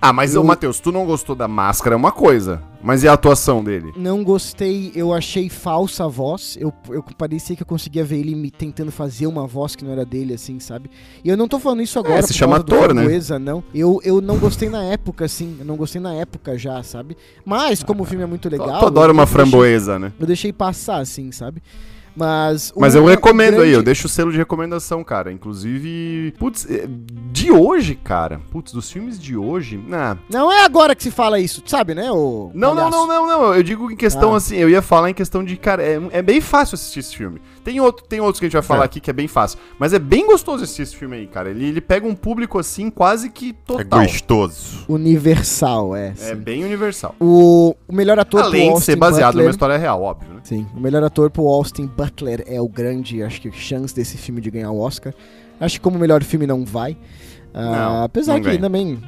Ah, 0.00 0.12
mas 0.12 0.34
Eu- 0.34 0.44
Matheus, 0.44 0.78
tu 0.80 0.92
não 0.92 1.04
gostou 1.06 1.34
da 1.34 1.48
máscara 1.48 1.94
é 1.94 1.96
uma 1.96 2.12
coisa, 2.12 2.62
mas 2.82 3.02
e 3.02 3.08
a 3.08 3.12
atuação 3.14 3.62
dele? 3.64 3.92
Não 3.96 4.22
gostei, 4.22 4.92
eu 4.94 5.12
achei 5.12 5.48
falsa 5.48 6.04
a 6.04 6.08
voz. 6.08 6.56
Eu, 6.60 6.72
eu 6.90 7.02
parecia 7.16 7.56
que 7.56 7.62
eu 7.62 7.66
conseguia 7.66 8.04
ver 8.04 8.18
ele 8.18 8.34
me 8.34 8.50
tentando 8.50 8.92
fazer 8.92 9.26
uma 9.26 9.46
voz 9.46 9.74
que 9.74 9.84
não 9.84 9.92
era 9.92 10.04
dele, 10.04 10.34
assim, 10.34 10.60
sabe? 10.60 10.90
E 11.24 11.28
eu 11.28 11.36
não 11.36 11.48
tô 11.48 11.58
falando 11.58 11.82
isso 11.82 11.98
agora. 11.98 12.22
se 12.22 12.28
por 12.28 12.34
chama 12.34 12.56
ator, 12.56 12.94
né? 12.94 13.02
Framboesa, 13.02 13.38
não. 13.38 13.64
Eu, 13.74 14.00
eu 14.04 14.20
não 14.20 14.38
gostei 14.38 14.68
na 14.68 14.84
época, 14.84 15.24
assim. 15.24 15.56
Eu 15.58 15.64
não 15.64 15.76
gostei 15.76 16.00
na 16.00 16.14
época 16.14 16.58
já, 16.58 16.82
sabe? 16.82 17.16
Mas, 17.44 17.82
como 17.82 18.02
o 18.02 18.06
filme 18.06 18.22
é 18.22 18.26
muito 18.26 18.48
legal. 18.48 18.78
tu, 18.80 18.86
adora 18.86 19.10
eu 19.10 19.14
uma 19.14 19.24
deixei- 19.24 19.42
framboesa, 19.44 19.98
né? 19.98 20.12
Eu 20.20 20.26
deixei 20.26 20.52
passar, 20.52 20.98
assim, 20.98 21.32
sabe? 21.32 21.62
Mas. 22.16 22.72
Mas 22.76 22.94
eu 22.94 23.04
recomendo 23.04 23.54
aí, 23.54 23.58
grande- 23.60 23.72
eu 23.74 23.82
deixo 23.82 24.06
o 24.06 24.10
selo 24.10 24.32
de 24.32 24.38
recomendação, 24.38 25.04
cara. 25.04 25.30
Inclusive, 25.30 26.32
putz, 26.38 26.66
é, 26.70 26.86
de 26.88 27.50
hoje, 27.52 27.94
cara. 27.94 28.40
Putz, 28.50 28.72
dos 28.72 28.90
filmes 28.90 29.18
de 29.20 29.36
hoje, 29.36 29.76
nah, 29.86 30.16
Não 30.30 30.50
é 30.50 30.64
agora 30.64 30.94
que 30.94 31.02
se 31.02 31.10
fala 31.10 31.38
isso, 31.38 31.62
sabe, 31.66 31.94
né? 31.94 32.10
O 32.10 32.50
Não, 32.54 32.74
não, 32.74 32.88
não, 32.90 33.06
não, 33.06 33.26
não. 33.26 33.54
Eu 33.54 33.62
digo 33.62 33.90
em 33.90 33.96
questão 33.96 34.32
Ah. 34.34 34.38
assim, 34.38 34.56
eu 34.56 34.70
ia 34.70 34.80
falar 34.80 35.10
em 35.10 35.14
questão 35.14 35.44
de, 35.44 35.56
cara, 35.56 35.82
é, 35.82 36.00
é 36.12 36.22
bem 36.22 36.40
fácil 36.40 36.74
assistir 36.76 37.00
esse 37.00 37.16
filme. 37.16 37.40
Tem, 37.62 37.80
outro, 37.80 38.06
tem 38.06 38.20
outros 38.20 38.38
que 38.40 38.46
a 38.46 38.48
gente 38.48 38.54
vai 38.54 38.62
falar 38.62 38.82
É. 38.82 38.84
aqui 38.86 39.00
que 39.00 39.10
é 39.10 39.12
bem 39.12 39.28
fácil. 39.28 39.58
Mas 39.78 39.92
é 39.92 39.98
bem 39.98 40.26
gostoso 40.26 40.64
assistir 40.64 40.82
esse 40.82 40.96
filme 40.96 41.16
aí, 41.16 41.26
cara. 41.26 41.50
Ele, 41.50 41.66
ele 41.66 41.80
pega 41.80 42.06
um 42.06 42.14
público 42.14 42.58
assim, 42.58 42.88
quase 42.90 43.28
que 43.28 43.50
É 43.50 43.54
total. 43.66 44.00
gostoso. 44.02 44.84
Universal, 44.88 45.94
é. 45.96 46.08
É 46.08 46.14
sim. 46.14 46.34
bem 46.36 46.64
universal. 46.64 47.14
O, 47.20 47.74
o 47.88 47.92
melhor 47.94 48.18
ator 48.18 48.42
Além 48.42 48.72
de 48.74 48.80
ser 48.82 48.96
baseado 48.96 49.32
Butler, 49.32 49.44
numa 49.46 49.50
história 49.50 49.76
real, 49.76 50.02
óbvio, 50.02 50.28
né? 50.34 50.35
Sim, 50.46 50.64
o 50.76 50.78
melhor 50.80 51.02
ator 51.02 51.28
pro 51.28 51.48
Austin 51.48 51.86
Butler 51.86 52.44
é 52.46 52.60
o 52.60 52.68
grande, 52.68 53.20
acho 53.20 53.40
que, 53.40 53.50
chance 53.50 53.92
desse 53.92 54.16
filme 54.16 54.40
de 54.40 54.48
ganhar 54.48 54.70
o 54.70 54.78
Oscar. 54.78 55.12
Acho 55.58 55.74
que 55.78 55.80
como 55.82 55.98
melhor 55.98 56.22
filme 56.22 56.46
não 56.46 56.64
vai. 56.64 56.96
Ah, 57.52 57.70
Não, 57.76 58.02
apesar 58.04 58.34
não 58.34 58.42
que 58.42 58.56
também. 58.58 59.02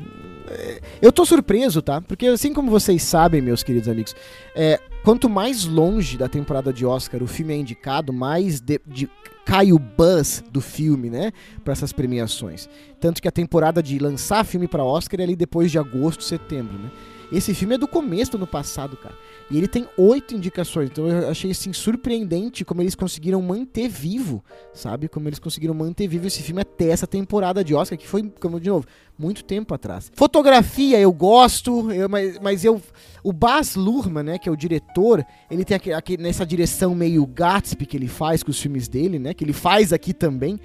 é, 0.50 0.80
Eu 1.00 1.12
tô 1.12 1.24
surpreso, 1.24 1.80
tá? 1.80 2.00
Porque 2.00 2.26
assim 2.26 2.52
como 2.52 2.72
vocês 2.72 3.04
sabem, 3.04 3.40
meus 3.40 3.62
queridos 3.62 3.88
amigos, 3.88 4.16
é, 4.56 4.80
quanto 5.04 5.28
mais 5.28 5.64
longe 5.64 6.18
da 6.18 6.26
temporada 6.28 6.72
de 6.72 6.84
Oscar 6.84 7.22
o 7.22 7.26
filme 7.28 7.54
é 7.54 7.56
indicado, 7.58 8.12
mais 8.12 8.60
de- 8.60 8.80
de- 8.84 9.08
cai 9.46 9.72
o 9.72 9.78
buzz 9.78 10.42
do 10.50 10.60
filme, 10.60 11.08
né? 11.08 11.30
Pra 11.62 11.72
essas 11.72 11.92
premiações. 11.92 12.68
Tanto 13.00 13.22
que 13.22 13.28
a 13.28 13.32
temporada 13.32 13.80
de 13.80 13.96
lançar 14.00 14.44
filme 14.44 14.66
pra 14.66 14.82
Oscar 14.82 15.20
é 15.20 15.22
ali 15.22 15.36
depois 15.36 15.70
de 15.70 15.78
agosto, 15.78 16.24
setembro, 16.24 16.76
né? 16.76 16.90
Esse 17.30 17.54
filme 17.54 17.74
é 17.76 17.78
do 17.78 17.86
começo 17.86 18.32
do 18.32 18.38
ano 18.38 18.46
passado, 18.46 18.96
cara. 18.96 19.14
E 19.50 19.56
ele 19.56 19.66
tem 19.66 19.86
oito 19.96 20.34
indicações. 20.34 20.90
Então 20.90 21.08
eu 21.08 21.30
achei 21.30 21.50
assim 21.50 21.72
surpreendente 21.72 22.64
como 22.64 22.82
eles 22.82 22.94
conseguiram 22.94 23.40
manter 23.40 23.88
vivo, 23.88 24.44
sabe? 24.74 25.08
Como 25.08 25.26
eles 25.28 25.38
conseguiram 25.38 25.72
manter 25.72 26.06
vivo 26.06 26.26
esse 26.26 26.42
filme 26.42 26.60
até 26.60 26.88
essa 26.90 27.06
temporada 27.06 27.64
de 27.64 27.74
Oscar, 27.74 27.96
que 27.98 28.06
foi, 28.06 28.30
como 28.40 28.60
de 28.60 28.68
novo, 28.68 28.84
muito 29.18 29.42
tempo 29.42 29.72
atrás. 29.72 30.12
Fotografia 30.14 31.00
eu 31.00 31.12
gosto, 31.12 31.90
eu- 31.90 32.08
mas, 32.10 32.38
mas 32.40 32.64
eu. 32.64 32.80
O 33.24 33.32
Baz 33.32 33.74
Luhrmann, 33.74 34.22
né, 34.24 34.38
que 34.38 34.48
é 34.48 34.52
o 34.52 34.56
diretor, 34.56 35.24
ele 35.50 35.64
tem 35.64 35.76
aquele- 35.76 36.22
nessa 36.22 36.44
direção 36.44 36.94
meio 36.94 37.24
Gatsby 37.26 37.86
que 37.86 37.96
ele 37.96 38.08
faz 38.08 38.42
com 38.42 38.50
os 38.50 38.60
filmes 38.60 38.86
dele, 38.86 39.18
né? 39.18 39.32
Que 39.32 39.44
ele 39.44 39.54
faz 39.54 39.92
aqui 39.94 40.12
também 40.12 40.60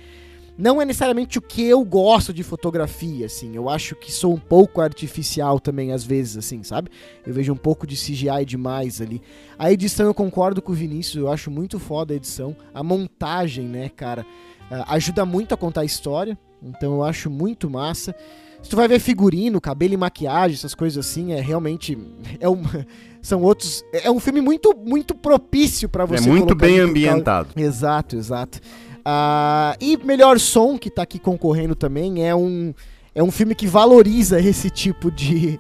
não 0.57 0.81
é 0.81 0.85
necessariamente 0.85 1.37
o 1.37 1.41
que 1.41 1.63
eu 1.63 1.83
gosto 1.83 2.33
de 2.33 2.43
fotografia, 2.43 3.25
assim. 3.25 3.55
Eu 3.55 3.69
acho 3.69 3.95
que 3.95 4.11
sou 4.11 4.33
um 4.33 4.39
pouco 4.39 4.81
artificial 4.81 5.59
também, 5.59 5.91
às 5.91 6.03
vezes, 6.03 6.37
assim, 6.37 6.61
sabe? 6.63 6.89
Eu 7.25 7.33
vejo 7.33 7.51
um 7.51 7.57
pouco 7.57 7.87
de 7.87 7.95
CGI 7.95 8.45
demais 8.45 9.01
ali. 9.01 9.21
A 9.57 9.71
edição 9.71 10.05
eu 10.05 10.13
concordo 10.13 10.61
com 10.61 10.71
o 10.71 10.75
Vinícius, 10.75 11.15
eu 11.23 11.31
acho 11.31 11.49
muito 11.49 11.79
foda 11.79 12.13
a 12.13 12.17
edição. 12.17 12.55
A 12.73 12.83
montagem, 12.83 13.65
né, 13.65 13.89
cara, 13.89 14.25
ah, 14.69 14.93
ajuda 14.95 15.25
muito 15.25 15.53
a 15.53 15.57
contar 15.57 15.81
a 15.81 15.85
história. 15.85 16.37
Então 16.61 16.93
eu 16.93 17.03
acho 17.03 17.29
muito 17.29 17.69
massa. 17.69 18.15
Se 18.61 18.69
tu 18.69 18.77
vai 18.77 18.87
ver 18.87 18.99
figurino, 18.99 19.59
cabelo 19.59 19.93
e 19.93 19.97
maquiagem, 19.97 20.55
essas 20.55 20.73
coisas 20.73 21.05
assim, 21.05 21.33
é 21.33 21.41
realmente 21.41 21.97
é 22.39 22.47
um, 22.47 22.61
são 23.21 23.41
outros, 23.41 23.83
é 23.91 24.09
um 24.09 24.19
filme 24.19 24.39
muito 24.39 24.73
muito 24.73 25.13
propício 25.13 25.89
pra 25.89 26.05
você 26.05 26.29
é 26.29 26.31
muito 26.31 26.55
bem 26.55 26.79
ambientado. 26.79 27.49
Exato, 27.57 28.15
exato. 28.15 28.59
Ah, 29.05 29.75
e 29.81 29.97
melhor 29.97 30.39
som 30.39 30.77
que 30.77 30.89
tá 30.89 31.01
aqui 31.03 31.19
concorrendo 31.19 31.75
também 31.75 32.25
é 32.25 32.33
um 32.33 32.73
é 33.15 33.21
um 33.21 33.29
filme 33.29 33.53
que 33.53 33.67
valoriza 33.67 34.39
esse 34.41 34.69
tipo 34.69 35.11
de 35.11 35.59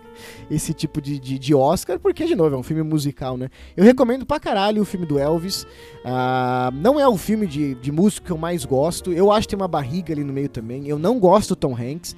esse 0.49 0.73
tipo 0.73 1.01
de, 1.01 1.19
de, 1.19 1.37
de 1.37 1.53
Oscar, 1.53 1.99
porque 1.99 2.25
de 2.25 2.35
novo 2.35 2.55
é 2.55 2.57
um 2.57 2.63
filme 2.63 2.83
musical, 2.83 3.37
né? 3.37 3.49
Eu 3.75 3.83
recomendo 3.83 4.25
pra 4.25 4.39
caralho 4.39 4.81
o 4.81 4.85
filme 4.85 5.05
do 5.05 5.19
Elvis. 5.19 5.65
Ah, 6.03 6.71
não 6.73 6.99
é 6.99 7.07
o 7.07 7.17
filme 7.17 7.47
de, 7.47 7.75
de 7.75 7.91
música 7.91 8.27
que 8.27 8.31
eu 8.31 8.37
mais 8.37 8.65
gosto. 8.65 9.11
Eu 9.11 9.31
acho 9.31 9.47
que 9.47 9.55
tem 9.55 9.61
uma 9.61 9.67
barriga 9.67 10.13
ali 10.13 10.23
no 10.23 10.33
meio 10.33 10.49
também. 10.49 10.87
Eu 10.87 10.97
não 10.97 11.19
gosto 11.19 11.49
do 11.49 11.55
Tom 11.55 11.75
Hanks. 11.75 12.15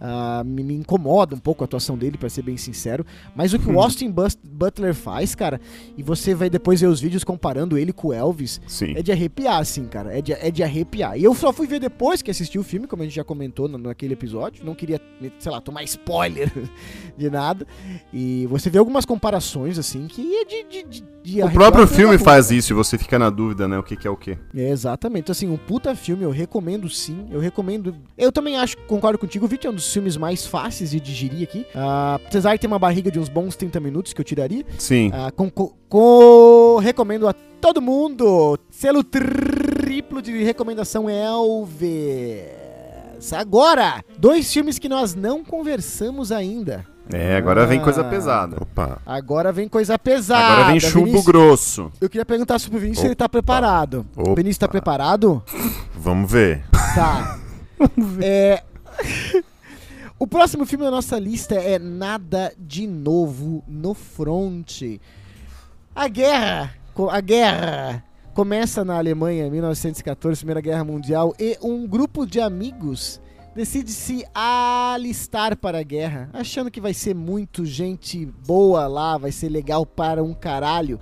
Ah, 0.00 0.42
me, 0.44 0.62
me 0.62 0.74
incomoda 0.74 1.34
um 1.34 1.38
pouco 1.38 1.62
a 1.62 1.66
atuação 1.66 1.96
dele, 1.96 2.18
pra 2.18 2.28
ser 2.28 2.42
bem 2.42 2.56
sincero. 2.56 3.04
Mas 3.34 3.52
o 3.52 3.58
que 3.58 3.68
o 3.70 3.80
Austin 3.80 4.10
Bus- 4.10 4.36
Butler 4.44 4.94
faz, 4.94 5.34
cara, 5.34 5.60
e 5.96 6.02
você 6.02 6.34
vai 6.34 6.50
depois 6.50 6.80
ver 6.80 6.86
os 6.86 7.00
vídeos 7.00 7.24
comparando 7.24 7.78
ele 7.78 7.92
com 7.92 8.08
o 8.08 8.12
Elvis, 8.12 8.60
Sim. 8.66 8.94
é 8.96 9.02
de 9.02 9.10
arrepiar, 9.12 9.58
assim, 9.58 9.86
cara. 9.86 10.16
É 10.16 10.20
de, 10.20 10.32
é 10.32 10.50
de 10.50 10.62
arrepiar. 10.62 11.18
E 11.18 11.24
eu 11.24 11.34
só 11.34 11.52
fui 11.52 11.66
ver 11.66 11.80
depois 11.80 12.20
que 12.22 12.30
assisti 12.30 12.58
o 12.58 12.62
filme, 12.62 12.86
como 12.86 13.02
a 13.02 13.06
gente 13.06 13.14
já 13.16 13.24
comentou 13.24 13.68
no, 13.68 13.78
naquele 13.78 14.12
episódio. 14.14 14.64
Não 14.64 14.74
queria, 14.74 15.00
sei 15.38 15.50
lá, 15.52 15.60
tomar 15.60 15.82
spoiler 15.84 16.50
de 17.16 17.30
nada. 17.30 17.66
E 18.12 18.46
você 18.46 18.68
vê 18.70 18.78
algumas 18.78 19.04
comparações, 19.04 19.78
assim, 19.78 20.06
que 20.06 20.36
é 20.36 20.44
de. 20.44 20.64
de, 20.64 21.04
de, 21.22 21.42
O 21.42 21.50
próprio 21.50 21.86
filme 21.86 22.18
faz 22.18 22.50
isso 22.50 22.72
e 22.72 22.74
você 22.74 22.96
fica 22.98 23.18
na 23.18 23.30
dúvida, 23.30 23.66
né? 23.66 23.78
O 23.78 23.82
que, 23.82 23.96
que 23.96 24.06
é 24.06 24.10
o 24.10 24.16
quê? 24.16 24.38
é, 24.54 24.68
exatamente. 24.70 25.22
Então, 25.22 25.32
assim, 25.32 25.48
um 25.48 25.56
puta 25.56 25.94
filme, 25.94 26.22
eu 26.24 26.30
recomendo 26.30 26.88
sim. 26.88 27.26
Eu 27.30 27.40
recomendo. 27.40 27.96
Eu 28.16 28.30
também 28.30 28.56
acho, 28.56 28.76
concordo 28.86 29.18
contigo, 29.18 29.44
o 29.44 29.48
Vit 29.48 29.66
é 29.66 29.70
um 29.70 29.74
dos 29.74 29.85
filmes 29.92 30.16
mais 30.16 30.46
fáceis 30.46 30.90
de 30.90 31.00
digerir 31.00 31.42
aqui. 31.48 31.66
Ah, 31.74 32.18
apesar 32.26 32.54
de 32.54 32.60
ter 32.60 32.66
uma 32.66 32.78
barriga 32.78 33.10
de 33.10 33.18
uns 33.18 33.28
bons 33.28 33.56
30 33.56 33.78
minutos 33.80 34.12
que 34.12 34.20
eu 34.20 34.24
tiraria. 34.24 34.64
Sim. 34.78 35.10
Ah, 35.12 35.30
com, 35.30 35.50
com- 35.50 35.72
com- 35.88 36.78
recomendo 36.80 37.28
a 37.28 37.32
todo 37.60 37.80
mundo. 37.82 38.58
Selo 38.70 39.02
triplo 39.04 40.22
de 40.22 40.42
recomendação 40.44 41.08
Elvis. 41.10 42.42
Agora, 43.32 44.04
dois 44.18 44.52
filmes 44.52 44.78
que 44.78 44.88
nós 44.88 45.14
não 45.14 45.42
conversamos 45.44 46.30
ainda. 46.30 46.84
É, 47.12 47.36
agora 47.36 47.64
vem 47.66 47.80
coisa 47.80 48.00
Ah. 48.00 48.04
pesada. 48.04 48.56
Opa. 48.60 48.98
Agora 49.06 49.52
vem 49.52 49.68
coisa 49.68 49.96
pesada. 49.98 50.44
Agora 50.44 50.70
vem 50.72 50.80
chumbo 50.80 51.04
Vinícius. 51.06 51.24
grosso. 51.24 51.92
Eu 52.00 52.10
queria 52.10 52.26
perguntar 52.26 52.58
sobre 52.58 52.78
o 52.78 52.80
Vinícius 52.80 53.02
se 53.02 53.06
ele 53.06 53.14
tá 53.14 53.28
preparado. 53.28 54.04
Opa. 54.16 54.30
O 54.32 54.34
Vinícius 54.34 54.58
tá 54.58 54.68
preparado? 54.68 55.42
Vamos 55.94 56.30
ver. 56.30 56.64
Tá. 56.94 57.38
É. 58.22 58.62
O 60.18 60.26
próximo 60.26 60.64
filme 60.64 60.82
da 60.82 60.90
nossa 60.90 61.18
lista 61.18 61.56
é 61.56 61.78
Nada 61.78 62.50
de 62.58 62.86
Novo 62.86 63.62
no 63.68 63.92
Fronte. 63.92 64.98
A 65.94 66.08
guerra, 66.08 66.74
a 67.10 67.20
guerra 67.20 68.02
começa 68.32 68.82
na 68.82 68.96
Alemanha, 68.96 69.50
1914, 69.50 70.38
Primeira 70.38 70.62
Guerra 70.62 70.84
Mundial, 70.84 71.34
e 71.38 71.58
um 71.60 71.86
grupo 71.86 72.24
de 72.24 72.40
amigos 72.40 73.20
decide 73.54 73.92
se 73.92 74.24
alistar 74.34 75.54
para 75.54 75.80
a 75.80 75.82
guerra, 75.82 76.30
achando 76.32 76.70
que 76.70 76.80
vai 76.80 76.94
ser 76.94 77.14
muito 77.14 77.66
gente 77.66 78.24
boa 78.24 78.86
lá, 78.86 79.18
vai 79.18 79.32
ser 79.32 79.50
legal 79.50 79.84
para 79.84 80.24
um 80.24 80.32
caralho. 80.32 80.98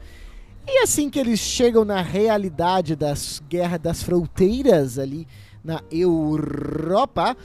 E 0.66 0.82
assim 0.82 1.08
que 1.08 1.20
eles 1.20 1.38
chegam 1.38 1.84
na 1.84 2.02
realidade 2.02 2.96
das 2.96 3.40
guerras 3.48 3.78
das 3.78 4.02
fronteiras 4.02 4.98
ali 4.98 5.24
na 5.62 5.80
Europa, 5.88 7.36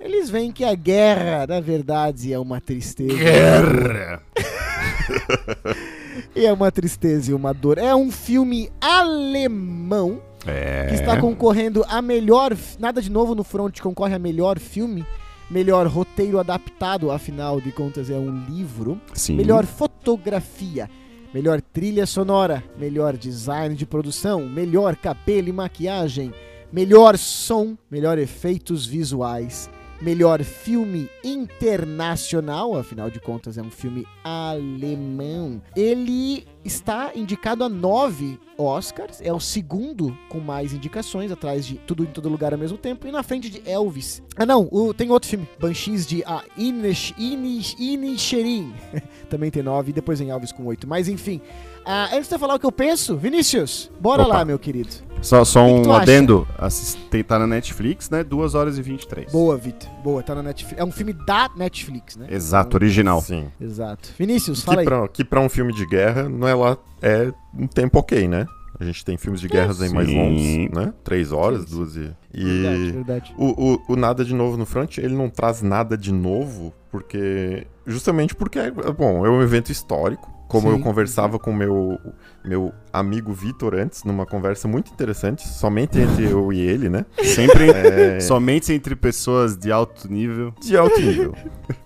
eles 0.00 0.30
veem 0.30 0.50
que 0.52 0.64
a 0.64 0.74
guerra, 0.74 1.46
na 1.46 1.60
verdade, 1.60 2.32
é 2.32 2.38
uma 2.38 2.60
tristeza. 2.60 3.14
Guerra! 3.14 4.22
E 6.34 6.44
é 6.46 6.52
uma 6.52 6.70
tristeza 6.70 7.30
e 7.30 7.34
uma 7.34 7.52
dor. 7.52 7.78
É 7.78 7.94
um 7.94 8.10
filme 8.12 8.70
alemão 8.80 10.20
É. 10.46 10.86
que 10.88 10.94
está 10.94 11.20
concorrendo 11.20 11.84
a 11.88 12.00
melhor. 12.02 12.56
Nada 12.78 13.00
de 13.02 13.10
novo 13.10 13.34
no 13.34 13.42
front, 13.42 13.80
concorre 13.80 14.14
a 14.14 14.18
melhor 14.18 14.58
filme, 14.58 15.04
melhor 15.50 15.86
roteiro 15.86 16.38
adaptado, 16.38 17.10
afinal 17.10 17.60
de 17.60 17.72
contas 17.72 18.08
é 18.10 18.14
um 18.16 18.44
livro, 18.48 19.00
Sim. 19.14 19.34
melhor 19.36 19.64
fotografia, 19.64 20.88
melhor 21.34 21.60
trilha 21.60 22.06
sonora, 22.06 22.62
melhor 22.78 23.16
design 23.16 23.74
de 23.74 23.86
produção, 23.86 24.46
melhor 24.48 24.94
cabelo 24.96 25.48
e 25.48 25.52
maquiagem, 25.52 26.32
melhor 26.72 27.16
som, 27.18 27.76
melhor 27.90 28.18
efeitos 28.18 28.86
visuais. 28.86 29.68
Melhor 30.00 30.42
filme 30.44 31.08
internacional, 31.24 32.76
afinal 32.76 33.10
de 33.10 33.18
contas 33.20 33.58
é 33.58 33.62
um 33.62 33.70
filme 33.70 34.06
alemão. 34.22 35.60
Ele 35.76 36.46
está 36.64 37.12
indicado 37.14 37.64
a 37.64 37.68
nove 37.68 38.38
Oscars, 38.56 39.20
é 39.22 39.32
o 39.32 39.40
segundo 39.40 40.16
com 40.28 40.38
mais 40.40 40.72
indicações, 40.72 41.30
atrás 41.32 41.64
de 41.66 41.76
Tudo 41.78 42.02
em 42.04 42.06
Todo 42.06 42.28
Lugar 42.28 42.52
ao 42.52 42.58
mesmo 42.58 42.76
tempo, 42.78 43.06
e 43.06 43.12
na 43.12 43.22
frente 43.22 43.48
de 43.50 43.62
Elvis. 43.68 44.22
Ah 44.36 44.44
não, 44.46 44.68
o- 44.70 44.92
tem 44.94 45.10
outro 45.10 45.28
filme, 45.28 45.48
Banshees 45.58 46.06
de 46.06 46.22
ah, 46.24 46.44
Inish, 46.56 47.14
Inish, 47.18 47.74
Inisherin, 47.78 48.72
também 49.30 49.50
tem 49.50 49.62
nove, 49.62 49.90
e 49.90 49.94
depois 49.94 50.18
vem 50.18 50.30
Elvis 50.30 50.52
com 50.52 50.64
oito. 50.66 50.86
Mas 50.86 51.08
enfim, 51.08 51.40
ah, 51.84 52.08
antes 52.12 52.28
de 52.28 52.34
eu 52.34 52.38
falar 52.38 52.54
o 52.54 52.58
que 52.58 52.66
eu 52.66 52.72
penso, 52.72 53.16
Vinícius, 53.16 53.90
bora 54.00 54.22
Opa. 54.22 54.34
lá, 54.38 54.44
meu 54.44 54.58
querido. 54.58 55.07
Só, 55.20 55.44
só 55.44 55.64
que 55.66 55.82
que 55.82 55.88
um 55.88 55.92
acha? 55.92 56.02
adendo. 56.02 56.48
Assist... 56.56 56.98
tem- 57.10 57.24
Tá 57.24 57.38
na 57.38 57.46
Netflix, 57.46 58.08
né? 58.08 58.22
2 58.24 58.54
horas 58.54 58.78
e 58.78 58.82
23. 58.82 59.30
Boa, 59.32 59.56
Vitor, 59.56 59.88
boa, 60.02 60.22
tá 60.22 60.34
na 60.34 60.42
Netflix. 60.42 60.80
É 60.80 60.84
um 60.84 60.92
filme 60.92 61.12
da 61.12 61.50
Netflix, 61.56 62.16
né? 62.16 62.26
Exato, 62.30 62.76
original. 62.76 63.20
Sim. 63.20 63.48
Exato. 63.60 64.10
Vinícius, 64.18 64.60
Que 64.60 64.66
fala 64.66 64.80
aí. 64.80 64.84
pra, 64.86 65.08
que 65.08 65.24
pra 65.24 65.40
um 65.40 65.48
filme 65.48 65.72
de 65.74 65.84
guerra, 65.86 66.28
não 66.28 66.46
é 66.48 66.54
lá. 66.54 66.78
É 67.02 67.30
um 67.54 67.66
tempo 67.66 67.98
ok, 67.98 68.26
né? 68.28 68.46
A 68.80 68.84
gente 68.84 69.04
tem 69.04 69.16
filmes 69.16 69.40
de 69.40 69.48
guerras 69.48 69.82
aí 69.82 69.92
mais 69.92 70.08
longos, 70.08 70.40
né? 70.72 70.92
Três 71.02 71.32
horas, 71.32 71.62
Sim, 71.68 71.74
duas 71.76 71.96
e. 71.96 72.00
Verdade, 72.32 72.82
E 72.88 72.92
verdade. 72.92 73.34
o, 73.36 73.72
o, 73.74 73.82
o 73.88 73.96
Nada 73.96 74.24
de 74.24 74.32
Novo 74.32 74.56
no 74.56 74.64
Front, 74.64 74.98
ele 74.98 75.16
não 75.16 75.28
traz 75.28 75.60
nada 75.62 75.98
de 75.98 76.12
novo, 76.12 76.72
porque. 76.90 77.66
Justamente 77.84 78.36
porque, 78.36 78.58
é, 78.60 78.70
bom, 78.70 79.26
é 79.26 79.30
um 79.30 79.42
evento 79.42 79.72
histórico. 79.72 80.30
Como 80.48 80.68
Sim. 80.70 80.76
eu 80.78 80.82
conversava 80.82 81.38
com 81.38 81.52
meu 81.52 81.98
meu 82.42 82.72
amigo 82.92 83.32
Vitor 83.34 83.74
antes, 83.74 84.02
numa 84.02 84.24
conversa 84.24 84.66
muito 84.66 84.90
interessante, 84.90 85.46
somente 85.46 85.98
entre 85.98 86.24
eu 86.24 86.50
e 86.52 86.58
ele, 86.58 86.88
né? 86.88 87.04
Sempre 87.22 87.70
É, 87.70 88.18
somente 88.20 88.72
entre 88.72 88.96
pessoas 88.96 89.56
de 89.58 89.70
alto 89.70 90.10
nível. 90.10 90.54
de 90.60 90.74
alto 90.76 90.98
nível. 91.00 91.34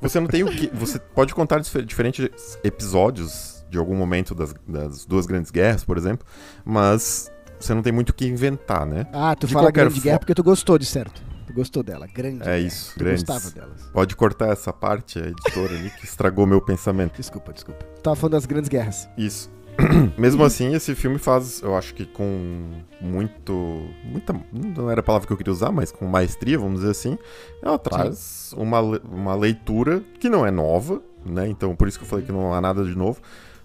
Você 0.01 0.21
não 0.21 0.29
tem 0.29 0.45
o 0.45 0.47
que. 0.47 0.69
Você 0.75 0.99
pode 1.01 1.35
contar 1.35 1.59
difer- 1.59 1.85
diferentes 1.85 2.29
episódios 2.63 3.65
de 3.69 3.79
algum 3.79 3.97
momento 3.97 4.35
das, 4.35 4.55
das 4.69 5.05
duas 5.07 5.27
grandes 5.27 5.51
guerras, 5.51 5.83
por 5.83 5.97
exemplo, 5.99 6.27
mas 6.65 7.33
você 7.59 7.75
não 7.75 7.83
tem 7.83 7.93
muito 7.93 8.11
o 8.11 8.15
que 8.15 8.27
inventar, 8.27 8.87
né? 8.87 9.07
Ah, 9.13 9.35
tu 9.35 9.47
de 9.47 9.53
fala 9.55 9.67
qualquer 9.67 9.85
grande 9.87 10.01
guerra 10.01 10.19
porque 10.19 10.35
tu 10.35 10.43
gostou 10.45 10.79
de 10.79 10.87
certo. 10.87 11.23
Gostou 11.53 11.83
dela, 11.83 12.07
grande. 12.07 12.49
É 12.49 12.59
isso, 12.59 12.93
Tu 12.95 13.01
grandes. 13.01 13.23
gostava 13.23 13.55
delas. 13.55 13.83
Pode 13.93 14.17
cortar 14.17 14.49
essa 14.53 14.73
parte, 14.73 15.19
a 15.19 15.27
editora 15.27 15.75
ali, 15.75 15.91
que 15.91 16.05
estragou 16.05 16.47
meu 16.47 16.61
pensamento. 16.61 17.17
Desculpa, 17.17 17.53
desculpa. 17.53 17.85
Tava 18.03 18.17
falando 18.17 18.33
das 18.33 18.47
grandes 18.47 18.69
guerras. 18.69 19.09
Isso. 19.17 19.51
Mesmo 20.19 20.45
assim, 20.45 20.75
esse 20.75 20.95
filme 20.95 21.19
faz, 21.19 21.63
eu 21.63 21.75
acho 21.77 21.95
que 21.95 22.05
com 22.05 22.71
muito. 23.01 23.89
Muita. 24.05 24.35
Não 24.53 24.91
era 24.91 25.01
a 25.01 25.03
palavra 25.03 25.27
que 25.27 25.33
eu 25.33 25.37
queria 25.37 25.53
usar, 25.53 25.73
mas 25.73 25.91
com 25.91 26.07
maestria, 26.07 26.59
vamos 26.59 26.81
dizer 26.81 26.91
assim. 26.91 27.19
Ela 27.63 27.79
traz 27.79 28.53
uma, 28.57 28.81
uma 28.81 29.35
leitura 29.35 30.03
que 30.21 30.29
não 30.29 30.45
é 30.45 30.51
nova, 30.51 31.01
né? 31.25 31.49
Então, 31.49 31.75
por 31.75 31.89
isso 31.89 31.99
que 31.99 32.05
eu 32.05 32.09
falei 32.09 32.25
que 32.25 32.33
não 32.33 32.53
há 32.53 32.61
nada 32.61 32.85
de 32.85 32.95
novo. 32.95 33.21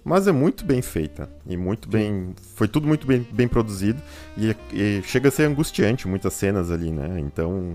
Mas 0.07 0.25
é 0.25 0.31
muito 0.31 0.63
bem 0.63 0.81
feita. 0.81 1.29
E 1.45 1.57
muito 1.57 1.89
bem. 1.89 2.33
Foi 2.55 2.65
tudo 2.65 2.87
muito 2.87 3.05
bem, 3.05 3.27
bem 3.29 3.45
produzido. 3.45 4.01
E, 4.37 4.55
e 4.71 5.01
chega 5.03 5.27
a 5.27 5.31
ser 5.31 5.43
angustiante 5.43 6.07
muitas 6.07 6.33
cenas 6.33 6.71
ali, 6.71 6.91
né? 6.91 7.19
Então. 7.19 7.73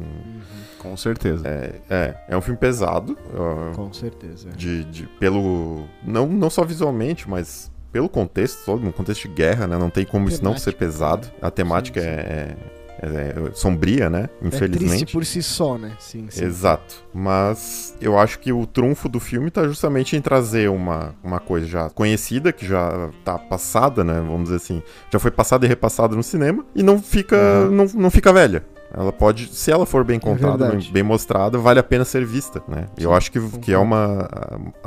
Com 0.78 0.96
certeza. 0.96 1.46
É, 1.46 1.74
é, 1.90 2.14
é 2.30 2.36
um 2.36 2.40
filme 2.40 2.58
pesado. 2.58 3.18
ó, 3.34 3.74
Com 3.74 3.92
certeza. 3.92 4.48
de, 4.56 4.82
de- 4.84 5.06
pelo 5.20 5.84
não, 6.02 6.26
não 6.26 6.48
só 6.48 6.64
visualmente, 6.64 7.28
mas 7.28 7.70
pelo 7.92 8.08
contexto, 8.08 8.64
todo, 8.64 8.82
no 8.82 8.94
contexto 8.94 9.28
de 9.28 9.34
guerra, 9.34 9.66
né? 9.66 9.76
Não 9.76 9.90
tem 9.90 10.06
como 10.06 10.26
isso 10.26 10.42
não 10.42 10.56
ser 10.56 10.72
pesado. 10.72 11.28
A 11.42 11.50
temática 11.50 12.00
Sim, 12.00 12.06
sim. 12.06 12.12
É, 12.12 12.56
é- 13.00 13.34
é 13.50 13.54
sombria, 13.54 14.10
né? 14.10 14.24
É 14.24 14.26
triste 14.48 14.56
Infelizmente. 14.56 15.12
por 15.12 15.24
si 15.24 15.42
só, 15.42 15.78
né? 15.78 15.92
Sim, 15.98 16.26
sim. 16.30 16.44
Exato. 16.44 16.96
Mas 17.14 17.96
eu 18.00 18.18
acho 18.18 18.38
que 18.38 18.52
o 18.52 18.66
trunfo 18.66 19.08
do 19.08 19.18
filme 19.20 19.50
tá 19.50 19.64
justamente 19.66 20.16
em 20.16 20.20
trazer 20.20 20.68
uma, 20.68 21.14
uma 21.22 21.38
coisa 21.40 21.66
já 21.66 21.88
conhecida, 21.90 22.52
que 22.52 22.66
já 22.66 23.10
tá 23.24 23.38
passada, 23.38 24.02
né? 24.04 24.14
Vamos 24.14 24.44
dizer 24.44 24.56
assim. 24.56 24.82
Já 25.12 25.18
foi 25.18 25.30
passada 25.30 25.64
e 25.64 25.68
repassada 25.68 26.14
no 26.16 26.22
cinema 26.22 26.64
e 26.74 26.82
não 26.82 27.00
fica, 27.00 27.36
Uhum. 27.36 27.70
não, 27.70 27.86
não 27.94 28.10
fica 28.10 28.32
velha. 28.32 28.64
Ela 28.94 29.12
pode, 29.12 29.46
se 29.54 29.70
ela 29.70 29.86
for 29.86 30.04
bem 30.04 30.18
contada, 30.20 30.58
verdade. 30.66 30.84
bem, 30.84 30.92
bem 30.92 31.02
mostrada, 31.02 31.56
vale 31.58 31.78
a 31.80 31.82
pena 31.82 32.04
ser 32.04 32.24
vista, 32.26 32.62
né? 32.68 32.86
Sim, 32.98 33.04
eu 33.04 33.14
acho 33.14 33.32
que, 33.32 33.40
que 33.58 33.72
é 33.72 33.78
uma, 33.78 34.28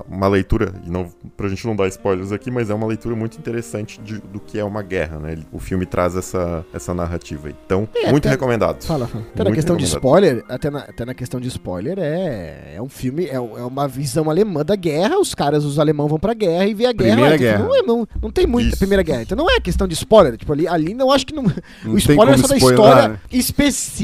uma 0.08 0.28
leitura, 0.28 0.74
e 0.86 0.90
não, 0.90 1.08
pra 1.36 1.48
gente 1.48 1.66
não 1.66 1.76
dar 1.76 1.88
spoilers 1.88 2.32
aqui, 2.32 2.52
mas 2.52 2.70
é 2.70 2.74
uma 2.74 2.86
leitura 2.86 3.16
muito 3.16 3.38
interessante 3.38 4.00
de- 4.02 4.20
do 4.20 4.40
que 4.40 4.60
é 4.60 4.64
uma 4.64 4.82
guerra, 4.84 5.18
né? 5.20 5.38
O 5.52 5.60
filme 5.60 5.86
traz 5.86 6.16
essa, 6.16 6.64
essa 6.74 6.94
narrativa. 6.94 7.50
Então, 7.50 7.88
É, 7.96 8.12
muito 8.12 8.26
até- 8.28 8.36
recomendado. 8.36 8.84
Fala, 8.84 9.08
fala. 9.08 9.24
Até 9.34 9.40
na 9.40 9.44
Muito 9.46 9.56
questão 9.56 9.76
de 9.78 9.86
spoiler, 9.86 10.44
até 10.50 10.70
na, 10.70 10.80
até 10.80 11.06
na 11.06 11.14
questão 11.14 11.40
de 11.40 11.48
spoiler, 11.48 11.98
é, 11.98 12.74
é 12.76 12.82
um 12.82 12.90
filme, 12.90 13.26
é, 13.26 13.36
é 13.36 13.40
uma 13.40 13.88
visão 13.88 14.30
alemã 14.30 14.64
da 14.64 14.76
guerra, 14.76 15.18
os 15.20 15.34
caras, 15.34 15.64
os 15.66 15.80
alemãos 15.80 16.10
vão 16.10 16.20
pra 16.20 16.34
guerra 16.34 16.66
e 16.68 16.74
vê 16.74 16.86
a 16.86 16.92
guerra. 16.94 17.14
Primeira 17.16 17.38
tipo, 17.38 17.44
guerra. 17.44 17.64
Não, 17.64 17.76
é- 17.76 17.82
não, 17.82 18.08
não 18.22 18.32
tem 18.32 18.46
muita 18.46 18.70
Isso. 18.70 18.78
primeira 18.78 19.02
guerra. 19.02 19.24
Então 19.24 19.36
não 19.38 19.50
é 19.50 19.60
questão 19.60 19.88
de 19.88 19.94
spoiler. 19.96 20.38
Tipo, 20.38 20.54
ali, 20.54 20.68
ali 20.68 20.94
não 20.94 21.12
acho 21.12 21.26
que 21.26 21.34
não. 21.34 21.44
Não 21.84 21.94
o 21.94 21.98
spoiler 21.98 22.36
é 22.36 22.38
só 22.38 22.48
da 22.48 22.58
história 22.58 23.08
né? 23.10 23.20
específica 23.32 23.95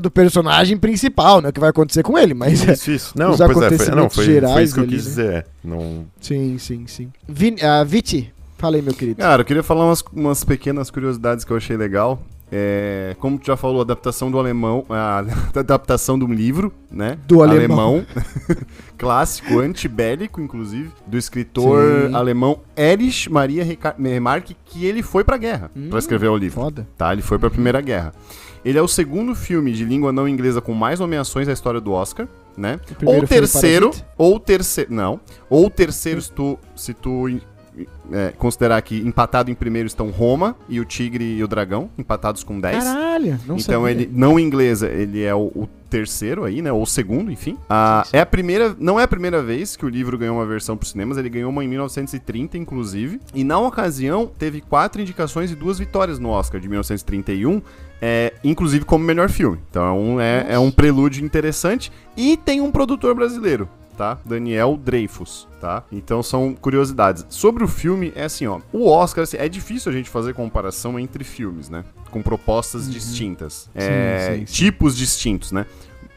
do 0.00 0.10
personagem 0.10 0.76
principal, 0.76 1.40
né? 1.40 1.48
O 1.48 1.52
que 1.52 1.60
vai 1.60 1.70
acontecer 1.70 2.02
com 2.02 2.18
ele, 2.18 2.34
mas. 2.34 2.62
Isso, 2.62 2.90
isso. 2.90 3.12
Não, 3.18 3.30
Os 3.30 3.38
pois 3.38 3.50
é, 3.50 3.52
foi, 3.52 3.60
não, 3.60 3.66
acontecimentos 3.66 4.14
foi, 4.14 4.24
foi 4.24 4.34
gerais 4.34 4.64
isso 4.68 4.74
que 4.74 4.80
eu 4.80 4.84
ali, 4.84 4.92
quis 4.92 5.04
né? 5.04 5.10
dizer. 5.10 5.32
é. 5.34 5.44
Não, 5.64 6.06
sim, 6.20 6.58
sim, 6.58 6.86
sim. 6.86 7.08
Vin, 7.28 7.56
ah, 7.62 7.84
Viti, 7.84 8.32
fala 8.58 8.76
aí, 8.76 8.82
meu 8.82 8.94
querido. 8.94 9.20
Cara, 9.20 9.42
eu 9.42 9.46
queria 9.46 9.62
falar 9.62 9.86
umas, 9.86 10.02
umas 10.12 10.44
pequenas 10.44 10.90
curiosidades 10.90 11.44
que 11.44 11.52
eu 11.52 11.56
achei 11.56 11.76
legal. 11.76 12.22
É, 12.52 13.14
como 13.20 13.38
tu 13.38 13.46
já 13.46 13.56
falou, 13.56 13.80
adaptação 13.80 14.30
do 14.30 14.38
alemão, 14.38 14.84
a 14.88 15.24
adaptação 15.54 16.18
de 16.18 16.24
um 16.24 16.32
livro, 16.32 16.72
né? 16.90 17.16
Do 17.26 17.42
alemão. 17.42 18.04
clássico, 18.98 19.58
antibélico, 19.60 20.40
inclusive, 20.40 20.90
do 21.06 21.16
escritor 21.16 22.08
Sim. 22.08 22.14
alemão 22.14 22.60
Erich 22.76 23.30
Maria 23.30 23.64
Remarque, 23.98 24.56
que 24.64 24.84
ele 24.84 25.02
foi 25.02 25.24
pra 25.24 25.36
guerra 25.36 25.70
Hum, 25.76 25.88
pra 25.88 25.98
escrever 25.98 26.28
o 26.28 26.36
livro. 26.36 26.60
Foda. 26.60 26.86
Tá, 26.98 27.12
ele 27.12 27.22
foi 27.22 27.38
pra 27.38 27.48
Primeira 27.50 27.80
Guerra. 27.80 28.12
Ele 28.64 28.76
é 28.78 28.82
o 28.82 28.88
segundo 28.88 29.34
filme 29.34 29.72
de 29.72 29.84
língua 29.84 30.12
não 30.12 30.28
inglesa 30.28 30.60
com 30.60 30.74
mais 30.74 31.00
nomeações 31.00 31.46
da 31.46 31.52
história 31.52 31.80
do 31.80 31.92
Oscar, 31.92 32.28
né? 32.56 32.78
O 33.02 33.10
Ou 33.10 33.26
terceiro, 33.26 33.90
ou 34.18 34.38
terceiro, 34.38 34.92
não. 34.92 35.18
Ou 35.48 35.70
terceiro 35.70 36.20
se 36.20 36.30
tu, 36.30 36.58
se 36.76 36.92
tu 36.92 37.26
é, 38.12 38.32
considerar 38.36 38.80
que 38.82 38.98
empatado 38.98 39.50
em 39.50 39.54
primeiro 39.54 39.86
estão 39.86 40.10
Roma 40.10 40.56
e 40.68 40.80
o 40.80 40.84
Tigre 40.84 41.36
e 41.36 41.42
o 41.42 41.48
Dragão, 41.48 41.90
empatados 41.96 42.42
com 42.42 42.60
10. 42.60 42.84
Caralho, 42.84 43.40
não 43.46 43.56
então 43.56 43.82
sabia. 43.82 43.90
ele, 43.90 44.10
não 44.12 44.38
inglesa, 44.38 44.88
ele 44.88 45.22
é 45.22 45.34
o, 45.34 45.50
o 45.54 45.68
terceiro 45.90 46.44
aí, 46.44 46.62
né? 46.62 46.72
Ou 46.72 46.82
o 46.82 46.86
segundo, 46.86 47.30
enfim. 47.30 47.58
Ah. 47.68 48.06
É 48.12 48.20
a 48.20 48.26
primeira, 48.26 48.74
não 48.78 48.98
é 48.98 49.02
a 49.02 49.08
primeira 49.08 49.42
vez 49.42 49.76
que 49.76 49.84
o 49.84 49.88
livro 49.88 50.16
ganhou 50.16 50.36
uma 50.36 50.46
versão 50.46 50.76
para 50.76 50.88
cinemas, 50.88 51.18
ele 51.18 51.28
ganhou 51.28 51.50
uma 51.50 51.64
em 51.64 51.68
1930, 51.68 52.56
inclusive. 52.56 53.20
E 53.34 53.42
na 53.44 53.58
ocasião, 53.58 54.30
teve 54.38 54.60
quatro 54.60 55.02
indicações 55.02 55.50
e 55.50 55.56
duas 55.56 55.78
vitórias 55.78 56.18
no 56.18 56.30
Oscar 56.30 56.60
de 56.60 56.68
1931, 56.68 57.60
é, 58.00 58.32
inclusive 58.42 58.84
como 58.84 59.04
melhor 59.04 59.28
filme. 59.28 59.58
Então 59.68 60.20
é, 60.20 60.46
é 60.50 60.58
um 60.58 60.70
prelúdio 60.70 61.24
interessante. 61.24 61.92
E 62.16 62.36
tem 62.36 62.60
um 62.60 62.70
produtor 62.70 63.14
brasileiro, 63.14 63.68
tá? 64.00 64.18
Daniel 64.24 64.78
Dreyfus, 64.82 65.46
tá? 65.60 65.84
Então 65.92 66.22
são 66.22 66.54
curiosidades. 66.54 67.26
Sobre 67.28 67.62
o 67.62 67.68
filme, 67.68 68.10
é 68.16 68.24
assim, 68.24 68.46
ó. 68.46 68.58
O 68.72 68.88
Oscar, 68.88 69.24
assim, 69.24 69.36
é 69.36 69.46
difícil 69.46 69.92
a 69.92 69.94
gente 69.94 70.08
fazer 70.08 70.32
comparação 70.32 70.98
entre 70.98 71.22
filmes, 71.22 71.68
né? 71.68 71.84
Com 72.10 72.22
propostas 72.22 72.90
distintas. 72.90 73.68
É, 73.74 74.30
Uhum. 74.32 74.38
sim, 74.38 74.46
sim. 74.46 74.52
Tipos 74.54 74.96
distintos, 74.96 75.52
né? 75.52 75.66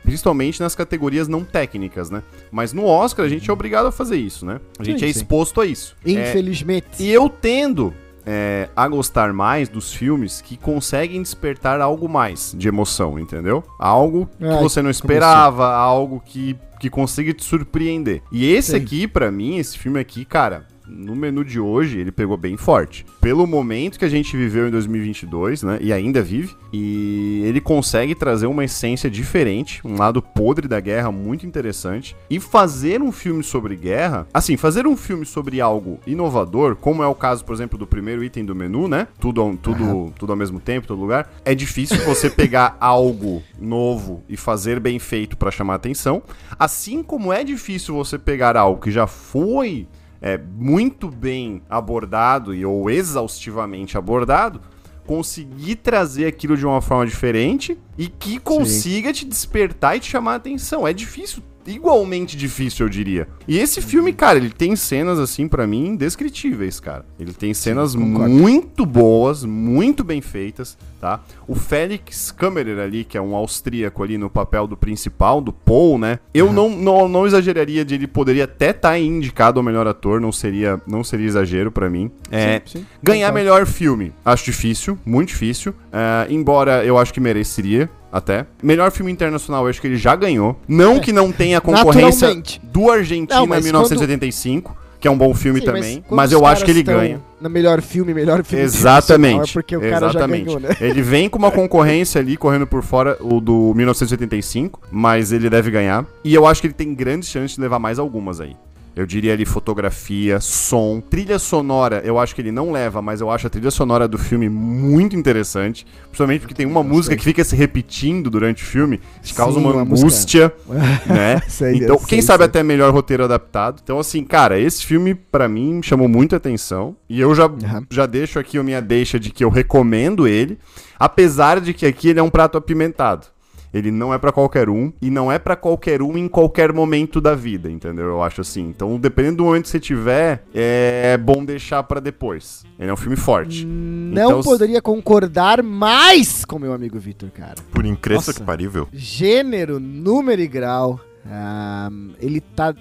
Principalmente 0.01 0.61
nas 0.61 0.75
categorias 0.75 1.27
não 1.27 1.43
técnicas, 1.43 2.09
né? 2.09 2.23
Mas 2.49 2.71
no 2.71 2.85
Oscar 2.85 3.25
a 3.25 3.29
gente 3.29 3.49
é 3.49 3.53
obrigado 3.53 3.85
a 3.87 3.91
fazer 3.91 4.15
isso, 4.15 4.45
né? 4.45 4.61
A 4.79 4.83
gente 4.83 4.99
Sim, 4.99 5.05
é 5.09 5.11
sim. 5.11 5.19
exposto 5.19 5.59
a 5.59 5.65
isso. 5.65 5.93
É, 6.05 6.11
Infelizmente. 6.11 6.87
e 7.03 7.09
eu 7.09 7.27
tendo 7.27 7.93
é, 8.25 8.69
a 8.75 8.87
gostar 8.87 9.33
mais 9.33 9.69
dos 9.69 9.93
filmes 9.93 10.41
que 10.41 10.57
conseguem 10.57 11.21
despertar 11.21 11.81
algo 11.81 12.07
mais 12.07 12.53
de 12.57 12.67
emoção, 12.67 13.19
entendeu? 13.19 13.63
Algo 13.79 14.29
que 14.37 14.45
Ai, 14.45 14.61
você 14.61 14.81
não 14.81 14.89
esperava, 14.89 15.73
algo 15.73 16.21
que, 16.25 16.57
que 16.79 16.89
consiga 16.89 17.33
te 17.33 17.43
surpreender. 17.43 18.21
E 18.31 18.51
esse 18.51 18.71
Sim. 18.71 18.77
aqui, 18.77 19.07
pra 19.07 19.31
mim, 19.31 19.57
esse 19.57 19.77
filme 19.77 19.99
aqui, 19.99 20.25
cara, 20.25 20.67
no 20.93 21.15
menu 21.15 21.43
de 21.43 21.59
hoje, 21.59 21.99
ele 21.99 22.11
pegou 22.11 22.37
bem 22.37 22.55
forte. 22.55 23.05
Pelo 23.19 23.47
momento 23.47 23.97
que 23.97 24.05
a 24.05 24.09
gente 24.09 24.37
viveu 24.37 24.67
em 24.67 24.71
2022, 24.71 25.63
né? 25.63 25.79
E 25.81 25.91
ainda 25.91 26.21
vive. 26.21 26.55
E 26.71 27.41
ele 27.45 27.59
consegue 27.59 28.13
trazer 28.13 28.45
uma 28.45 28.63
essência 28.63 29.09
diferente, 29.09 29.81
um 29.85 29.97
lado 29.97 30.21
podre 30.21 30.67
da 30.67 30.79
guerra 30.79 31.11
muito 31.11 31.45
interessante. 31.45 32.15
E 32.29 32.39
fazer 32.39 33.01
um 33.01 33.11
filme 33.11 33.43
sobre 33.43 33.75
guerra, 33.75 34.27
assim, 34.33 34.55
fazer 34.55 34.85
um 34.85 34.95
filme 34.95 35.25
sobre 35.25 35.59
algo 35.59 35.99
inovador, 36.05 36.75
como 36.75 37.03
é 37.03 37.07
o 37.07 37.15
caso, 37.15 37.43
por 37.43 37.53
exemplo, 37.53 37.77
do 37.77 37.87
primeiro 37.87 38.23
item 38.23 38.45
do 38.45 38.55
menu, 38.55 38.87
né? 38.87 39.07
Tudo, 39.19 39.57
tudo, 39.61 40.13
tudo 40.17 40.31
ao 40.31 40.37
mesmo 40.37 40.59
tempo, 40.59 40.87
todo 40.87 40.99
lugar. 40.99 41.31
É 41.43 41.55
difícil 41.55 41.97
você 42.05 42.29
pegar 42.29 42.77
algo 42.79 43.41
novo 43.59 44.23
e 44.29 44.37
fazer 44.37 44.79
bem 44.79 44.99
feito 44.99 45.35
pra 45.35 45.51
chamar 45.51 45.75
atenção. 45.75 46.21
Assim 46.57 47.01
como 47.01 47.33
é 47.33 47.43
difícil 47.43 47.95
você 47.95 48.17
pegar 48.17 48.55
algo 48.55 48.81
que 48.81 48.91
já 48.91 49.07
foi 49.07 49.87
é, 50.23 50.37
muito 50.37 51.09
bem 51.09 51.61
abordado 51.69 52.55
e 52.55 52.65
ou 52.65 52.89
exaustivamente 52.89 53.97
abordado, 53.97 54.61
conseguir 55.05 55.75
trazer 55.75 56.25
aquilo 56.25 56.55
de 56.55 56.65
uma 56.65 56.81
forma 56.81 57.05
diferente 57.05 57.77
e 57.97 58.07
que 58.07 58.39
consiga 58.39 59.11
te 59.11 59.25
despertar 59.25 59.97
e 59.97 59.99
te 59.99 60.09
chamar 60.09 60.31
a 60.31 60.35
atenção. 60.35 60.87
É 60.87 60.93
difícil, 60.93 61.43
igualmente 61.67 62.35
difícil, 62.35 62.85
eu 62.85 62.89
diria. 62.89 63.27
E 63.47 63.57
esse 63.57 63.81
filme, 63.81 64.13
cara, 64.13 64.37
ele 64.37 64.49
tem 64.49 64.75
cenas 64.75 65.19
assim 65.19 65.47
pra 65.47 65.65
mim 65.65 65.87
indescritíveis, 65.89 66.79
cara. 66.79 67.05
Ele 67.19 67.33
tem 67.33 67.53
cenas 67.53 67.95
concordo. 67.95 68.29
muito 68.29 68.85
boas, 68.85 69.43
muito 69.43 70.03
bem 70.03 70.21
feitas, 70.21 70.77
tá? 70.99 71.21
O 71.47 71.55
Felix 71.55 72.31
Kammerer 72.31 72.79
ali, 72.79 73.03
que 73.03 73.17
é 73.17 73.21
um 73.21 73.35
austríaco 73.35 74.03
ali 74.03 74.17
no 74.17 74.29
papel 74.29 74.67
do 74.67 74.77
principal, 74.77 75.41
do 75.41 75.53
Paul, 75.53 75.97
né? 75.97 76.19
Eu 76.33 76.51
não, 76.51 76.69
não, 76.69 77.07
não 77.07 77.27
exageraria 77.27 77.83
de 77.85 77.95
ele 77.95 78.07
poderia 78.07 78.45
até 78.45 78.71
estar 78.71 78.97
indicado 78.99 79.59
ao 79.59 79.63
melhor 79.63 79.87
ator, 79.87 80.19
não 80.19 80.31
seria, 80.31 80.81
não 80.87 81.03
seria 81.03 81.27
exagero 81.27 81.71
pra 81.71 81.89
mim. 81.89 82.11
É, 82.31 82.61
Sim, 82.65 82.79
sim, 82.79 82.85
Ganhar 83.01 83.31
melhor 83.31 83.65
filme, 83.65 84.13
acho 84.25 84.45
difícil, 84.45 84.97
muito 85.05 85.29
difícil. 85.29 85.73
É, 85.91 86.27
embora 86.31 86.85
eu 86.85 86.97
acho 86.97 87.13
que 87.13 87.19
mereceria, 87.19 87.89
até. 88.13 88.45
Melhor 88.61 88.91
filme 88.91 89.11
internacional, 89.11 89.63
eu 89.63 89.71
acho 89.71 89.81
que 89.81 89.87
ele 89.87 89.97
já 89.97 90.15
ganhou. 90.15 90.55
Não 90.67 90.99
que 90.99 91.11
não 91.11 91.31
tenha 91.31 91.59
concorrência 91.59 92.41
do 92.61 92.91
Argentina 92.91 93.39
Não, 93.39 93.47
mas 93.47 93.63
1985, 93.63 94.77
que 94.99 95.07
é 95.07 95.11
um 95.11 95.17
bom 95.17 95.33
filme 95.33 95.59
Sim, 95.59 95.65
também. 95.65 96.03
quando 96.07 96.15
Mas, 96.15 96.31
os 96.31 96.39
eu 96.39 96.45
acho 96.45 96.63
que 96.63 96.69
ele 96.69 96.83
ganha. 96.83 97.19
Na 97.41 97.49
melhor 97.49 97.81
filme, 97.81 98.13
melhor 98.13 98.43
filme. 98.43 98.63
Exatamente. 98.63 99.49
É 99.49 99.53
porque 99.53 99.75
o 99.75 99.81
cara 99.81 100.09
exatamente. 100.09 100.51
já 100.51 100.59
ganhou, 100.59 100.59
né? 100.59 100.77
Ele 100.79 101.01
vem 101.01 101.27
com 101.27 101.39
uma 101.39 101.51
concorrência 101.51 102.21
ali 102.21 102.37
correndo 102.37 102.67
por 102.67 102.83
fora, 102.83 103.17
o 103.19 103.41
do 103.41 103.73
1985, 103.75 104.79
mas 104.91 105.31
ele 105.31 105.49
deve 105.49 105.71
ganhar. 105.71 106.05
E 106.23 106.33
eu 106.33 106.45
acho 106.45 106.61
que 106.61 106.67
ele 106.67 106.73
tem 106.73 106.93
grandes 106.93 107.27
chances 107.27 107.55
de 107.55 107.61
levar 107.61 107.79
mais 107.79 107.97
algumas 107.97 108.39
aí. 108.39 108.55
Eu 108.95 109.05
diria 109.07 109.33
ali 109.33 109.43
fotografia, 109.45 110.39
som, 110.39 111.01
trilha 111.01 111.39
sonora. 111.39 112.01
Eu 112.05 112.19
acho 112.19 112.35
que 112.35 112.41
ele 112.41 112.51
não 112.51 112.71
leva, 112.71 113.01
mas 113.01 113.21
eu 113.21 113.31
acho 113.31 113.47
a 113.47 113.49
trilha 113.49 113.71
sonora 113.71 114.07
do 114.07 114.17
filme 114.19 114.47
muito 114.49 115.15
interessante. 115.15 115.85
Principalmente 116.09 116.41
porque 116.41 116.53
tem 116.53 116.65
uma 116.67 116.83
música 116.83 117.15
que 117.15 117.23
fica 117.23 117.43
se 117.43 117.55
repetindo 117.55 118.29
durante 118.29 118.61
o 118.63 118.65
filme, 118.65 118.99
te 119.23 119.33
causa 119.33 119.57
Sim, 119.59 119.65
uma 119.65 119.73
uma 119.73 119.85
música- 119.85 120.05
angústia, 120.07 120.53
né? 121.07 121.41
Sei, 121.47 121.77
então, 121.77 121.95
eu 121.95 121.97
quem 121.97 122.19
sei, 122.19 122.21
sabe 122.21 122.43
sei. 122.43 122.45
até 122.49 122.61
melhor 122.61 122.93
roteiro 122.93 123.23
adaptado. 123.23 123.79
Então, 123.83 123.97
assim, 123.97 124.23
cara, 124.23 124.59
esse 124.59 124.85
filme, 124.85 125.15
pra 125.15 125.47
mim, 125.47 125.81
chamou 125.81 126.07
muita 126.07 126.35
atenção. 126.35 126.95
E 127.09 127.19
eu 127.19 127.33
já, 127.33 127.45
Aham. 127.45 127.85
já 127.89 128.05
deixo 128.05 128.37
aqui 128.37 128.57
a 128.59 128.63
minha 128.63 128.81
deixa 128.81 129.19
de 129.19 129.31
que 129.31 129.43
eu 129.43 129.49
recomendo 129.49 130.27
ele. 130.27 130.59
Apesar 130.99 131.59
de 131.59 131.73
que 131.73 131.85
aqui 131.85 132.09
ele 132.09 132.19
é 132.19 132.23
um 132.23 132.29
prato 132.29 132.57
apimentado. 132.57 133.27
Ele 133.73 133.89
não 133.91 134.13
é 134.13 134.17
pra 134.17 134.31
qualquer 134.31 134.69
um 134.69 134.93
e 135.01 135.09
não 135.09 135.31
é 135.31 135.39
pra 135.39 135.55
qualquer 135.55 136.01
um 136.01 136.17
em 136.17 136.27
qualquer 136.27 136.71
momento 136.71 137.19
da 137.19 137.33
vida, 137.33 137.71
entendeu? 137.71 138.05
Eu 138.05 138.21
acho 138.21 138.41
assim. 138.41 138.61
Então, 138.67 138.99
dependendo 138.99 139.37
do 139.37 139.45
momento 139.45 139.63
que 139.63 139.69
você 139.69 139.79
tiver, 139.79 140.43
é 140.53 141.17
bom 141.17 141.43
deixar 141.43 141.81
pra 141.83 141.99
depois. 141.99 142.63
Ele 142.77 142.89
é 142.89 142.93
um 142.93 142.97
filme 142.97 143.15
forte. 143.15 143.65
Não 143.65 144.29
Então, 144.29 144.41
poderia 144.43 144.81
concordar 144.81 145.63
mais 145.63 146.45
com 146.45 146.59
meu 146.59 146.73
amigo 146.73 146.99
Vitor, 146.99 147.29
cara. 147.31 147.55
Por 147.71 147.85
incrível 147.85 148.17
Nossa. 148.17 148.33
que 148.33 148.43
parível. 148.43 148.87
Gênero, 148.93 149.79
número 149.79 150.41
e 150.41 150.47
grau. 150.47 150.99
ah, 151.25 151.89
ele 152.19 152.41
tá. 152.41 152.75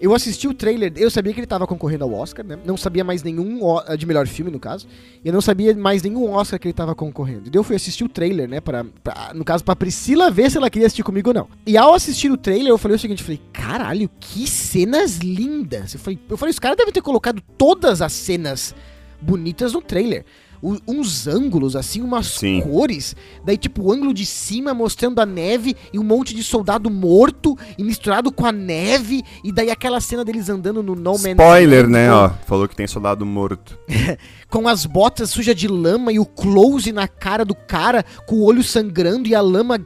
Eu 0.00 0.14
assisti 0.14 0.46
o 0.46 0.52
trailer, 0.54 0.92
eu 0.96 1.10
sabia 1.10 1.32
que 1.32 1.40
ele 1.40 1.46
tava 1.46 1.66
concorrendo 1.66 2.04
ao 2.04 2.12
Oscar, 2.12 2.44
né? 2.44 2.58
Não 2.64 2.76
sabia 2.76 3.02
mais 3.02 3.22
nenhum 3.22 3.64
o- 3.64 3.96
de 3.96 4.04
melhor 4.06 4.26
filme, 4.26 4.50
no 4.50 4.60
caso. 4.60 4.86
E 5.24 5.28
eu 5.28 5.32
não 5.32 5.40
sabia 5.40 5.74
mais 5.74 6.02
nenhum 6.02 6.30
Oscar 6.30 6.58
que 6.60 6.68
ele 6.68 6.74
tava 6.74 6.94
concorrendo. 6.94 7.50
Daí 7.50 7.58
eu 7.58 7.64
fui 7.64 7.76
assistir 7.76 8.04
o 8.04 8.08
trailer, 8.08 8.48
né? 8.48 8.60
Pra- 8.60 8.84
no 9.34 9.44
caso, 9.44 9.64
pra 9.64 9.74
Priscila 9.74 10.30
ver 10.30 10.50
se 10.50 10.58
ela 10.58 10.68
queria 10.68 10.86
assistir 10.86 11.02
comigo 11.02 11.30
ou 11.30 11.34
não. 11.34 11.48
E 11.66 11.76
ao 11.76 11.94
assistir 11.94 12.30
o 12.30 12.36
trailer, 12.36 12.68
eu 12.68 12.78
falei 12.78 12.96
o 12.96 13.00
seguinte: 13.00 13.22
falei, 13.22 13.40
caralho, 13.52 14.10
que 14.20 14.46
cenas 14.46 15.16
lindas. 15.18 15.94
Eu 15.94 16.00
falei, 16.00 16.18
eu 16.28 16.36
falei 16.36 16.50
os 16.50 16.58
caras 16.58 16.76
devem 16.76 16.92
ter 16.92 17.02
colocado 17.02 17.42
todas 17.56 18.02
as 18.02 18.12
cenas 18.12 18.74
bonitas 19.20 19.72
no 19.72 19.80
trailer. 19.80 20.24
Uns 20.86 21.26
ângulos, 21.26 21.76
assim, 21.76 22.00
umas 22.02 22.26
Sim. 22.26 22.60
cores. 22.62 23.14
Daí, 23.44 23.56
tipo, 23.56 23.82
o 23.84 23.92
ângulo 23.92 24.12
de 24.12 24.26
cima 24.26 24.74
mostrando 24.74 25.20
a 25.20 25.26
neve 25.26 25.76
e 25.92 25.98
um 25.98 26.02
monte 26.02 26.34
de 26.34 26.42
soldado 26.42 26.90
morto 26.90 27.56
e 27.78 27.84
misturado 27.84 28.32
com 28.32 28.44
a 28.46 28.52
neve. 28.52 29.22
E 29.44 29.52
daí 29.52 29.70
aquela 29.70 30.00
cena 30.00 30.24
deles 30.24 30.48
andando 30.48 30.82
no 30.82 30.94
No 30.96 31.12
Man's 31.12 31.24
Spoiler, 31.26 31.82
Land 31.82 31.92
né? 31.92 32.08
com- 32.08 32.14
Ó, 32.14 32.30
falou 32.46 32.68
que 32.68 32.74
tem 32.76 32.86
soldado 32.86 33.24
morto. 33.24 33.78
Com 34.48 34.68
as 34.68 34.86
botas 34.86 35.30
sujas 35.30 35.56
de 35.56 35.66
lama 35.66 36.12
e 36.12 36.20
o 36.20 36.24
close 36.24 36.92
na 36.92 37.08
cara 37.08 37.44
do 37.44 37.54
cara, 37.54 38.04
com 38.28 38.36
o 38.36 38.44
olho 38.44 38.62
sangrando 38.62 39.28
e 39.28 39.34
a 39.34 39.40
lama 39.40 39.76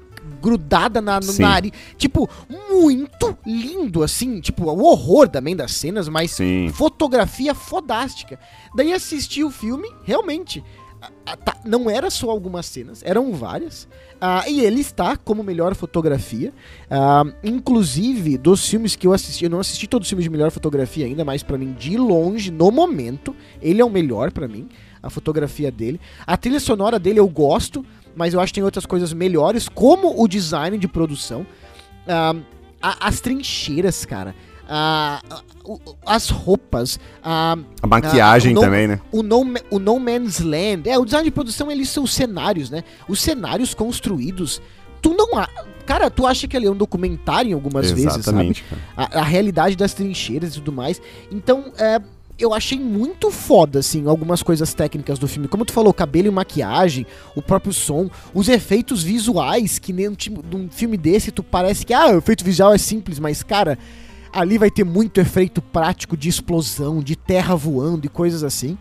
grudada 0.41 1.01
na, 1.01 1.17
no 1.21 1.33
Sim. 1.33 1.43
nariz. 1.43 1.73
Tipo, 1.97 2.29
muito 2.71 3.37
lindo, 3.47 4.03
assim. 4.03 4.41
Tipo, 4.41 4.65
o 4.71 4.85
horror 4.85 5.29
também 5.29 5.55
das 5.55 5.73
cenas, 5.73 6.09
mas 6.09 6.33
Sim. 6.33 6.71
fotografia 6.75 7.55
fodástica. 7.55 8.39
Daí 8.75 8.93
assisti 8.93 9.43
o 9.45 9.51
filme, 9.51 9.89
realmente. 10.05 10.63
a- 11.03 11.33
a- 11.33 11.37
tá- 11.37 11.57
não 11.65 11.89
era 11.89 12.11
só 12.11 12.29
algumas 12.29 12.67
cenas, 12.67 13.01
eram 13.03 13.33
várias. 13.33 13.89
Ah, 14.21 14.45
e 14.47 14.61
ele 14.61 14.83
está 14.83 15.17
como 15.17 15.43
melhor 15.43 15.75
fotografia. 15.75 16.53
Ah, 16.91 17.25
inclusive, 17.43 18.37
dos 18.37 18.69
filmes 18.69 18.97
que 18.97 19.07
eu 19.07 19.13
assisti, 19.15 19.45
eu 19.45 19.51
não 19.51 19.61
assisti 19.61 19.87
todos 19.87 20.05
os 20.05 20.11
filmes 20.11 20.25
de 20.25 20.31
melhor 20.31 20.51
fotografia 20.51 21.07
ainda, 21.07 21.25
mas 21.25 21.43
pra 21.43 21.57
mim, 21.57 21.73
de 21.73 21.97
longe, 21.97 22.51
no 22.51 22.71
momento, 22.71 23.35
ele 23.63 23.81
é 23.81 23.85
o 23.85 23.89
melhor 23.89 24.31
pra 24.31 24.47
mim. 24.47 24.69
A 25.03 25.09
fotografia 25.09 25.71
dele. 25.73 25.99
A 26.27 26.37
trilha 26.37 26.61
sonora 26.61 26.99
dele 26.99 27.19
eu 27.19 27.27
gosto, 27.29 27.83
mas 28.15 28.35
eu 28.35 28.41
acho 28.41 28.53
que 28.53 28.57
tem 28.61 28.65
outras 28.65 28.87
coisas 28.87 29.13
melhores, 29.13 29.69
como 29.69 30.21
o 30.23 30.27
design 30.29 30.77
de 30.79 30.89
produção. 30.89 31.47
A- 32.83 33.09
as 33.09 33.21
trincheiras, 33.21 34.05
cara. 34.05 34.35
O- 35.65 35.79
as 36.07 36.31
roupas. 36.31 36.99
ah, 37.23 37.57
A 37.83 37.87
maquiagem 37.87 38.53
o 38.53 38.55
no- 38.55 38.61
também, 38.61 38.89
né? 38.89 39.01
o 39.13 39.23
no, 39.23 39.45
o 39.71 39.79
no 39.79 39.99
Man's 40.01 40.39
Land. 40.41 40.89
É, 40.89 40.99
o 40.99 41.05
design 41.05 41.25
de 41.25 41.31
produção, 41.31 41.71
eles 41.71 41.89
são 41.91 42.07
cenários, 42.07 42.71
né? 42.71 42.83
Os 43.09 43.21
cenários 43.21 43.75
construídos. 43.75 44.61
Tu 45.03 45.15
não. 45.15 45.29
Cara, 45.87 46.09
tu 46.11 46.27
acha 46.27 46.47
que 46.47 46.57
ele 46.57 46.67
é 46.67 46.71
um 46.71 46.77
documentário 46.77 47.51
em 47.51 47.55
algumas 47.55 47.91
vezes, 47.91 48.05
sabe? 48.13 48.21
Exatamente. 48.21 48.65
A, 48.97 49.21
a 49.21 49.23
realidade 49.23 49.77
das 49.77 49.93
trincheiras 49.93 50.53
e 50.53 50.55
tudo 50.55 50.73
mais. 50.73 51.01
Então, 51.31 51.73
é. 51.79 52.01
Eu 52.41 52.55
achei 52.55 52.79
muito 52.79 53.31
foda, 53.31 53.81
assim, 53.81 54.07
algumas 54.07 54.43
coisas 54.43 54.73
técnicas 54.73 55.19
do 55.19 55.29
filme. 55.29 55.47
Como 55.47 55.65
tu 55.65 55.73
falou, 55.73 55.93
cabelo 55.93 56.29
e 56.29 56.31
maquiagem, 56.31 57.07
o 57.37 57.43
próprio 57.43 57.73
som, 57.73 58.09
os 58.33 58.49
efeitos 58.49 59.03
visuais, 59.03 59.79
que 59.79 59.93
nem 59.93 60.09
num 60.51 60.69
filme 60.71 60.97
desse, 60.97 61.31
tu 61.31 61.43
parece 61.43 61.85
que, 61.85 61.93
ah, 61.93 62.07
o 62.09 62.19
efeito 62.19 62.43
visual 62.43 62.73
é 62.73 62.79
simples, 62.79 63.19
mas, 63.19 63.43
cara, 63.43 63.79
ali 64.33 64.57
vai 64.57 64.71
ter 64.71 64.85
muito 64.85 65.21
efeito 65.21 65.61
prático 65.61 66.17
de 66.17 66.29
explosão, 66.29 67.03
de 67.03 67.15
terra 67.15 67.55
voando 67.55 68.07
e 68.07 68.09
coisas 68.09 68.43
assim. 68.43 68.79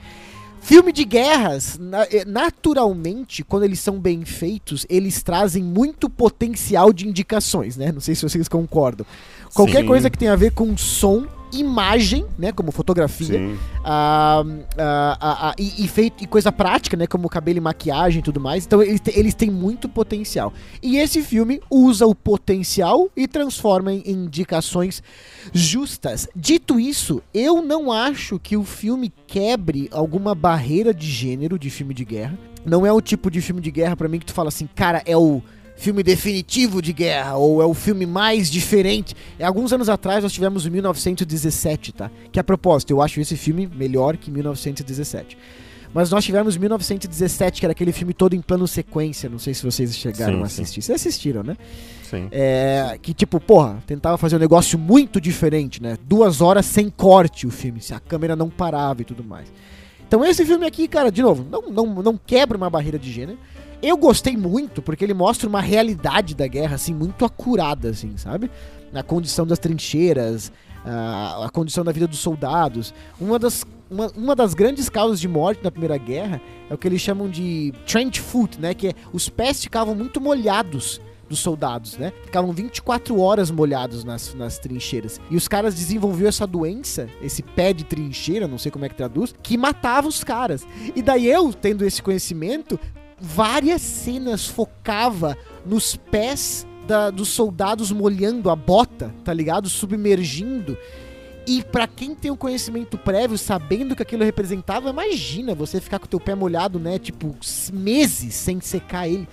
Filme 0.62 0.92
de 0.92 1.06
guerras, 1.06 1.80
eh, 2.12 2.26
naturalmente, 2.26 3.44
quando 3.44 3.64
eles 3.64 3.80
são 3.80 4.00
bem 4.00 4.26
feitos, 4.26 4.86
eles 4.90 5.24
trazem 5.24 5.64
muito 5.64 6.10
potencial 6.10 6.92
de 6.92 7.08
indicações, 7.08 7.78
né? 7.78 7.92
Não 7.92 8.02
sei 8.02 8.14
se 8.14 8.24
vocês 8.24 8.48
concordam. 8.48 9.06
Qualquer 9.54 9.82
Sim. 9.82 9.88
coisa 9.88 10.10
que 10.10 10.18
tenha 10.18 10.34
a 10.34 10.36
ver 10.36 10.52
com 10.52 10.76
som, 10.78 11.26
imagem, 11.52 12.26
né? 12.38 12.52
Como 12.52 12.72
fotografia, 12.72 13.40
ah, 13.84 14.44
ah, 14.78 15.18
ah, 15.20 15.50
ah, 15.50 15.56
e, 15.58 15.84
e 15.84 15.88
feito, 15.88 16.24
e 16.24 16.28
coisa 16.28 16.52
prática, 16.52 16.96
né? 16.96 17.08
Como 17.08 17.28
cabelo 17.30 17.58
e 17.58 17.62
maquiagem 17.62 18.20
e 18.20 18.24
tudo 18.24 18.40
mais. 18.40 18.66
Então 18.66 18.82
eles, 18.82 19.00
te- 19.00 19.18
eles 19.18 19.34
têm 19.34 19.50
muito 19.50 19.88
potencial. 19.90 20.54
E 20.82 20.98
esse 20.98 21.22
filme 21.22 21.62
usa 21.70 22.06
o 22.06 22.14
potencial 22.16 23.10
e 23.16 23.28
transforma 23.28 23.94
em 23.94 24.04
indicações 24.08 25.02
justas. 25.54 26.28
Dito 26.36 26.80
isso, 26.80 27.22
eu 27.34 27.62
não 27.62 27.92
acho 27.92 28.40
que 28.40 28.56
o 28.58 28.64
filme 28.64 29.12
quebre 29.28 29.90
alguma 29.92 30.34
barreira 30.36 30.94
de 30.94 31.08
gênero 31.08 31.58
de 31.58 31.70
filme 31.70 31.94
de 31.94 32.06
guerra. 32.06 32.38
Não 32.66 32.86
é 32.86 32.92
o 32.92 33.02
tipo 33.02 33.32
de 33.32 33.42
filme 33.42 33.62
de 33.62 33.72
guerra 33.72 33.96
pra 33.96 34.08
mim 34.10 34.20
que 34.20 34.26
tu 34.26 34.34
fala 34.34 34.50
assim, 34.50 34.68
cara, 34.76 35.02
é 35.06 35.16
o 35.16 35.42
filme 35.80 36.04
definitivo 36.04 36.82
de 36.82 36.92
guerra, 36.92 37.38
ou 37.38 37.62
é 37.62 37.66
o 37.66 37.74
filme 37.74 38.06
mais 38.06 38.52
diferente. 38.52 39.16
É, 39.40 39.46
alguns 39.46 39.72
anos 39.72 39.88
atrás 39.88 40.24
nós 40.24 40.34
tivemos 40.34 40.66
o 40.66 40.72
1917, 40.72 41.94
tá? 41.94 42.12
Que 42.32 42.40
a 42.40 42.44
propósito, 42.44 42.92
eu 42.92 43.02
acho 43.02 43.20
esse 43.22 43.38
filme 43.38 43.66
melhor 43.66 44.18
que 44.18 44.30
1917. 44.30 45.38
Mas 45.94 46.12
nós 46.12 46.24
tivemos 46.24 46.56
1917, 46.58 47.62
que 47.62 47.66
era 47.66 47.72
aquele 47.72 47.94
filme 47.94 48.14
todo 48.14 48.36
em 48.36 48.42
plano 48.42 48.68
sequência. 48.68 49.30
Não 49.30 49.40
sei 49.40 49.54
se 49.54 49.64
vocês 49.64 49.96
chegaram 49.96 50.36
Sim, 50.36 50.44
a 50.44 50.50
sim. 50.50 50.62
assistir. 50.62 50.82
Vocês 50.82 50.96
assistiram, 51.02 51.44
né? 51.44 51.58
Sim. 52.04 52.28
É, 52.30 53.00
que 53.02 53.14
tipo, 53.14 53.40
porra, 53.40 53.82
tentava 53.88 54.18
fazer 54.18 54.36
um 54.36 54.40
negócio 54.40 54.78
muito 54.78 55.20
diferente, 55.22 55.82
né? 55.82 55.98
Duas 56.06 56.42
horas 56.42 56.66
sem 56.66 56.90
corte 56.90 57.48
o 57.48 57.50
filme, 57.50 57.82
se 57.82 57.94
a 57.94 58.00
câmera 58.00 58.36
não 58.36 58.50
parava 58.50 59.02
e 59.02 59.06
tudo 59.06 59.24
mais. 59.24 59.52
Então 60.08 60.26
esse 60.26 60.46
filme 60.46 60.66
aqui, 60.66 60.88
cara, 60.88 61.12
de 61.12 61.22
novo, 61.22 61.46
não, 61.50 61.62
não, 61.70 62.04
não 62.04 62.18
quebra 62.18 62.58
uma 62.58 62.70
barreira 62.70 63.00
de 63.00 63.12
gênero. 63.12 63.38
Eu 63.82 63.96
gostei 63.96 64.36
muito, 64.36 64.82
porque 64.82 65.04
ele 65.04 65.14
mostra 65.14 65.48
uma 65.48 65.62
realidade 65.62 66.36
da 66.36 66.48
guerra, 66.48 66.76
assim, 66.76 66.94
muito 66.94 67.24
acurada, 67.24 67.90
assim, 67.90 68.18
sabe? 68.18 68.52
A 68.94 69.04
condição 69.04 69.48
das 69.48 69.58
trincheiras, 69.58 70.52
a, 70.84 71.46
a 71.46 71.50
condição 71.50 71.84
da 71.84 71.92
vida 71.92 72.08
dos 72.08 72.20
soldados. 72.20 72.94
Uma 73.20 73.40
das, 73.40 73.66
uma, 73.90 74.12
uma 74.16 74.36
das 74.36 74.54
grandes 74.54 74.90
causas 74.90 75.20
de 75.20 75.28
morte 75.28 75.64
na 75.64 75.72
Primeira 75.72 75.98
Guerra 75.98 76.42
é 76.70 76.74
o 76.74 76.78
que 76.78 76.88
eles 76.88 77.02
chamam 77.02 77.30
de 77.30 77.74
trench 77.88 78.20
foot, 78.20 78.60
né? 78.60 78.74
Que 78.74 78.90
é, 78.90 78.94
os 79.14 79.30
pés 79.30 79.64
ficavam 79.64 79.96
muito 79.96 80.20
molhados 80.20 81.00
dos 81.30 81.40
soldados, 81.40 81.98
né? 81.98 82.12
Ficavam 82.26 82.52
24 82.52 83.18
horas 83.20 83.52
molhados 83.52 84.04
nas, 84.04 84.34
nas 84.34 84.58
trincheiras. 84.58 85.22
E 85.30 85.38
os 85.38 85.48
caras 85.48 85.76
desenvolveram 85.76 86.30
essa 86.30 86.48
doença, 86.48 87.08
esse 87.22 87.44
pé 87.44 87.72
de 87.72 87.84
trincheira, 87.86 88.48
não 88.48 88.58
sei 88.58 88.72
como 88.72 88.84
é 88.84 88.90
que 88.90 88.96
traduz, 88.96 89.34
que 89.44 89.58
matava 89.58 90.08
os 90.08 90.24
caras. 90.24 90.68
E 90.96 91.02
daí 91.02 91.28
eu, 91.28 91.54
tendo 91.54 91.86
esse 91.86 92.02
conhecimento, 92.02 92.80
várias 93.20 93.82
cenas 93.82 94.46
focava 94.46 95.38
nos 95.66 95.96
pés 95.96 96.66
da- 96.88 97.10
dos 97.10 97.30
soldados 97.30 97.92
molhando 97.92 98.50
a 98.50 98.56
bota, 98.56 99.14
tá 99.24 99.34
ligado? 99.34 99.70
Submergindo. 99.70 100.78
E 101.46 101.64
pra 101.64 101.88
quem 101.88 102.14
tem 102.14 102.30
um 102.30 102.36
conhecimento 102.36 102.98
prévio, 102.98 103.38
sabendo 103.38 103.94
o 103.94 103.96
que 103.96 104.04
aquilo 104.04 104.24
representava, 104.24 104.90
imagina 104.90 105.56
você 105.56 105.82
ficar 105.82 105.98
com 106.00 106.06
o 106.06 106.10
teu 106.10 106.20
pé 106.20 106.36
molhado, 106.36 106.80
né? 106.80 107.00
Tipo, 107.00 107.36
meses 107.74 108.36
sem 108.36 108.62
secar 108.62 109.08
ele. 109.08 109.28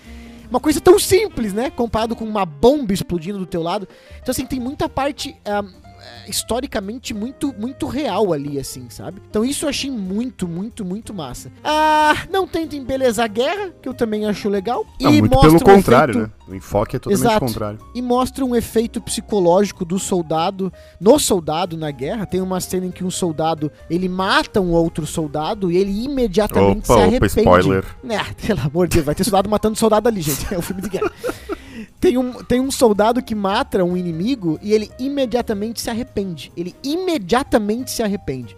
Uma 0.48 0.60
coisa 0.60 0.80
tão 0.80 0.98
simples, 0.98 1.52
né? 1.52 1.70
Comparado 1.70 2.14
com 2.16 2.24
uma 2.24 2.46
bomba 2.46 2.92
explodindo 2.92 3.38
do 3.38 3.46
teu 3.46 3.62
lado. 3.62 3.86
Então, 4.22 4.30
assim, 4.30 4.46
tem 4.46 4.60
muita 4.60 4.88
parte 4.88 5.36
ah, 5.44 5.62
eh, 6.00 6.30
historicamente 6.30 7.12
muito, 7.14 7.54
muito 7.58 7.86
real 7.86 8.32
ali, 8.32 8.58
assim, 8.58 8.88
sabe? 8.90 9.20
Então, 9.28 9.44
isso 9.44 9.64
eu 9.64 9.68
achei 9.68 9.90
muito, 9.90 10.46
muito, 10.48 10.84
muito 10.84 11.12
massa. 11.14 11.50
Ah, 11.64 12.14
não 12.30 12.46
tenta 12.46 12.76
embelezar 12.76 13.24
a 13.24 13.28
guerra, 13.28 13.72
que 13.82 13.88
eu 13.88 13.94
também 13.94 14.26
acho 14.26 14.48
legal. 14.48 14.84
Não, 15.00 15.10
muito 15.12 15.30
mostra 15.32 15.50
pelo 15.50 15.56
um 15.72 15.76
contrário, 15.76 16.12
efeito- 16.12 16.26
né? 16.28 16.32
O 16.48 16.54
enfoque 16.54 16.94
é 16.94 16.98
totalmente 17.00 17.20
Exato. 17.26 17.44
contrário. 17.46 17.78
e 17.92 18.00
mostra 18.00 18.44
um 18.44 18.54
efeito 18.54 19.00
psicológico 19.00 19.84
do 19.84 19.98
soldado 19.98 20.72
no 21.00 21.18
soldado 21.18 21.76
na 21.76 21.90
guerra. 21.90 22.24
Tem 22.24 22.40
uma 22.40 22.60
cena 22.60 22.86
em 22.86 22.92
que 22.92 23.02
um 23.02 23.10
soldado 23.10 23.68
ele 23.90 24.08
mata 24.08 24.60
um 24.60 24.70
outro 24.70 25.04
soldado 25.06 25.72
e 25.72 25.76
ele 25.76 26.04
imediatamente 26.04 26.78
Opa, 26.78 26.86
se 26.86 26.92
opa, 26.92 27.02
arrepende. 27.02 27.40
spoiler. 27.40 27.84
É, 28.08 28.22
pelo 28.46 28.60
amor 28.60 28.86
de 28.86 28.94
Deus, 28.94 29.06
vai 29.06 29.14
ter 29.16 29.24
soldado 29.24 29.48
matando 29.50 29.76
soldado 29.76 30.06
ali, 30.08 30.20
gente. 30.22 30.54
É 30.54 30.56
um 30.56 30.62
filme 30.62 30.82
de 30.82 30.88
guerra. 30.88 31.10
Tem 32.00 32.16
um, 32.16 32.32
tem 32.44 32.60
um 32.60 32.70
soldado 32.70 33.22
que 33.22 33.34
mata 33.34 33.84
um 33.84 33.96
inimigo 33.96 34.58
e 34.62 34.72
ele 34.72 34.90
imediatamente 34.98 35.80
se 35.80 35.90
arrepende. 35.90 36.52
Ele 36.56 36.74
imediatamente 36.82 37.90
se 37.90 38.02
arrepende 38.02 38.56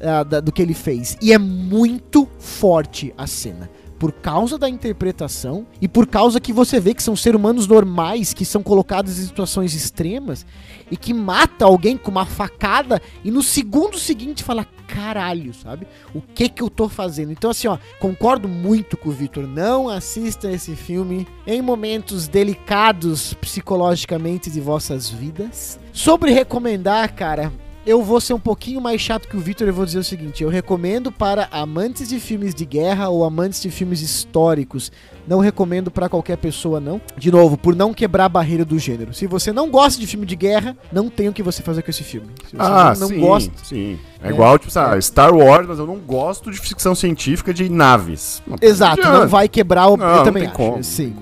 ah, 0.00 0.22
da- 0.22 0.40
do 0.40 0.52
que 0.52 0.62
ele 0.62 0.74
fez. 0.74 1.16
E 1.20 1.32
é 1.32 1.38
muito 1.38 2.28
forte 2.38 3.12
a 3.16 3.26
cena. 3.26 3.68
Por 3.98 4.12
causa 4.12 4.58
da 4.58 4.68
interpretação 4.68 5.66
e 5.80 5.88
por 5.88 6.06
causa 6.06 6.40
que 6.40 6.52
você 6.52 6.78
vê 6.80 6.92
que 6.92 7.02
são 7.02 7.14
seres 7.16 7.38
humanos 7.38 7.66
normais 7.66 8.34
que 8.34 8.44
são 8.44 8.62
colocados 8.62 9.18
em 9.18 9.22
situações 9.24 9.74
extremas 9.74 10.44
e 10.90 10.96
que 10.96 11.14
mata 11.14 11.64
alguém 11.64 11.96
com 11.96 12.10
uma 12.10 12.26
facada 12.26 13.00
e 13.24 13.30
no 13.30 13.42
segundo 13.42 13.98
seguinte 13.98 14.42
fala 14.42 14.66
caralho, 14.86 15.52
sabe? 15.54 15.86
O 16.14 16.20
que 16.20 16.48
que 16.48 16.62
eu 16.62 16.70
tô 16.70 16.88
fazendo? 16.88 17.32
Então 17.32 17.50
assim, 17.50 17.68
ó, 17.68 17.78
concordo 17.98 18.48
muito 18.48 18.96
com 18.96 19.08
o 19.08 19.12
Victor, 19.12 19.46
não 19.46 19.88
assista 19.88 20.50
esse 20.50 20.76
filme 20.76 21.26
em 21.46 21.60
momentos 21.60 22.28
delicados 22.28 23.34
psicologicamente 23.34 24.50
de 24.50 24.60
vossas 24.60 25.08
vidas. 25.08 25.78
Sobre 25.92 26.32
recomendar, 26.32 27.14
cara, 27.14 27.52
eu 27.86 28.02
vou 28.02 28.20
ser 28.20 28.32
um 28.34 28.40
pouquinho 28.40 28.80
mais 28.80 29.00
chato 29.00 29.28
que 29.28 29.36
o 29.36 29.40
Victor 29.40 29.68
e 29.68 29.70
vou 29.70 29.84
dizer 29.84 29.98
o 29.98 30.04
seguinte: 30.04 30.42
eu 30.42 30.48
recomendo 30.48 31.12
para 31.12 31.48
amantes 31.50 32.08
de 32.08 32.18
filmes 32.20 32.54
de 32.54 32.64
guerra 32.64 33.08
ou 33.08 33.24
amantes 33.24 33.60
de 33.60 33.70
filmes 33.70 34.00
históricos. 34.00 34.90
Não 35.26 35.38
recomendo 35.40 35.90
para 35.90 36.06
qualquer 36.08 36.36
pessoa, 36.36 36.78
não. 36.80 37.00
De 37.16 37.30
novo, 37.30 37.56
por 37.56 37.74
não 37.74 37.94
quebrar 37.94 38.26
a 38.26 38.28
barreira 38.28 38.62
do 38.64 38.78
gênero. 38.78 39.14
Se 39.14 39.26
você 39.26 39.52
não 39.52 39.70
gosta 39.70 39.98
de 39.98 40.06
filme 40.06 40.26
de 40.26 40.36
guerra, 40.36 40.76
não 40.92 41.08
tem 41.08 41.28
o 41.28 41.32
que 41.32 41.42
você 41.42 41.62
fazer 41.62 41.80
com 41.82 41.90
esse 41.90 42.02
filme. 42.04 42.28
Se 42.50 42.54
você 42.56 42.62
Ah, 42.62 42.92
não, 42.94 43.00
não 43.00 43.08
sim, 43.08 43.20
gosta. 43.20 43.52
sim. 43.64 43.98
É, 44.22 44.28
É. 44.28 44.30
igual, 44.30 44.58
tipo, 44.58 44.70
sabe, 44.70 45.00
Star 45.02 45.34
Wars, 45.34 45.66
mas 45.66 45.78
eu 45.78 45.86
não 45.86 45.96
gosto 45.96 46.50
de 46.50 46.58
ficção 46.60 46.94
científica 46.94 47.54
de 47.54 47.70
naves. 47.70 48.42
Não 48.46 48.56
Exato, 48.60 49.00
não 49.02 49.26
vai 49.26 49.48
quebrar 49.48 49.88
o. 49.88 49.96
Não, 49.96 50.06
eu 50.06 50.16
não 50.16 50.24
também 50.24 50.42
tem 50.42 50.50
acho. 50.50 50.56
como. 50.58 50.84
Sim. 50.84 51.16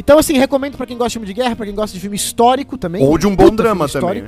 Então, 0.00 0.16
assim, 0.16 0.38
recomendo 0.38 0.76
pra 0.76 0.86
quem 0.86 0.96
gosta 0.96 1.08
de 1.08 1.12
filme 1.14 1.26
de 1.26 1.34
guerra, 1.34 1.56
pra 1.56 1.66
quem 1.66 1.74
gosta 1.74 1.92
de 1.92 2.00
filme 2.00 2.14
histórico 2.16 2.78
também. 2.78 3.04
Ou 3.04 3.18
de 3.18 3.26
um 3.26 3.34
bom 3.34 3.50
drama 3.50 3.88
também, 3.88 4.24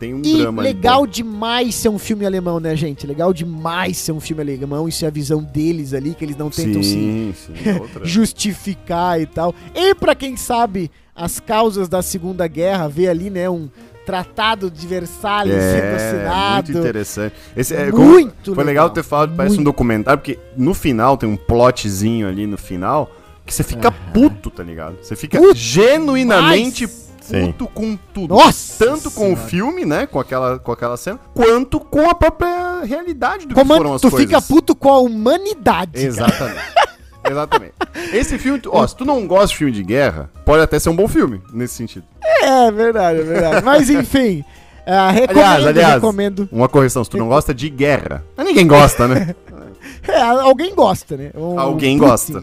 Tem 0.00 0.12
um 0.14 0.20
E 0.24 0.38
drama 0.38 0.62
ali 0.62 0.72
legal 0.74 1.06
demais 1.06 1.76
ser 1.76 1.88
um 1.90 1.98
filme 1.98 2.26
alemão, 2.26 2.58
né, 2.58 2.74
gente? 2.74 3.06
Legal 3.06 3.32
demais 3.32 3.96
ser 3.98 4.10
um 4.10 4.18
filme 4.18 4.42
alemão. 4.42 4.88
Isso 4.88 5.04
é 5.04 5.08
a 5.08 5.12
visão 5.12 5.40
deles 5.40 5.94
ali, 5.94 6.12
que 6.14 6.24
eles 6.24 6.36
não 6.36 6.50
tentam 6.50 6.82
se 6.82 6.90
Sim, 6.90 7.34
sim. 7.36 7.52
é 7.64 7.80
justificar 8.04 9.20
e 9.20 9.26
tal. 9.26 9.54
E 9.74 9.94
pra 9.94 10.14
quem 10.16 10.36
sabe 10.36 10.90
as 11.14 11.38
causas 11.38 11.88
da 11.88 12.02
Segunda 12.02 12.48
Guerra, 12.48 12.88
ver 12.88 13.08
ali, 13.08 13.30
né, 13.30 13.48
um 13.48 13.68
tratado 14.04 14.68
de 14.68 14.84
Versalhes 14.86 15.54
sendo 15.54 15.84
É, 15.84 15.94
assinado. 15.94 16.72
muito 16.72 16.78
interessante. 16.80 17.34
Esse, 17.56 17.74
é, 17.76 17.90
como- 17.92 18.04
Muito 18.04 18.54
Foi 18.54 18.64
legal 18.64 18.90
ter 18.90 19.04
falado, 19.04 19.34
parece 19.36 19.54
um 19.54 19.58
Muito. 19.58 19.66
documentário, 19.66 20.20
porque 20.20 20.36
no 20.56 20.74
final 20.74 21.16
tem 21.16 21.28
um 21.28 21.36
plotzinho 21.36 22.26
ali 22.26 22.44
no 22.46 22.58
final 22.58 23.08
que 23.52 23.56
você 23.56 23.62
fica 23.64 23.90
puto, 23.90 24.50
tá 24.50 24.62
ligado? 24.62 24.96
Você 25.02 25.14
fica 25.14 25.38
Puto 25.38 25.54
genuinamente. 25.54 26.88
Sim. 27.20 27.46
puto 27.52 27.66
com 27.68 27.96
tudo. 28.12 28.34
Nossa 28.34 28.84
Tanto 28.84 29.08
com 29.10 29.26
o 29.32 29.36
Senhora. 29.36 29.46
filme, 29.48 29.84
né? 29.84 30.06
Com 30.06 30.18
aquela, 30.18 30.58
com 30.58 30.72
aquela 30.72 30.96
cena, 30.96 31.20
quanto 31.32 31.78
com 31.78 32.10
a 32.10 32.14
própria 32.16 32.82
realidade 32.84 33.46
do 33.46 33.54
que 33.54 33.60
Como 33.60 33.74
foram 33.76 33.94
as 33.94 34.00
tu 34.00 34.10
coisas. 34.10 34.26
fica 34.28 34.42
puto 34.42 34.74
com 34.74 34.88
a 34.90 34.98
humanidade. 34.98 35.92
cara. 35.92 36.04
Exatamente. 36.06 36.60
Exatamente. 37.30 37.74
Esse 38.12 38.36
filme, 38.38 38.58
tu- 38.58 38.70
ó, 38.72 38.84
se 38.84 38.96
tu 38.96 39.04
não 39.04 39.24
gosta 39.28 39.46
de 39.48 39.56
filme 39.56 39.72
de 39.72 39.84
guerra, 39.84 40.28
pode 40.44 40.62
até 40.64 40.76
ser 40.80 40.88
um 40.88 40.96
bom 40.96 41.06
filme, 41.06 41.40
nesse 41.52 41.74
sentido. 41.74 42.04
É 42.42 42.70
verdade, 42.72 43.20
é 43.20 43.22
verdade. 43.22 43.64
Mas 43.64 43.88
enfim, 43.88 44.44
ah, 44.84 45.12
recomendo, 45.12 45.38
Aliás, 45.44 45.66
aliás, 45.68 45.94
recomendo. 45.94 46.48
uma 46.50 46.68
correção, 46.68 47.04
se 47.04 47.10
tu 47.10 47.16
não 47.18 47.28
gosta 47.28 47.54
de 47.54 47.70
guerra. 47.70 48.24
Mas 48.36 48.46
ninguém 48.46 48.66
gosta, 48.66 49.06
né? 49.06 49.36
É, 50.08 50.20
alguém 50.20 50.74
gosta, 50.74 51.16
né? 51.16 51.30
Um 51.34 51.58
Alguém 51.58 51.96
gosta. 51.98 52.42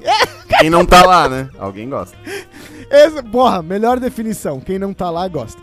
Quem 0.60 0.70
não 0.70 0.86
tá 0.86 1.06
lá, 1.06 1.28
né? 1.28 1.50
Alguém 1.60 1.90
gosta. 1.90 2.16
Essa, 2.90 3.22
porra, 3.22 3.62
melhor 3.62 4.00
definição. 4.00 4.60
Quem 4.60 4.80
não 4.80 4.94
tá 4.94 5.10
lá 5.10 5.28
gosta. 5.28 5.62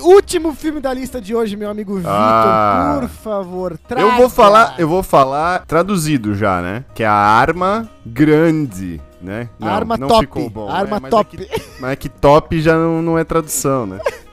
Último 0.00 0.52
filme 0.54 0.78
da 0.80 0.92
lista 0.92 1.20
de 1.20 1.34
hoje, 1.34 1.56
meu 1.56 1.70
amigo 1.70 1.96
Vitor, 1.96 2.10
Ah. 2.12 2.98
por 3.00 3.08
favor, 3.08 3.78
traga. 3.88 4.02
Eu 4.06 4.16
vou 4.16 4.28
falar, 4.28 4.74
eu 4.78 4.86
vou 4.88 5.02
falar 5.02 5.64
traduzido 5.66 6.34
já, 6.34 6.60
né? 6.60 6.84
Que 6.94 7.02
é 7.02 7.06
a 7.06 7.12
arma 7.14 7.88
grande, 8.04 9.00
né? 9.22 9.48
Não, 9.58 9.68
Arma 9.68 9.96
não 9.96 10.08
top. 10.08 10.20
ficou 10.20 10.50
bom. 10.50 10.68
Arma 10.68 10.98
é, 10.98 11.00
mas 11.00 11.10
top. 11.10 11.36
É 11.40 11.44
que, 11.46 11.62
mas 11.80 11.90
é 11.92 11.96
que 11.96 12.08
top 12.10 12.60
já 12.60 12.74
não, 12.76 13.00
não 13.00 13.18
é 13.18 13.24
tradução, 13.24 13.86
né? 13.86 13.98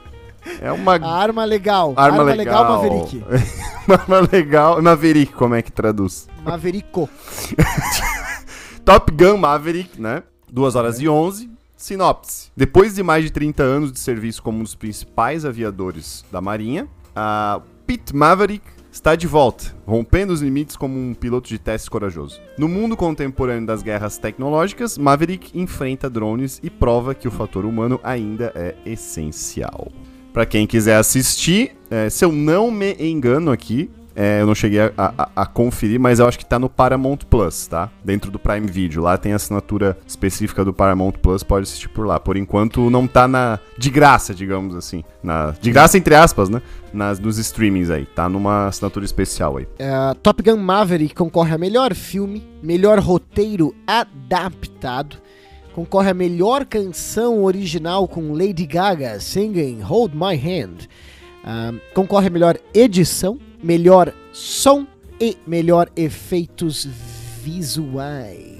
É 0.61 0.71
uma 0.71 0.93
arma 0.93 1.45
legal. 1.45 1.93
arma, 1.95 2.23
legal. 2.23 2.81
Maverick. 2.81 3.23
Uma 3.87 3.95
arma 3.95 4.29
legal. 4.31 4.81
Maverick, 4.81 5.33
como 5.33 5.55
é 5.55 5.61
que 5.61 5.71
traduz? 5.71 6.27
Maverico. 6.43 7.09
Top 8.85 9.11
Gun 9.11 9.37
Maverick, 9.37 9.99
né? 10.01 10.23
2 10.51 10.75
horas 10.75 10.99
e 10.99 11.07
11. 11.07 11.49
Sinopse. 11.75 12.49
Depois 12.55 12.95
de 12.95 13.03
mais 13.03 13.25
de 13.25 13.31
30 13.31 13.61
anos 13.61 13.91
de 13.91 13.99
serviço 13.99 14.41
como 14.41 14.59
um 14.59 14.63
dos 14.63 14.75
principais 14.75 15.43
aviadores 15.43 16.23
da 16.31 16.39
Marinha, 16.39 16.87
a 17.13 17.61
Pete 17.85 18.15
Maverick 18.15 18.65
está 18.89 19.15
de 19.15 19.27
volta, 19.27 19.75
rompendo 19.85 20.31
os 20.31 20.41
limites 20.41 20.77
como 20.77 20.97
um 20.97 21.13
piloto 21.13 21.49
de 21.49 21.57
testes 21.57 21.89
corajoso. 21.89 22.39
No 22.57 22.69
mundo 22.69 22.95
contemporâneo 22.95 23.65
das 23.65 23.81
guerras 23.81 24.17
tecnológicas, 24.17 24.97
Maverick 24.97 25.57
enfrenta 25.59 26.09
drones 26.09 26.59
e 26.63 26.69
prova 26.69 27.13
que 27.15 27.27
o 27.27 27.31
fator 27.31 27.65
humano 27.65 27.99
ainda 28.03 28.53
é 28.55 28.75
essencial. 28.85 29.91
Pra 30.33 30.45
quem 30.45 30.65
quiser 30.65 30.95
assistir, 30.97 31.75
é, 31.91 32.09
se 32.09 32.25
eu 32.25 32.31
não 32.31 32.71
me 32.71 32.95
engano 32.99 33.51
aqui, 33.51 33.89
é, 34.15 34.41
eu 34.41 34.45
não 34.47 34.53
cheguei 34.55 34.79
a, 34.79 34.91
a- 34.97 35.29
a 35.35 35.45
conferir, 35.45 35.99
mas 35.99 36.19
eu 36.19 36.27
acho 36.27 36.37
que 36.37 36.45
tá 36.45 36.57
no 36.59 36.69
Paramount 36.69 37.17
Plus, 37.29 37.65
tá? 37.67 37.89
Dentro 38.03 38.29
do 38.29 38.37
Prime 38.37 38.67
Video. 38.67 39.01
Lá 39.01 39.17
tem 39.17 39.33
assinatura 39.33 39.97
específica 40.07 40.63
do 40.65 40.71
Paramount 40.73 41.13
Plus, 41.13 41.41
pode 41.43 41.63
assistir 41.63 41.89
por 41.89 42.05
lá. 42.05 42.19
Por 42.19 42.37
enquanto 42.37 42.89
não 42.91 43.07
tá 43.07 43.27
na. 43.27 43.59
De 43.77 43.89
graça, 43.89 44.33
digamos 44.33 44.75
assim. 44.75 45.03
Na, 45.23 45.51
de 45.59 45.71
graça, 45.71 45.97
entre 45.97 46.13
aspas, 46.15 46.47
né? 46.49 46.61
Nas, 46.93 47.19
nos 47.19 47.37
streamings 47.39 47.89
aí. 47.89 48.05
Tá 48.05 48.29
numa 48.29 48.67
assinatura 48.67 49.03
especial 49.05 49.57
aí. 49.57 49.67
É, 49.79 50.13
Top 50.21 50.41
Gun 50.43 50.57
Maverick 50.57 51.15
concorre 51.15 51.53
a 51.55 51.57
melhor 51.57 51.93
filme, 51.95 52.43
melhor 52.61 52.99
roteiro 52.99 53.73
adaptado, 53.87 55.17
concorre 55.73 56.09
a 56.09 56.13
melhor 56.13 56.65
canção 56.65 57.43
original 57.43 58.07
com 58.07 58.33
Lady 58.33 58.65
Gaga 58.65 59.19
singing 59.19 59.81
Hold 59.81 60.13
My 60.13 60.35
Hand, 60.37 60.87
Ah, 61.45 61.73
concorre 61.93 62.27
a 62.27 62.29
melhor 62.29 62.57
edição, 62.73 63.37
melhor 63.61 64.13
som 64.31 64.87
e 65.19 65.37
melhor 65.45 65.89
efeitos 65.95 66.87
visuais. 67.43 68.53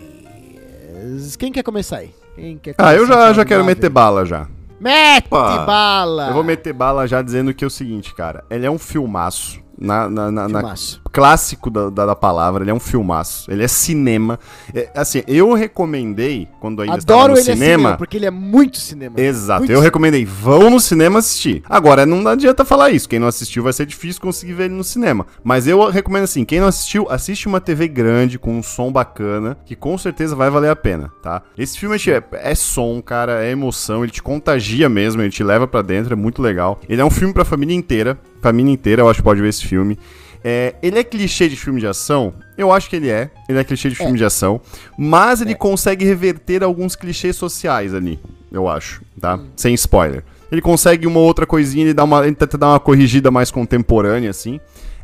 Quem 1.38 1.52
quer 1.52 1.64
começar 1.64 1.98
aí? 1.98 2.12
Quem 2.36 2.58
quer 2.58 2.76
Ah, 2.78 2.94
eu 2.94 3.04
começar 3.04 3.28
já, 3.28 3.34
já 3.34 3.46
quero 3.46 3.64
meter 3.64 3.90
bala 3.90 4.26
já. 4.26 4.48
Mete 4.80 5.28
Opa! 5.28 5.66
bala! 5.66 6.28
Eu 6.28 6.34
vou 6.34 6.44
meter 6.44 6.74
bala 6.74 7.08
já 7.08 7.22
dizendo 7.22 7.54
que 7.54 7.64
é 7.64 7.68
o 7.68 7.70
seguinte, 7.70 8.14
cara. 8.16 8.44
Ele 8.50 8.66
é 8.66 8.72
um 8.72 8.78
filmaço. 8.78 9.62
Na, 9.78 10.10
na- 10.10 10.32
na- 10.32 10.48
Filmaço. 10.50 11.02
Clássico 11.14 11.70
da, 11.70 11.92
da, 11.92 12.08
da 12.08 12.16
palavra, 12.16 12.64
ele 12.64 12.72
é 12.72 12.74
um 12.74 12.80
filmaço. 12.80 13.50
Ele 13.52 13.64
é 13.64 13.68
cinema. 13.68 14.40
É, 14.74 14.90
assim, 14.96 15.22
eu 15.28 15.54
recomendei, 15.54 16.50
quando 16.60 16.82
ainda 16.82 16.98
estava 16.98 17.20
Adoro 17.20 17.34
no 17.34 17.40
ele 17.40 17.52
é 17.52 17.54
cinema. 17.54 17.78
cinema, 17.78 17.98
porque 17.98 18.18
ele 18.18 18.26
é 18.26 18.32
muito 18.32 18.80
cinema. 18.80 19.22
Exato, 19.22 19.60
Muito 19.62 19.72
eu 19.72 19.80
recomendei, 19.80 20.26
vão 20.26 20.72
no 20.72 20.80
cinema 20.80 21.20
assistir. 21.20 21.62
Agora, 21.70 22.04
não 22.04 22.28
adianta 22.28 22.66
falar 22.66 22.90
isso, 22.90 23.08
quem 23.08 23.20
não 23.20 23.28
assistiu 23.28 23.62
vai 23.62 23.72
ser 23.72 23.86
difícil 23.86 24.20
conseguir 24.20 24.54
ver 24.54 24.66
ele 24.66 24.74
no 24.74 24.84
cinema. 24.84 25.28
Mas 25.44 25.68
eu 25.68 25.88
recomendo 25.90 26.24
assim, 26.24 26.44
quem 26.44 26.60
não 26.60 26.68
assistiu, 26.68 27.06
assiste 27.08 27.48
uma 27.48 27.62
TV 27.62 27.88
grande, 27.88 28.40
com 28.40 28.58
um 28.58 28.64
som 28.64 28.92
bacana, 28.92 29.56
que 29.66 29.76
com 29.76 29.96
certeza 30.00 30.36
vai 30.36 30.50
valer 30.50 30.72
a 30.72 30.76
pena, 30.76 31.12
tá? 31.22 31.44
Esse 31.56 31.78
filme 31.78 31.96
é, 31.96 32.24
é 32.52 32.56
som, 32.56 33.00
cara, 33.04 33.46
é 33.46 33.52
emoção, 33.52 34.04
ele 34.04 34.12
te 34.12 34.24
contagia 34.24 34.90
mesmo, 34.90 35.22
ele 35.22 35.30
te 35.30 35.44
leva 35.44 35.68
pra 35.68 35.84
dentro, 35.84 36.14
é 36.14 36.16
muito 36.16 36.42
legal. 36.42 36.82
Ele 36.90 37.02
é 37.02 37.06
um 37.06 37.12
filme 37.12 37.34
pra 37.34 37.46
família 37.46 37.76
inteira, 37.76 38.18
família 38.42 38.74
inteira 38.74 39.04
eu 39.04 39.10
acho 39.10 39.20
que 39.20 39.24
pode 39.24 39.42
ver 39.42 39.50
esse 39.50 39.68
filme. 39.68 40.00
É, 40.44 40.76
ele 40.82 41.00
é 41.00 41.04
clichê 41.04 41.48
de 41.48 41.56
filme 41.56 41.80
de 41.80 41.88
ação? 41.88 42.34
Eu 42.58 42.72
acho 42.72 42.90
que 42.90 42.96
ele 42.96 43.10
é. 43.10 43.32
Ele 43.48 43.60
é 43.60 43.64
clichê 43.64 43.90
de 43.90 43.96
filme 43.96 44.18
de 44.18 44.26
ação. 44.26 44.60
Mas 44.98 45.42
ele 45.42 45.56
consegue 45.56 46.04
reverter 46.04 46.64
alguns 46.64 46.96
clichês 46.96 47.36
sociais 47.36 47.94
ali, 47.94 48.20
eu 48.52 48.68
acho, 48.68 49.02
tá? 49.20 49.40
Sem 49.56 49.74
spoiler. 49.74 50.24
Ele 50.52 50.62
consegue 50.62 51.08
uma 51.08 51.20
outra 51.20 51.48
coisinha, 51.48 51.86
ele, 51.86 51.94
dá 51.94 52.04
uma, 52.04 52.26
ele 52.26 52.36
tenta 52.36 52.58
dar 52.58 52.68
uma 52.68 52.80
corrigida 52.80 53.32
mais 53.32 53.50
contemporânea, 53.50 54.30
assim. 54.30 54.60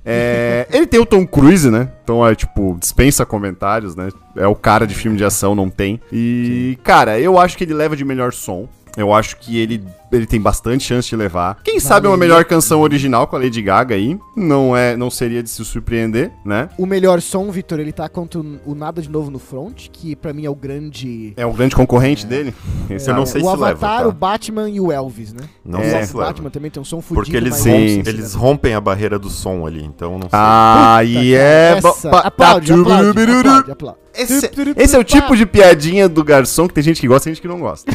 É, 0.06 0.68
ele 0.72 0.86
tem 0.86 1.00
o 1.00 1.06
Tom 1.06 1.26
Cruise, 1.26 1.72
né? 1.72 1.90
Então 2.04 2.26
é 2.26 2.36
tipo, 2.36 2.78
dispensa 2.80 3.26
comentários, 3.26 3.96
né? 3.96 4.10
É 4.36 4.46
o 4.46 4.56
cara 4.56 4.86
de 4.86 4.94
filme 4.94 5.18
de 5.18 5.24
ação, 5.24 5.56
não 5.56 5.70
tem. 5.70 6.00
E, 6.12 6.78
cara, 6.84 7.20
eu 7.20 7.40
acho 7.40 7.58
que 7.58 7.64
ele 7.64 7.74
leva 7.74 7.96
de 7.96 8.06
melhor 8.06 8.34
som. 8.34 8.68
Eu 8.98 9.14
acho 9.14 9.38
que 9.38 9.58
ele, 9.58 9.84
ele 10.12 10.26
tem 10.26 10.39
bastante 10.39 10.84
chance 10.86 11.07
de 11.10 11.16
levar. 11.16 11.57
Quem 11.64 11.80
sabe 11.80 12.07
uma 12.07 12.18
melhor 12.18 12.43
canção 12.45 12.82
original 12.82 13.28
com 13.28 13.36
a 13.36 13.39
Lady 13.39 13.62
Gaga 13.62 13.95
aí. 13.95 14.18
Não 14.36 14.76
é, 14.76 14.95
não 14.97 15.10
seria 15.10 15.41
de 15.43 15.49
se 15.49 15.64
surpreender, 15.66 16.32
né? 16.45 16.70
O 16.78 16.86
melhor 16.86 17.22
som, 17.22 17.49
Vitor, 17.51 17.80
ele 17.80 17.91
tá 17.91 18.07
contra 18.10 18.39
o 18.39 18.60
o 18.66 18.76
Nada 18.76 19.01
de 19.01 19.10
Novo 19.10 19.32
no 19.32 19.39
Front, 19.39 19.88
que 19.91 20.16
pra 20.16 20.34
mim 20.34 20.45
é 20.45 20.49
o 20.49 20.55
grande... 20.55 21.34
É 21.38 21.45
o 21.45 21.53
grande 21.53 21.76
concorrente 21.76 22.26
dele. 22.26 22.53
Esse 22.89 23.10
Eu 23.10 23.14
não 23.14 23.22
é 23.22 23.24
o- 23.24 23.28
sei 23.28 23.41
o 23.41 23.45
se 23.45 23.49
Avatar, 23.51 23.68
leva, 23.70 24.03
tá? 24.03 24.07
o 24.07 24.12
Batman 24.12 24.70
e 24.70 24.80
o 24.80 24.91
Elvis, 24.91 25.34
né? 25.34 25.41
Não 25.66 25.80
o 25.80 25.84
sei 25.84 25.93
É. 25.93 26.05
se 26.05 26.16
leva. 26.16 26.28
Batman 26.28 26.49
também 26.49 26.70
tem 26.72 26.82
um 26.82 26.86
som 26.86 27.01
fudido, 27.01 27.16
Porque 27.26 27.36
eles, 27.38 27.51
mas 27.51 27.60
Sim. 27.62 28.03
eles 28.05 28.34
né? 28.36 28.39
rompem 28.39 28.74
a 28.74 28.82
barreira 28.82 29.18
do 29.18 29.30
som 29.30 29.66
ali, 29.66 29.84
então 29.84 30.14
não 30.14 30.22
sei. 30.22 30.30
Ah, 30.34 30.99
e 31.03 31.34
é. 31.34 31.76
Essa, 31.78 32.10
ba- 32.10 32.20
aplaude, 32.22 32.72
ba- 32.74 32.80
aplaude, 32.82 33.14
turururu. 33.14 33.39
aplaude, 33.49 33.72
aplaude. 33.72 33.99
Esse, 34.16 34.51
esse 34.76 34.95
é 34.95 34.99
o 34.99 35.03
tipo 35.03 35.36
de 35.38 35.45
piadinha 35.45 36.10
do 36.10 36.24
garçom 36.24 36.68
que 36.68 36.74
tem 36.74 36.84
gente 36.84 36.99
que 36.99 37.07
gosta 37.07 37.30
e 37.30 37.34
gente 37.34 37.41
que 37.41 37.47
não 37.47 37.60
gosta. 37.60 37.91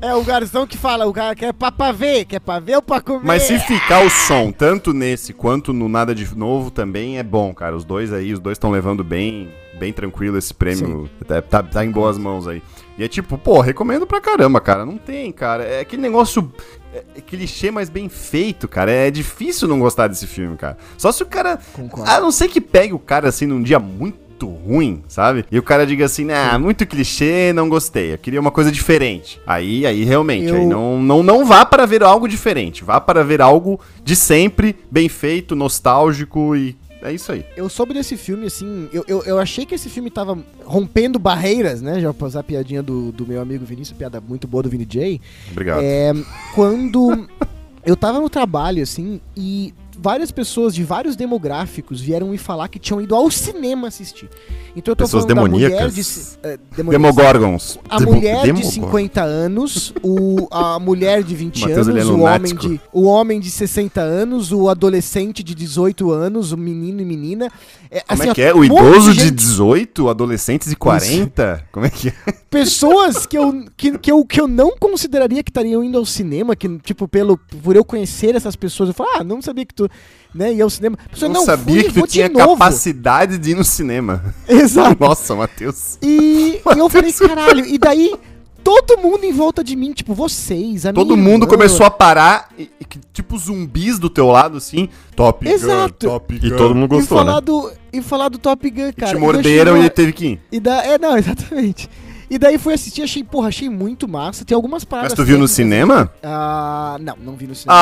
É 0.00 0.14
o 0.14 0.22
garçom 0.22 0.64
que 0.64 0.76
fala, 0.76 1.06
o 1.06 1.12
cara 1.12 1.34
quer 1.34 1.52
pra, 1.52 1.72
pra 1.72 1.90
ver, 1.90 2.24
quer 2.24 2.38
pra 2.38 2.60
ver 2.60 2.76
ou 2.76 2.82
pra 2.82 3.00
comer. 3.00 3.24
Mas 3.26 3.42
se 3.42 3.58
ficar 3.58 4.04
o 4.04 4.08
som, 4.10 4.52
tanto 4.52 4.92
nesse 4.92 5.32
quanto 5.32 5.72
no 5.72 5.88
Nada 5.88 6.14
de 6.14 6.36
Novo, 6.36 6.70
também 6.70 7.18
é 7.18 7.22
bom, 7.24 7.52
cara. 7.52 7.74
Os 7.76 7.84
dois 7.84 8.12
aí, 8.12 8.32
os 8.32 8.38
dois 8.38 8.54
estão 8.54 8.70
levando 8.70 9.02
bem, 9.02 9.48
bem 9.76 9.92
tranquilo 9.92 10.38
esse 10.38 10.54
prêmio. 10.54 11.10
Tá, 11.26 11.42
tá- 11.42 11.62
tá 11.64 11.84
em 11.84 11.90
boas 11.90 12.16
mãos 12.16 12.46
aí. 12.46 12.62
E 12.96 13.02
é 13.02 13.08
tipo, 13.08 13.36
pô, 13.36 13.60
recomendo 13.60 14.06
pra 14.06 14.20
caramba, 14.20 14.60
cara. 14.60 14.86
Não 14.86 14.96
tem, 14.98 15.32
cara. 15.32 15.64
É 15.64 15.80
aquele 15.80 16.02
negócio. 16.02 16.52
É, 16.94 17.02
é 17.16 17.20
clichê, 17.20 17.70
mas 17.72 17.88
bem 17.90 18.08
feito, 18.08 18.68
cara. 18.68 18.92
É 18.92 19.10
difícil 19.10 19.66
não 19.66 19.80
gostar 19.80 20.06
desse 20.06 20.28
filme, 20.28 20.56
cara. 20.56 20.78
Só 20.96 21.10
se 21.10 21.24
o 21.24 21.26
cara. 21.26 21.58
Concordo. 21.72 22.08
A 22.08 22.20
não 22.20 22.30
ser 22.30 22.46
que 22.48 22.60
pegue 22.60 22.92
o 22.92 22.98
cara 23.00 23.28
assim 23.28 23.46
num 23.46 23.62
dia 23.62 23.80
muito 23.80 24.27
ruim, 24.46 25.02
sabe? 25.08 25.44
E 25.50 25.58
o 25.58 25.62
cara 25.62 25.86
diga 25.86 26.04
assim, 26.04 26.30
ah, 26.30 26.58
muito 26.58 26.86
clichê, 26.86 27.52
não 27.52 27.68
gostei. 27.68 28.12
Eu 28.14 28.18
queria 28.18 28.40
uma 28.40 28.50
coisa 28.50 28.70
diferente. 28.70 29.40
Aí, 29.46 29.84
aí 29.86 30.04
realmente, 30.04 30.48
Eu- 30.48 30.56
aí 30.56 30.66
não, 30.66 31.00
não, 31.02 31.22
não 31.22 31.44
vá 31.44 31.64
para 31.64 31.86
ver 31.86 32.02
algo 32.02 32.28
diferente. 32.28 32.84
Vá 32.84 33.00
para 33.00 33.24
ver 33.24 33.40
algo 33.40 33.80
de 34.04 34.14
sempre, 34.14 34.76
bem 34.90 35.08
feito, 35.08 35.54
nostálgico 35.56 36.54
e 36.56 36.76
é 37.00 37.12
isso 37.12 37.30
aí. 37.30 37.44
Eu 37.56 37.68
soube 37.68 37.94
desse 37.94 38.16
filme, 38.16 38.46
assim, 38.46 38.88
eu, 38.92 39.04
eu, 39.06 39.22
eu 39.24 39.38
achei 39.38 39.64
que 39.64 39.74
esse 39.74 39.88
filme 39.88 40.10
tava 40.10 40.36
rompendo 40.64 41.18
barreiras, 41.18 41.80
né? 41.80 42.00
Já 42.00 42.12
pra 42.12 42.26
usar 42.26 42.40
a 42.40 42.42
piadinha 42.44 42.82
do, 42.82 43.12
do 43.12 43.26
meu 43.26 43.40
amigo 43.40 43.64
Vinícius, 43.64 43.96
piada 43.96 44.20
muito 44.20 44.48
boa 44.48 44.62
do 44.64 44.68
Vini 44.68 44.84
J. 44.84 45.20
Obrigado. 45.52 45.80
É, 45.82 46.12
quando 46.54 47.28
eu 47.86 47.96
tava 47.96 48.20
no 48.20 48.28
trabalho, 48.28 48.82
assim, 48.82 49.20
e 49.36 49.72
várias 50.00 50.30
pessoas 50.30 50.74
de 50.74 50.84
vários 50.84 51.16
demográficos 51.16 52.00
vieram 52.00 52.28
me 52.28 52.38
falar 52.38 52.68
que 52.68 52.78
tinham 52.78 53.00
ido 53.00 53.14
ao 53.14 53.30
cinema 53.30 53.88
assistir. 53.88 54.28
Então 54.76 54.92
eu 54.92 54.96
tô 54.96 55.04
Pessoas 55.04 55.24
falando 55.24 55.36
da 55.36 55.50
mulher 55.50 55.70
demoníacas? 55.70 56.38
de... 56.40 56.48
é, 56.48 56.58
demoníacas. 56.76 57.14
Demogorgons. 57.16 57.78
A 57.88 57.98
Demo- 57.98 58.12
mulher 58.14 58.36
de 58.36 58.46
Demogorgon. 58.46 58.70
50 58.70 59.22
anos, 59.22 59.92
o, 60.02 60.46
a 60.50 60.78
mulher 60.78 61.22
de 61.24 61.34
20 61.34 61.60
Matheus, 61.62 61.88
ele 61.88 61.98
é 61.98 62.02
anos, 62.02 62.14
o 62.14 62.20
homem, 62.22 62.54
de, 62.54 62.80
o 62.92 63.02
homem 63.04 63.40
de 63.40 63.50
60 63.50 64.00
anos, 64.00 64.52
o 64.52 64.68
adolescente 64.68 65.42
de 65.42 65.54
18 65.54 66.10
anos, 66.12 66.52
o 66.52 66.56
menino 66.56 67.00
e 67.00 67.04
menina. 67.04 67.50
É, 67.90 68.00
Como 68.02 68.20
assim, 68.22 68.30
é 68.30 68.34
que 68.34 68.42
é? 68.42 68.54
O 68.54 68.64
idoso 68.64 69.12
de 69.12 69.20
gente- 69.24 69.30
18, 69.34 70.08
adolescentes 70.08 70.68
de 70.68 70.76
40? 70.76 71.64
Como 71.72 71.86
é 71.86 71.90
que 71.90 72.08
é? 72.08 72.12
Pessoas 72.50 73.26
que 73.26 73.36
eu, 73.36 73.64
que, 73.76 73.98
que, 73.98 74.10
eu, 74.12 74.24
que 74.24 74.40
eu 74.40 74.46
não 74.46 74.76
consideraria 74.78 75.42
que 75.42 75.50
estariam 75.50 75.82
indo 75.82 75.98
ao 75.98 76.04
cinema, 76.06 76.54
que, 76.54 76.68
tipo, 76.78 77.06
pelo, 77.08 77.36
por 77.62 77.74
eu 77.76 77.84
conhecer 77.84 78.34
essas 78.34 78.54
pessoas, 78.56 78.88
eu 78.90 78.94
falo, 78.94 79.10
ah, 79.16 79.24
não 79.24 79.42
sabia 79.42 79.66
que 79.66 79.74
tu, 79.74 79.87
né, 80.34 80.52
ia 80.52 80.64
ao 80.64 80.70
cinema. 80.70 80.98
A 81.04 81.08
pessoa, 81.08 81.28
não, 81.28 81.40
não, 81.40 81.46
sabia 81.46 81.82
fui, 81.82 81.92
que 81.92 82.00
tu 82.00 82.06
tinha 82.06 82.28
novo." 82.28 82.56
capacidade 82.58 83.38
de 83.38 83.50
ir 83.50 83.54
no 83.54 83.64
cinema. 83.64 84.22
Exato. 84.48 84.96
Nossa, 85.00 85.34
Matheus. 85.34 85.98
E, 86.02 86.60
e 86.60 86.60
eu 86.78 86.88
falei, 86.88 87.12
caralho, 87.12 87.64
e 87.66 87.78
daí 87.78 88.14
todo 88.62 88.98
mundo 88.98 89.24
em 89.24 89.32
volta 89.32 89.64
de 89.64 89.74
mim, 89.74 89.92
tipo, 89.92 90.12
vocês, 90.14 90.84
a 90.84 90.92
Todo 90.92 91.16
minha 91.16 91.28
mundo 91.30 91.44
irmã, 91.44 91.56
começou 91.56 91.86
a 91.86 91.90
parar, 91.90 92.50
e, 92.58 92.70
e 92.78 92.84
tipo 93.12 93.38
zumbis 93.38 93.98
do 93.98 94.10
teu 94.10 94.26
lado, 94.26 94.58
assim. 94.58 94.88
Top 95.16 95.44
Gun, 95.44 95.50
Exato. 95.50 96.06
Top 96.06 96.34
E 96.34 96.50
todo 96.50 96.74
mundo 96.74 96.94
e 96.94 96.98
gostou, 96.98 97.18
falar 97.18 97.36
né? 97.36 97.40
do 97.40 97.72
E 97.92 98.02
falar 98.02 98.28
do 98.28 98.38
Top 98.38 98.68
Gun, 98.70 98.92
cara. 98.94 99.12
te 99.12 99.16
E 99.16 99.20
morderam 99.20 99.72
daí 99.72 99.80
e 99.82 99.84
ele 99.86 99.88
chegou- 99.88 99.90
teve 99.90 100.12
que 100.12 100.26
ir. 100.26 100.40
E 100.52 100.60
da... 100.60 100.84
É, 100.84 100.98
não, 100.98 101.16
exatamente. 101.18 101.88
E 102.30 102.38
daí 102.38 102.58
fui 102.58 102.74
assistir, 102.74 103.02
achei, 103.02 103.24
porra, 103.24 103.48
achei 103.48 103.70
muito 103.70 104.06
massa. 104.06 104.44
Tem 104.44 104.54
algumas 104.54 104.84
paradas. 104.84 105.12
Mas 105.12 105.16
tu 105.16 105.24
viu 105.24 105.38
no 105.38 105.48
cinema? 105.48 106.12
Ah, 106.22 106.96
não, 107.00 107.16
não 107.24 107.36
vi 107.36 107.46
no 107.46 107.54
cinema. 107.54 107.78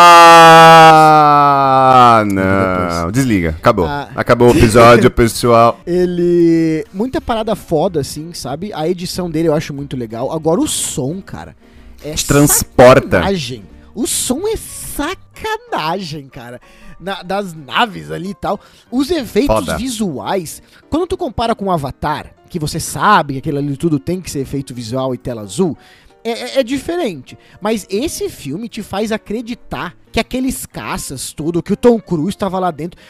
Ah, 0.88 2.22
não. 2.26 3.10
Desliga. 3.10 3.50
Acabou. 3.58 3.86
Ah. 3.86 4.08
Acabou 4.14 4.48
o 4.48 4.56
episódio, 4.56 5.10
pessoal. 5.12 5.80
Ele. 5.86 6.84
Muita 6.92 7.20
parada 7.20 7.54
foda, 7.56 8.00
assim, 8.00 8.32
sabe? 8.32 8.72
A 8.72 8.88
edição 8.88 9.30
dele 9.30 9.48
eu 9.48 9.54
acho 9.54 9.74
muito 9.74 9.96
legal. 9.96 10.32
Agora 10.32 10.60
o 10.60 10.68
som, 10.68 11.20
cara. 11.20 11.56
É 12.04 12.12
Te 12.14 12.26
transporta. 12.26 13.16
sacanagem. 13.18 13.64
O 13.94 14.06
som 14.06 14.42
é 14.46 14.56
sacanagem, 14.56 16.28
cara. 16.28 16.60
Na- 17.00 17.22
das 17.22 17.52
naves 17.54 18.10
ali 18.10 18.30
e 18.30 18.34
tal. 18.34 18.60
Os 18.90 19.10
efeitos 19.10 19.56
Foda. 19.56 19.76
visuais. 19.76 20.62
Quando 20.90 21.06
tu 21.06 21.16
compara 21.16 21.54
com 21.54 21.64
o 21.66 21.70
Avatar, 21.70 22.32
que 22.46 22.58
você 22.58 22.80
sabe 22.80 23.34
que 23.34 23.38
aquilo 23.40 23.58
ali 23.58 23.76
tudo 23.76 23.98
tem 23.98 24.20
que 24.20 24.30
ser 24.30 24.40
efeito 24.40 24.72
visual 24.74 25.14
e 25.14 25.18
tela 25.18 25.42
azul. 25.42 25.76
É, 26.24 26.30
é- 26.30 26.60
é 26.60 26.62
diferente. 26.64 27.38
Mas 27.60 27.86
esse 27.88 28.28
filme 28.28 28.68
te 28.68 28.82
faz 28.82 29.12
acreditar 29.12 29.94
que 30.10 30.18
aqueles 30.18 30.66
caças, 30.66 31.32
tudo, 31.32 31.62
que 31.62 31.72
o 31.72 31.76
Tom 31.76 32.00
Cruise 32.00 32.30
estava 32.30 32.58
lá 32.58 32.70
dentro. 32.70 33.00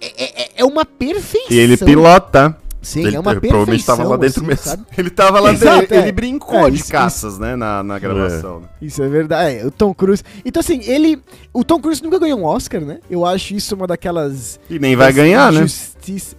É, 0.00 0.42
é- 0.44 0.50
é 0.56 0.64
uma 0.64 0.84
perfeição. 0.84 1.48
E 1.50 1.58
ele 1.58 1.76
pilota. 1.76 2.56
Sim, 2.84 3.06
Ele 3.06 3.16
é 3.16 3.20
uma 3.20 3.32
provavelmente 3.34 3.66
perfeição. 3.66 3.96
tava 3.96 4.08
lá 4.10 4.16
dentro 4.16 4.40
assim, 4.40 4.46
mesmo. 4.48 4.62
sabe? 4.64 4.82
Ele 4.96 5.10
tava 5.10 5.40
lá 5.40 5.52
Exato, 5.52 5.80
dentro. 5.80 5.94
é. 5.96 5.98
Ele 5.98 6.12
brincou 6.12 6.66
É, 6.68 6.70
de 6.70 6.76
isso- 6.76 6.92
caças, 6.92 7.38
né, 7.38 7.56
na, 7.56 7.82
na 7.82 7.98
gravação. 7.98 8.60
né? 8.60 8.66
Isso 8.80 9.02
é 9.02 9.08
verdade. 9.08 9.56
É, 9.58 9.66
o 9.66 9.70
Tom 9.70 9.92
Cruise. 9.94 10.22
Então, 10.44 10.60
assim, 10.60 10.80
ele. 10.84 11.20
O 11.52 11.64
Tom 11.64 11.80
Cruise 11.80 12.02
nunca 12.02 12.18
ganhou 12.18 12.38
um 12.38 12.44
Oscar, 12.44 12.80
né? 12.82 12.98
Eu 13.10 13.24
acho 13.26 13.54
isso 13.54 13.74
uma 13.74 13.86
daquelas. 13.86 14.60
E 14.70 14.78
nem 14.78 14.94
vai 14.94 15.12
ganhar, 15.12 15.50
né? 15.52 15.66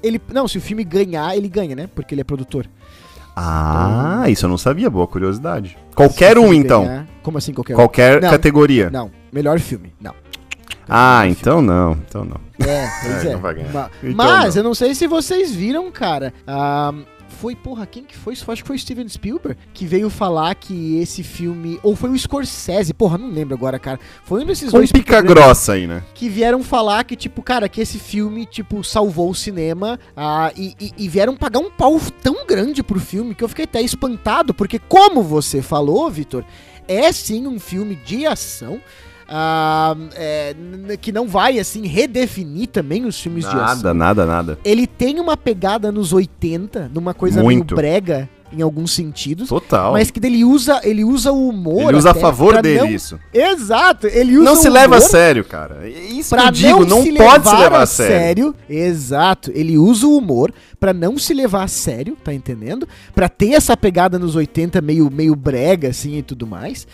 Ele, 0.03 0.21
não, 0.31 0.47
se 0.47 0.57
o 0.59 0.61
filme 0.61 0.83
ganhar, 0.83 1.35
ele 1.35 1.49
ganha, 1.49 1.75
né? 1.75 1.89
Porque 1.93 2.13
ele 2.13 2.21
é 2.21 2.23
produtor. 2.23 2.67
Ah, 3.35 4.23
isso 4.29 4.45
eu 4.45 4.49
não 4.49 4.57
sabia. 4.57 4.89
Boa 4.89 5.07
curiosidade. 5.07 5.77
Qualquer 5.93 6.37
um, 6.37 6.53
então. 6.53 6.85
ganhar- 6.85 7.07
como 7.21 7.37
assim 7.37 7.53
qualquer 7.53 7.73
um? 7.73 7.77
Qualquer 7.77 8.21
Não. 8.21 8.29
categoria. 8.29 8.89
Não, 8.89 9.11
melhor 9.31 9.59
filme. 9.59 9.93
Não. 9.99 10.13
Ah, 10.87 11.27
então 11.27 11.61
não. 11.61 11.93
Então 12.07 12.23
não. 12.25 12.39
É, 12.65 12.87
pois 13.03 13.23
É, 13.25 13.27
é. 13.29 13.33
não 13.33 13.39
vai 13.41 13.53
ganhar. 13.55 13.71
Ma- 13.73 13.91
Então 14.03 14.15
Mas 14.15 14.55
não. 14.55 14.61
eu 14.61 14.63
não 14.63 14.73
sei 14.75 14.93
se 14.95 15.07
vocês 15.07 15.53
viram, 15.53 15.91
cara. 15.91 16.33
Ah, 16.47 16.93
foi, 17.37 17.53
porra, 17.53 17.85
quem 17.85 18.03
que 18.03 18.15
foi? 18.15 18.33
Isso 18.33 18.49
acho 18.49 18.61
que 18.63 18.67
foi 18.67 18.77
o 18.77 18.79
Steven 18.79 19.07
Spielberg 19.09 19.59
que 19.73 19.85
veio 19.85 20.09
falar 20.09 20.55
que 20.55 20.97
esse 21.01 21.21
filme. 21.21 21.77
Ou 21.83 21.93
foi 21.95 22.09
o 22.09 22.17
Scorsese, 22.17 22.93
porra, 22.93 23.17
não 23.17 23.29
lembro 23.29 23.53
agora, 23.53 23.77
cara. 23.77 23.99
Foi 24.23 24.41
um 24.41 24.45
desses 24.45 24.69
Um 24.69 24.77
dois 24.77 24.89
pica 24.91 25.21
grossa 25.21 25.73
aí, 25.73 25.85
né? 25.85 26.01
que 26.13 26.29
vieram 26.29 26.63
falar 26.63 27.03
que, 27.03 27.15
tipo, 27.15 27.41
cara, 27.43 27.67
que 27.67 27.81
esse 27.81 27.99
filme, 27.99 28.45
tipo, 28.45 28.83
salvou 28.85 29.29
o 29.29 29.35
cinema 29.35 29.99
ah, 30.15 30.49
e, 30.55 30.75
e- 30.79 30.93
e 30.97 31.09
vieram 31.09 31.35
pagar 31.35 31.59
um 31.59 31.69
pau 31.69 31.99
tão 32.23 32.45
grande 32.47 32.81
pro 32.81 32.99
filme 33.01 33.35
que 33.35 33.43
eu 33.43 33.49
fiquei 33.49 33.65
até 33.65 33.81
espantado, 33.81 34.53
porque, 34.53 34.79
como 34.79 35.21
você 35.21 35.61
falou, 35.61 36.09
Vitor, 36.09 36.45
é 36.87 37.11
sim 37.11 37.47
um 37.47 37.59
filme 37.59 37.95
de 37.95 38.25
ação. 38.25 38.79
Ah, 39.27 39.95
é, 40.15 40.55
que 41.01 41.11
não 41.11 41.27
vai, 41.27 41.59
assim, 41.59 41.87
redefinir 41.87 42.67
também 42.67 43.05
os 43.05 43.19
filmes 43.19 43.43
de 43.43 43.49
ação. 43.51 43.65
Nada, 43.65 43.93
nada, 43.93 44.25
nada. 44.25 44.59
Ele 44.63 44.85
tem 44.85 45.19
uma 45.19 45.35
pegada 45.35 45.91
nos 45.91 46.13
80, 46.13 46.91
numa 46.93 47.13
coisa 47.13 47.41
Muito. 47.41 47.75
meio 47.75 47.75
brega, 47.75 48.29
em 48.53 48.61
alguns 48.61 48.91
sentidos. 48.91 49.49
Total. 49.49 49.91
Mas 49.93 50.09
que 50.11 50.25
ele 50.25 50.43
usa, 50.45 50.79
ele 50.83 51.03
usa 51.03 51.31
o 51.31 51.49
humor. 51.49 51.89
Ele 51.89 51.97
usa 51.97 52.11
a 52.11 52.13
favor 52.13 52.61
dele 52.61 52.79
não- 52.79 52.87
isso. 52.89 53.19
Exato, 53.33 54.07
ele 54.07 54.37
usa 54.37 54.45
Não 54.45 54.55
se 54.55 54.69
leva 54.69 54.97
a 54.97 55.01
sério, 55.01 55.43
cara. 55.43 55.79
É 55.83 55.89
Isso 55.89 56.29
que 56.29 56.35
pra 56.35 56.45
eu 56.45 56.51
digo, 56.51 56.85
não, 56.85 57.03
se 57.03 57.11
pode 57.13 57.49
se 57.49 57.55
levar 57.55 57.81
a 57.81 57.85
sério. 57.85 58.55
Exato, 58.69 59.51
ele 59.53 59.77
usa 59.77 60.07
o 60.07 60.17
humor 60.17 60.53
pra 60.79 60.93
não 60.93 61.17
se 61.17 61.33
levar 61.33 61.63
a 61.63 61.67
sério, 61.67 62.15
tá 62.23 62.33
entendendo? 62.33 62.87
Pra 63.13 63.27
ter 63.27 63.53
essa 63.53 63.75
pegada 63.75 64.17
nos 64.17 64.35
80 64.35 64.79
meio, 64.81 65.09
meio 65.11 65.35
brega 65.35 65.89
assim 65.89 66.17
e 66.17 66.21
tudo 66.21 66.47
mais. 66.47 66.87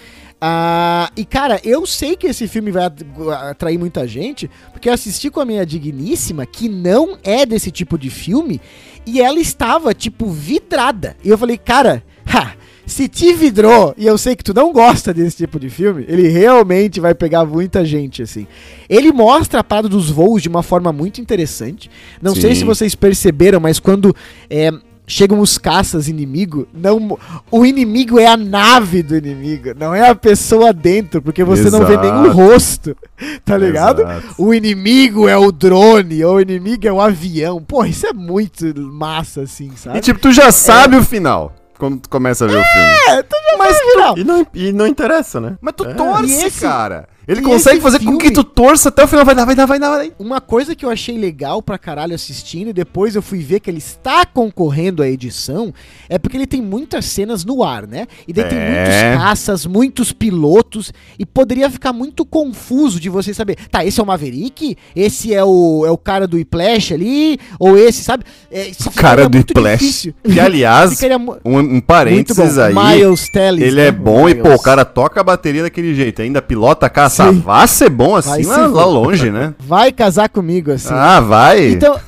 Ah, 0.44 1.12
e 1.16 1.24
cara, 1.24 1.62
eu 1.64 1.86
sei 1.86 2.16
que 2.16 2.26
esse 2.26 2.48
filme 2.48 2.72
vai 2.72 2.86
at- 2.86 3.04
atrair 3.50 3.78
muita 3.78 4.08
gente, 4.08 4.50
porque 4.72 4.90
eu 4.90 4.94
assisti 4.94 5.30
com 5.30 5.40
a 5.40 5.46
minha 5.46 5.64
digníssima, 5.64 6.48
que 6.48 6.68
não 6.68 7.16
é 7.24 7.46
desse 7.46 7.70
tipo 7.70 7.96
de 7.96 8.10
filme, 8.10 8.60
e 9.06 9.22
ela 9.22 9.40
estava, 9.40 9.94
tipo, 9.94 10.28
vidrada. 10.32 11.16
E 11.24 11.30
eu 11.30 11.38
falei, 11.38 11.60
cara, 11.60 12.04
ha, 12.26 12.54
se 12.88 13.08
te 13.08 13.34
vidrou, 13.34 13.94
e 13.96 14.08
eu 14.08 14.18
sei 14.18 14.36
que 14.36 14.44
tu 14.44 14.52
não 14.54 14.74
gosta 14.74 15.14
desse 15.14 15.38
tipo 15.38 15.60
de 15.60 15.70
filme, 15.70 16.06
ele 16.08 16.28
realmente 16.28 17.00
vai 17.00 17.14
pegar 17.14 17.46
muita 17.46 17.86
gente, 17.86 18.24
assim. 18.24 18.48
Ele 18.90 19.12
mostra 19.12 19.60
a 19.60 19.64
parada 19.64 19.88
dos 19.88 20.10
voos 20.10 20.42
de 20.42 20.50
uma 20.50 20.64
forma 20.64 20.92
muito 20.92 21.22
interessante. 21.22 21.90
Não 22.20 22.34
sei 22.34 22.56
Sim. 22.56 22.62
se 22.62 22.66
vocês 22.66 22.96
perceberam, 22.96 23.60
mas 23.60 23.80
quando 23.80 24.16
é, 24.50 24.72
chegam 25.12 25.40
os 25.40 25.58
caças 25.58 26.08
inimigo, 26.08 26.68
não, 26.74 27.18
o 27.52 27.66
inimigo 27.66 28.18
é 28.20 28.28
a 28.28 28.38
nave 28.38 29.04
do 29.04 29.16
inimigo, 29.16 29.72
não 29.78 29.94
é 29.94 30.10
a 30.10 30.16
pessoa 30.16 30.72
dentro, 30.72 31.22
porque 31.22 31.44
você 31.44 31.70
não 31.70 31.86
vê 31.86 31.98
nem 31.98 32.12
o 32.12 32.26
Exato. 32.26 32.32
rosto, 32.38 32.98
tá 33.44 33.58
ligado? 33.58 34.02
Exato. 34.04 34.36
O 34.38 34.54
inimigo 34.54 35.28
é 35.28 35.38
o 35.38 35.52
drone, 35.52 36.24
ou 36.24 36.36
o 36.36 36.42
inimigo 36.42 36.88
é 36.88 36.92
o 36.92 37.02
avião. 37.02 37.62
Pô, 37.62 37.84
isso 37.86 38.08
é 38.08 38.14
muito 38.14 38.74
massa, 38.80 39.42
assim, 39.42 39.72
sabe? 39.76 39.98
E 39.98 40.02
tipo, 40.02 40.20
tu 40.20 40.32
já 40.32 40.52
sabe 40.52 40.96
o 40.96 41.04
final 41.04 41.54
quando 41.78 42.00
tu 42.00 42.10
começa 42.10 42.46
a 42.46 42.48
ver 42.48 42.58
o 42.58 42.64
filme. 42.64 43.18
É, 43.20 43.24
tu 43.24 43.36
já 43.52 43.58
mas, 43.58 43.78
final. 43.80 44.18
E 44.18 44.24
não, 44.24 44.48
e 44.54 44.72
não 44.72 44.88
interessa, 44.88 45.42
né? 45.42 45.58
Mas 45.60 45.74
tu 45.76 45.84
É. 45.86 45.94
torce, 45.94 46.46
esse- 46.46 46.62
cara. 46.62 47.08
Ele 47.28 47.40
e 47.40 47.44
consegue 47.44 47.80
fazer 47.82 48.00
com 48.00 48.18
que 48.18 48.28
filme- 48.28 48.32
tu 48.34 48.44
torça 48.44 48.90
até 48.90 49.04
o 49.04 49.08
final. 49.08 49.24
Vai 49.24 49.36
dar, 49.36 49.46
vai 49.46 49.56
dar, 49.56 49.66
vai 49.66 49.80
dar, 49.80 49.90
vai 49.90 50.10
dar. 50.10 50.16
Uma 50.20 50.42
coisa 50.42 50.76
que 50.76 50.84
eu 50.86 50.90
achei 50.90 51.18
legal 51.18 51.62
pra 51.62 51.78
caralho 51.78 52.16
assistindo, 52.16 52.70
e 52.70 52.74
depois 52.74 53.16
eu 53.16 53.22
fui 53.22 53.40
ver 53.40 53.60
que 53.60 53.70
ele 53.70 53.78
está 53.78 54.26
concorrendo 54.26 55.04
à 55.04 55.08
edição, 55.08 55.74
é 56.10 56.18
porque 56.18 56.36
ele 56.36 56.48
tem 56.48 56.62
muitas 56.62 57.06
cenas 57.06 57.46
no 57.46 57.64
ar, 57.64 57.86
né? 57.88 58.08
E 58.28 58.34
daí 58.34 58.46
tem 58.46 58.58
É. 58.58 58.72
muitos 59.12 59.24
caças, 59.24 59.66
muitos 59.66 60.12
pilotos, 60.12 60.92
e 61.20 61.26
poderia 61.26 61.70
ficar 61.70 61.94
muito 61.94 62.26
confuso 62.26 63.00
de 63.00 63.10
você 63.10 63.34
saber, 63.34 63.56
tá, 63.70 63.86
esse 63.86 64.00
é 64.00 64.04
o 64.04 64.06
Maverick, 64.06 64.76
esse 64.96 65.34
é 65.34 65.44
o, 65.44 65.84
é 65.86 65.92
o 65.92 65.98
cara 65.98 66.28
do 66.28 66.38
Whiplash 66.38 66.94
ali, 66.94 67.38
ou 67.60 67.78
esse, 67.78 68.04
sabe? 68.04 68.24
É, 68.52 68.72
O 68.86 68.92
cara 68.92 69.30
do 69.30 69.44
difícil. 69.44 70.14
Que, 70.24 70.40
aliás, 70.40 70.92
Ficaria 70.92 71.18
um, 71.18 71.60
um 71.60 71.80
parênteses 71.82 72.58
aí. 72.58 72.74
Miles 72.74 73.30
Teller. 73.30 73.66
Ele 73.68 73.82
é 73.82 73.92
bom 73.92 74.28
e, 74.28 74.36
pô, 74.36 74.54
o 74.54 74.60
cara 74.60 74.84
toca 74.84 75.22
a 75.22 75.24
bateria 75.24 75.64
daquele 75.64 75.94
jeito. 75.94 76.22
Ainda 76.22 76.42
pilota 76.42 76.86
a 76.86 76.90
caça. 76.90 77.11
Sim. 77.12 77.40
Vai 77.40 77.68
ser 77.68 77.90
bom 77.90 78.16
assim 78.16 78.44
Vai 78.44 78.58
lá, 78.60 78.68
lá 78.68 78.86
longe, 78.86 79.30
né? 79.32 79.54
Vai 79.60 79.92
casar 79.92 80.30
comigo, 80.30 80.72
assim. 80.72 80.94
Ah, 80.94 81.20
vai. 81.20 81.70
Então, 81.70 82.00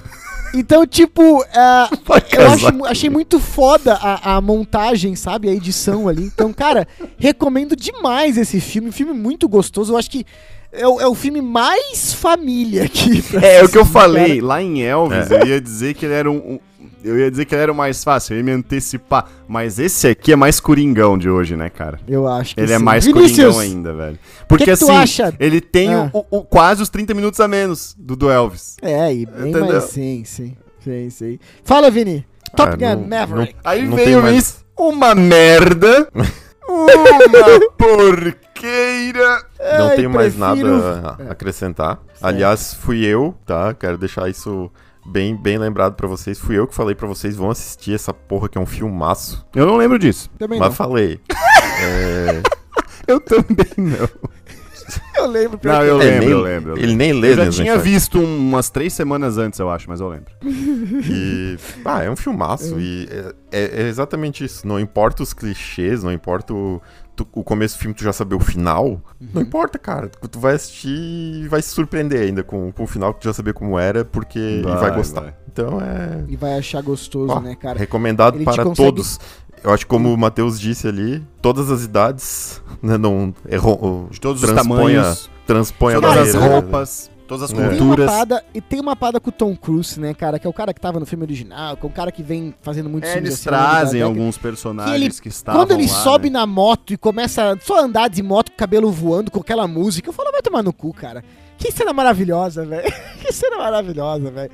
então 0.53 0.85
tipo, 0.85 1.43
Vai 2.05 2.23
eu 2.31 2.51
acho, 2.51 2.85
achei 2.85 3.09
muito 3.09 3.39
foda 3.39 3.93
a, 3.95 4.35
a 4.35 4.41
montagem, 4.41 5.15
sabe? 5.15 5.49
A 5.49 5.53
edição 5.53 6.07
ali. 6.07 6.23
Então, 6.23 6.53
cara, 6.53 6.87
recomendo 7.17 7.75
demais 7.75 8.37
esse 8.37 8.59
filme. 8.59 8.89
Um 8.89 8.93
filme 8.93 9.13
muito 9.13 9.47
gostoso. 9.49 9.93
Eu 9.93 9.97
acho 9.97 10.09
que 10.11 10.25
é 10.71 10.87
o, 10.87 10.99
é 11.01 11.07
o 11.07 11.13
filme 11.15 11.41
mais 11.41 12.13
família 12.13 12.83
aqui. 12.85 13.21
pra 13.21 13.41
É, 13.45 13.63
o 13.63 13.69
que 13.69 13.77
eu 13.77 13.85
falei. 13.85 14.35
cara. 14.37 14.47
Lá 14.47 14.61
em 14.61 14.81
Elvis, 14.83 15.29
eu 15.31 15.45
ia 15.45 15.61
dizer 15.61 15.93
que 15.93 16.05
ele 16.05 16.13
era 16.15 16.29
um, 16.31 16.35
um- 16.35 16.59
Eu 17.03 17.17
ia 17.19 17.29
dizer 17.29 17.45
que 17.45 17.53
ele 17.53 17.61
era 17.63 17.71
o 17.71 17.75
mais 17.75 18.03
fácil, 18.03 18.33
eu 18.33 18.37
ia 18.37 18.43
me 18.43 18.51
antecipar. 18.51 19.27
Mas 19.47 19.77
esse 19.79 20.07
aqui 20.07 20.31
é 20.31 20.35
mais 20.35 20.59
coringão 20.59 21.17
de 21.17 21.29
hoje, 21.29 21.55
né, 21.57 21.69
cara? 21.69 21.99
Eu 22.07 22.27
acho 22.27 22.55
que 22.55 22.61
Ele 22.61 22.71
é 22.73 22.77
sim. 22.77 22.83
mais 22.83 23.05
Vinícius, 23.05 23.31
coringão 23.53 23.59
ainda, 23.59 23.93
velho. 23.93 24.19
Porque 24.47 24.63
que 24.65 24.71
que 24.71 24.77
tu 24.77 24.85
assim, 24.85 24.95
acha? 24.97 25.33
ele 25.39 25.59
tem 25.59 25.93
Ah. 25.93 26.09
o- 26.13 26.25
o- 26.29 26.43
quase 26.43 26.81
os 26.81 26.89
30 26.89 27.13
minutos 27.13 27.39
a 27.39 27.47
menos 27.47 27.95
do 27.99 28.15
do 28.15 28.29
Elvis. 28.29 28.77
É, 28.81 29.13
e 29.13 29.25
bem 29.25 29.49
Entendeu? 29.49 29.65
mais 29.67 29.83
sim, 29.85 30.23
sim. 30.25 30.55
Sim, 30.79 31.09
sim. 31.09 31.39
Fala, 31.63 31.89
Vini. 31.91 32.25
Top 32.55 32.71
Ah, 32.73 32.75
Gun 32.95 33.01
não- 33.01 33.07
Maverick. 33.07 33.55
Aí 33.63 33.87
Não 33.87 33.95
veio 33.97 34.21
mais- 34.21 34.37
isso, 34.37 34.65
uma 34.77 35.15
merda, 35.15 36.07
uma 36.67 37.59
porqueira. 37.77 39.45
Não 39.79 39.87
Ai, 39.89 39.95
tenho 39.95 40.09
mais 40.09 40.35
prefiro- 40.35 40.77
nada 40.77 41.17
a 41.27 41.31
acrescentar. 41.31 41.99
Aliás, 42.21 42.73
fui 42.73 43.03
eu, 43.05 43.35
tá? 43.45 43.73
Quero 43.73 43.97
deixar 43.97 44.29
isso 44.29 44.69
bem, 45.05 45.35
bem 45.35 45.57
lembrado 45.57 45.95
pra 45.95 46.07
vocês. 46.07 46.39
Fui 46.39 46.57
eu 46.57 46.67
que 46.67 46.73
falei 46.75 46.95
pra 46.95 47.07
vocês, 47.07 47.35
vão 47.35 47.49
assistir 47.49 47.93
essa 47.93 48.13
porra 48.13 48.47
que 48.49 48.57
é 48.57 48.61
um 48.61 48.65
filmaço. 48.65 49.45
Eu 49.55 49.65
não 49.65 49.77
lembro 49.77 49.97
disso. 49.99 50.29
Também 50.37 50.59
Mas 50.59 50.69
não. 50.69 50.75
falei. 50.75 51.19
É, 51.85 52.41
Eu 53.07 53.19
também 53.19 53.65
não. 53.77 54.07
Eu 55.15 55.27
lembro. 55.27 55.59
Não, 55.63 55.83
eu 55.83 56.01
é, 56.01 56.05
lembro, 56.05 56.19
nem- 56.21 56.29
eu 56.29 56.41
lembro. 56.41 56.71
eu 56.73 56.77
Ele 56.77 56.95
nem 56.95 57.13
lê 57.13 57.31
Eu 57.31 57.35
já 57.37 57.49
tinha 57.49 57.73
mensagens. 57.73 57.83
visto 57.93 58.19
um- 58.19 58.37
umas 58.49 58.69
três 58.69 58.93
semanas 58.93 59.37
antes, 59.37 59.59
eu 59.59 59.69
acho, 59.69 59.89
mas 59.89 59.99
eu 59.99 60.07
lembro. 60.07 60.31
E, 60.43 61.57
ah, 61.83 62.03
é 62.03 62.09
um 62.09 62.15
filmaço. 62.15 62.79
E 62.79 63.07
é, 63.11 63.33
é- 63.51 63.83
é 63.83 63.87
exatamente 63.87 64.43
isso. 64.45 64.67
Não 64.67 64.79
importa 64.79 65.23
os 65.23 65.33
clichês, 65.33 66.03
não 66.03 66.11
importa 66.11 66.53
o, 66.53 66.81
tu- 67.15 67.27
o 67.33 67.43
começo 67.43 67.75
do 67.77 67.79
filme, 67.81 67.93
tu 67.95 68.03
já 68.03 68.13
saber 68.13 68.35
o 68.35 68.39
final. 68.39 69.01
Não 69.33 69.41
importa, 69.41 69.77
cara. 69.79 70.09
Tu 70.09 70.39
vai 70.39 70.55
assistir 70.55 70.89
e 70.89 71.47
vai 71.47 71.61
se 71.61 71.69
surpreender 71.69 72.21
ainda 72.21 72.43
com, 72.43 72.71
com 72.71 72.83
o 72.83 72.87
final, 72.87 73.13
que 73.13 73.21
tu 73.21 73.25
já 73.25 73.33
saber 73.33 73.53
como 73.53 73.77
era, 73.79 74.03
porque 74.05 74.39
e 74.39 74.61
vai 74.61 74.77
Vai, 74.77 74.95
gostar. 74.95 75.21
vai. 75.21 75.33
Então 75.51 75.79
é. 75.81 76.23
E 76.27 76.35
vai 76.35 76.57
achar 76.57 76.81
gostoso, 76.81 77.31
ó, 77.33 77.39
né, 77.39 77.55
cara? 77.55 77.77
recomendado 77.77 78.35
Ele 78.37 78.45
para 78.45 78.63
consegue- 78.63 78.75
todos. 78.89 79.19
Eu 79.63 79.71
acho 79.71 79.85
que 79.85 79.89
como 79.89 80.13
o 80.13 80.17
Matheus 80.17 80.59
disse 80.59 80.87
ali, 80.87 81.23
todas 81.41 81.71
as 81.71 81.83
idades, 81.85 82.61
né, 82.81 82.97
não 82.97 83.33
errou, 83.47 84.09
De 84.11 84.19
todos 84.19 84.43
os 84.43 84.51
tamanhos, 84.51 85.29
transpõe 85.47 85.93
a 85.95 86.01
todas 86.01 86.35
as 86.35 86.35
roupas, 86.35 87.09
todas 87.27 87.43
as 87.43 87.51
É. 87.51 87.55
Tem 87.55 87.63
uma 87.65 87.77
culturas. 87.77 88.05
parada, 88.11 88.45
e 88.53 88.61
tem 88.61 88.79
uma 88.79 88.95
parada 88.95 89.19
com 89.19 89.29
o 89.29 89.33
Tom 89.33 89.55
Cruise, 89.55 89.99
né, 89.99 90.13
cara? 90.13 90.37
Que 90.39 90.45
é 90.47 90.49
o 90.49 90.53
cara 90.53 90.73
que 90.73 90.79
tava 90.81 90.99
no 90.99 91.05
filme 91.05 91.23
original, 91.23 91.75
que 91.77 91.85
é 91.85 91.89
um 91.89 91.91
cara 91.91 92.11
que 92.11 92.21
vem 92.23 92.53
fazendo 92.61 92.89
muitos 92.89 93.09
É, 93.09 93.13
filmes 93.13 93.29
eles 93.29 93.39
assim, 93.39 93.49
trazem 93.49 93.99
década. 94.01 94.05
alguns 94.05 94.37
personagens 94.37 95.19
que, 95.19 95.27
estavam 95.29 95.61
Quando 95.61 95.71
ele 95.71 95.87
lá, 95.87 95.93
sobe 95.93 96.29
né? 96.29 96.39
na 96.39 96.45
moto 96.45 96.93
e 96.93 96.97
começa 96.97 97.57
só 97.61 97.79
a 97.79 97.81
andar 97.83 98.09
de 98.09 98.21
moto 98.21 98.49
com 98.51 98.55
o 98.55 98.57
cabelo 98.57 98.91
voando, 98.91 99.31
com 99.31 99.39
aquela 99.39 99.67
música, 99.67 100.09
eu 100.09 100.13
falo, 100.13 100.31
vai 100.31 100.41
tomar 100.41 100.61
no 100.63 100.73
cu, 100.73 100.93
cara. 100.93 101.23
Que 101.57 101.71
cena 101.71 101.93
maravilhosa, 101.93 102.65
velho. 102.65 102.91
que 103.21 103.31
cena 103.31 103.57
maravilhosa, 103.57 104.29
velho. 104.31 104.51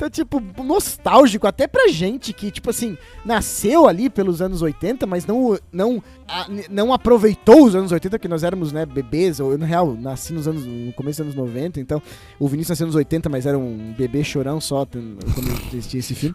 Então, 0.00 0.08
tipo, 0.08 0.42
nostálgico 0.62 1.46
até 1.46 1.66
pra 1.66 1.88
gente 1.88 2.32
que, 2.32 2.50
tipo 2.50 2.70
assim, 2.70 2.96
nasceu 3.22 3.86
ali 3.86 4.08
pelos 4.08 4.40
anos 4.40 4.62
80, 4.62 5.06
mas 5.06 5.26
não, 5.26 5.58
não, 5.70 6.02
a- 6.26 6.46
não 6.70 6.90
aproveitou 6.90 7.66
os 7.66 7.74
anos 7.74 7.92
80, 7.92 8.18
que 8.18 8.26
nós 8.26 8.42
éramos, 8.42 8.72
né, 8.72 8.86
bebês. 8.86 9.40
Ou, 9.40 9.58
na 9.58 9.66
real, 9.66 9.94
nasci 10.00 10.32
nos 10.32 10.48
anos, 10.48 10.64
no 10.64 10.90
começo 10.94 11.22
dos 11.22 11.34
anos 11.36 11.50
90, 11.52 11.78
então 11.80 12.00
o 12.38 12.48
Vinícius 12.48 12.70
nasceu 12.70 12.86
nos 12.86 12.96
80, 12.96 13.28
mas 13.28 13.44
era 13.44 13.58
um 13.58 13.92
bebê 13.92 14.24
chorão 14.24 14.58
só 14.58 14.86
quando 14.86 15.50
existia 15.74 16.00
esse 16.00 16.14
filme. 16.14 16.34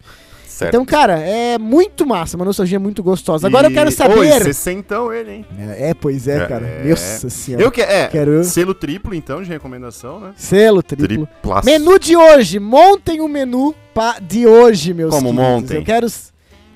Certo. 0.56 0.70
Então, 0.74 0.86
cara, 0.86 1.20
é 1.20 1.58
muito 1.58 2.06
massa, 2.06 2.38
uma 2.38 2.45
nostalgia 2.45 2.80
muito 2.80 3.03
gostosa. 3.03 3.45
Agora 3.45 3.68
eu 3.68 3.74
quero 3.74 3.89
E- 3.89 3.91
saber. 3.93 4.18
Oi, 4.18 4.28
sessentão 4.41 5.12
ele, 5.12 5.32
hein? 5.32 5.45
É, 5.60 5.89
é, 5.89 5.93
pois 5.93 6.28
é, 6.30 6.38
É. 6.43 6.47
cara. 6.47 6.66
É. 6.66 6.89
Nossa 6.89 7.30
senhora. 7.30 7.62
Eu 7.64 7.70
que, 7.72 7.82
é, 7.82 8.08
Quero- 8.08 8.41
selo 8.45 8.74
triplo, 8.74 9.14
então, 9.14 9.43
de 9.43 9.49
recomendação, 9.49 10.20
né? 10.22 10.32
Selo 10.38 10.82
triplo. 10.82 11.28
Triplaço. 11.28 11.66
Menu 11.66 11.99
de 11.99 12.16
hoje. 12.16 12.58
Montem 12.60 13.20
o 13.20 13.28
menu 13.28 13.76
pa- 13.93 14.18
de 14.20 14.47
hoje, 14.47 14.93
meus 14.93 15.10
Como 15.14 15.30
queridos. 15.34 15.45
montem? 15.45 15.78
Eu 15.78 15.84
quero 15.84 16.08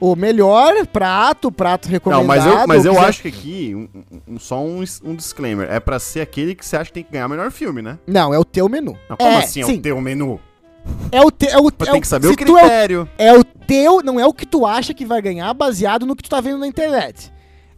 o 0.02 0.16
melhor 0.16 0.86
prato, 0.88 1.50
prato 1.52 1.88
recomendado. 1.88 2.22
Não, 2.22 2.28
mas 2.28 2.46
eu, 2.46 2.68
mas 2.68 2.86
eu 2.86 2.94
quiser- 2.94 3.06
acho 3.08 3.22
que 3.22 3.28
aqui, 3.30 3.76
um- 3.76 4.34
um- 4.36 4.40
só 4.40 4.62
um, 4.62 4.84
um 5.06 5.16
disclaimer, 5.16 5.70
é 5.72 5.80
pra 5.80 6.00
ser 6.00 6.22
aquele 6.22 6.54
que 6.54 6.66
você 6.66 6.76
acha 6.76 6.86
que 6.86 6.94
tem 6.94 7.04
que 7.04 7.12
ganhar 7.14 7.28
o 7.28 7.30
melhor 7.30 7.50
filme, 7.52 7.82
né? 7.82 7.98
Não, 8.06 8.34
é 8.34 8.40
o 8.40 8.44
teu 8.46 8.68
menu. 8.68 8.98
Não, 9.10 9.16
como 9.18 9.30
é, 9.30 9.38
assim 9.38 9.62
é 9.62 9.66
sim, 9.66 9.76
o 9.78 9.82
teu 9.82 10.00
menu? 10.02 10.40
É 11.12 11.22
o 11.22 11.32
teu. 11.32 11.50
É 11.50 11.58
o, 11.58 11.68
é 11.68 11.86
tem 11.92 12.02
que 12.02 12.08
saber 12.08 12.28
se 12.28 12.34
o 12.34 12.38
tu 12.38 12.58
é 12.58 12.62
o- 12.62 12.66
critério. 12.68 13.10
é 13.18 13.34
o 13.38 13.44
teu, 13.44 14.02
não 14.04 14.20
é 14.20 14.26
o 14.26 14.34
que 14.34 14.46
tu 14.46 14.66
acha 14.66 14.94
que 14.94 15.06
vai 15.06 15.22
ganhar 15.22 15.54
baseado 15.54 16.06
no 16.06 16.16
que 16.16 16.24
tu 16.24 16.30
tá 16.30 16.40
vendo 16.42 16.58
na 16.60 16.68
internet. 16.68 17.32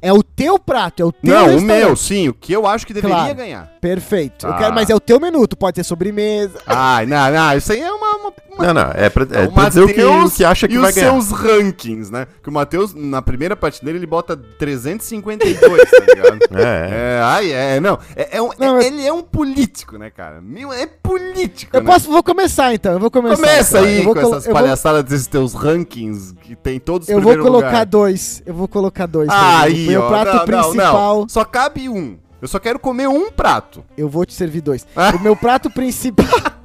É 0.04 0.12
o 0.12 0.24
teu 0.24 0.58
prato, 0.58 1.04
é 1.04 1.06
o 1.06 1.12
teu 1.12 1.32
Não, 1.48 1.58
o 1.58 1.62
meu, 1.62 1.96
sim, 1.96 2.28
o 2.30 2.34
que 2.34 2.52
eu 2.52 2.66
acho 2.66 2.88
que 2.88 2.94
deveria 2.94 3.18
Claro. 3.18 3.36
ganhar. 3.36 3.72
Perfeito. 3.80 4.48
Tá. 4.48 4.58
quero, 4.58 4.74
mas 4.74 4.90
é 4.90 4.96
o 4.96 5.00
teu 5.00 5.20
menu, 5.20 5.48
tu 5.48 5.56
pode 5.56 5.76
ter 5.76 5.84
sobremesa. 5.84 6.60
Ai, 6.66 7.06
não, 7.06 7.32
não, 7.32 7.56
isso 7.56 7.72
aí 7.72 7.82
é 7.82 7.92
uma... 7.92 8.11
uma, 8.22 8.34
uma- 8.56 8.66
Não, 8.68 8.74
não, 8.74 8.92
é 8.94 9.10
pra, 9.10 9.24
é 9.32 9.44
o 9.48 9.52
pra 9.52 9.68
dizer 9.70 9.82
o 9.82 9.88
que, 9.88 9.94
que 10.36 10.44
acha 10.46 10.68
que 10.68 10.76
e 10.76 10.78
vai 10.78 10.90
os 10.90 10.96
ganhar. 10.96 11.12
seus 11.12 11.32
rankings, 11.32 12.12
né? 12.12 12.28
Que 12.42 12.50
o 12.50 12.52
Matheus, 12.52 12.94
na 12.94 13.22
primeira 13.22 13.56
prateleira, 13.56 13.98
ele 13.98 14.06
bota 14.08 14.36
352, 14.38 15.90
tá 15.90 16.00
ligado? 16.00 16.40
É, 16.54 16.90
É, 17.18 17.22
ai, 17.24 17.52
é, 17.52 17.80
não. 17.80 17.98
É, 18.16 18.38
é 18.38 18.42
um- 18.42 18.50
Não, 18.58 18.68
é- 18.68 18.74
mas- 18.74 18.86
Ele 18.86 19.06
é 19.06 19.14
um 19.14 19.22
político, 19.22 19.98
né, 19.98 20.10
cara? 20.10 20.42
Meu, 20.42 20.72
é 20.74 20.86
político. 20.86 21.76
Eu 21.76 21.82
né? 21.82 21.92
posso, 21.92 22.10
vou 22.10 22.22
começar 22.24 22.74
então, 22.74 22.94
eu 22.94 23.00
vou 23.00 23.10
começar. 23.12 23.36
Começa 23.38 23.80
aí 23.80 23.98
eu 24.00 24.04
vou 24.04 24.14
com 24.14 24.20
essas 24.22 24.46
eu 24.46 24.54
vou- 24.54 24.62
palhaçadas 24.62 25.04
desses 25.04 25.28
teus 25.28 25.54
rankings 25.54 26.34
que 26.42 26.56
tem 26.56 26.80
todos 26.80 27.08
Eu 27.10 27.22
vou 27.22 27.38
colocar 27.38 27.68
lugar. 27.68 27.86
dois. 27.86 28.42
Eu 28.46 28.54
vou 28.54 28.68
colocar 28.68 29.06
dois. 29.06 29.30
Ah, 29.30 29.62
aí, 29.62 29.88
Meu 29.88 30.02
ó. 30.04 30.08
prato 30.10 30.26
não, 30.28 30.34
não, 30.34 30.46
principal. 30.46 31.20
não. 31.22 31.30
Só 31.30 31.44
cabe 31.46 31.88
um. 31.90 32.18
Eu 32.42 32.48
só 32.48 32.60
quero 32.60 32.80
comer 32.80 33.08
um 33.08 33.30
prato. 33.32 33.84
Eu 33.96 34.10
vou 34.10 34.26
te 34.26 34.34
servir 34.34 34.62
dois. 34.62 34.86
Ah. 34.96 35.14
O 35.16 35.20
meu 35.20 35.36
prato 35.36 35.70
principal. 35.70 36.26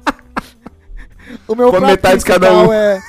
o 1.47 1.55
meu 1.55 1.69
prato 1.69 1.85
metade 1.85 2.19
de 2.19 2.25
cada 2.25 2.51
um. 2.53 2.71
é, 2.73 3.01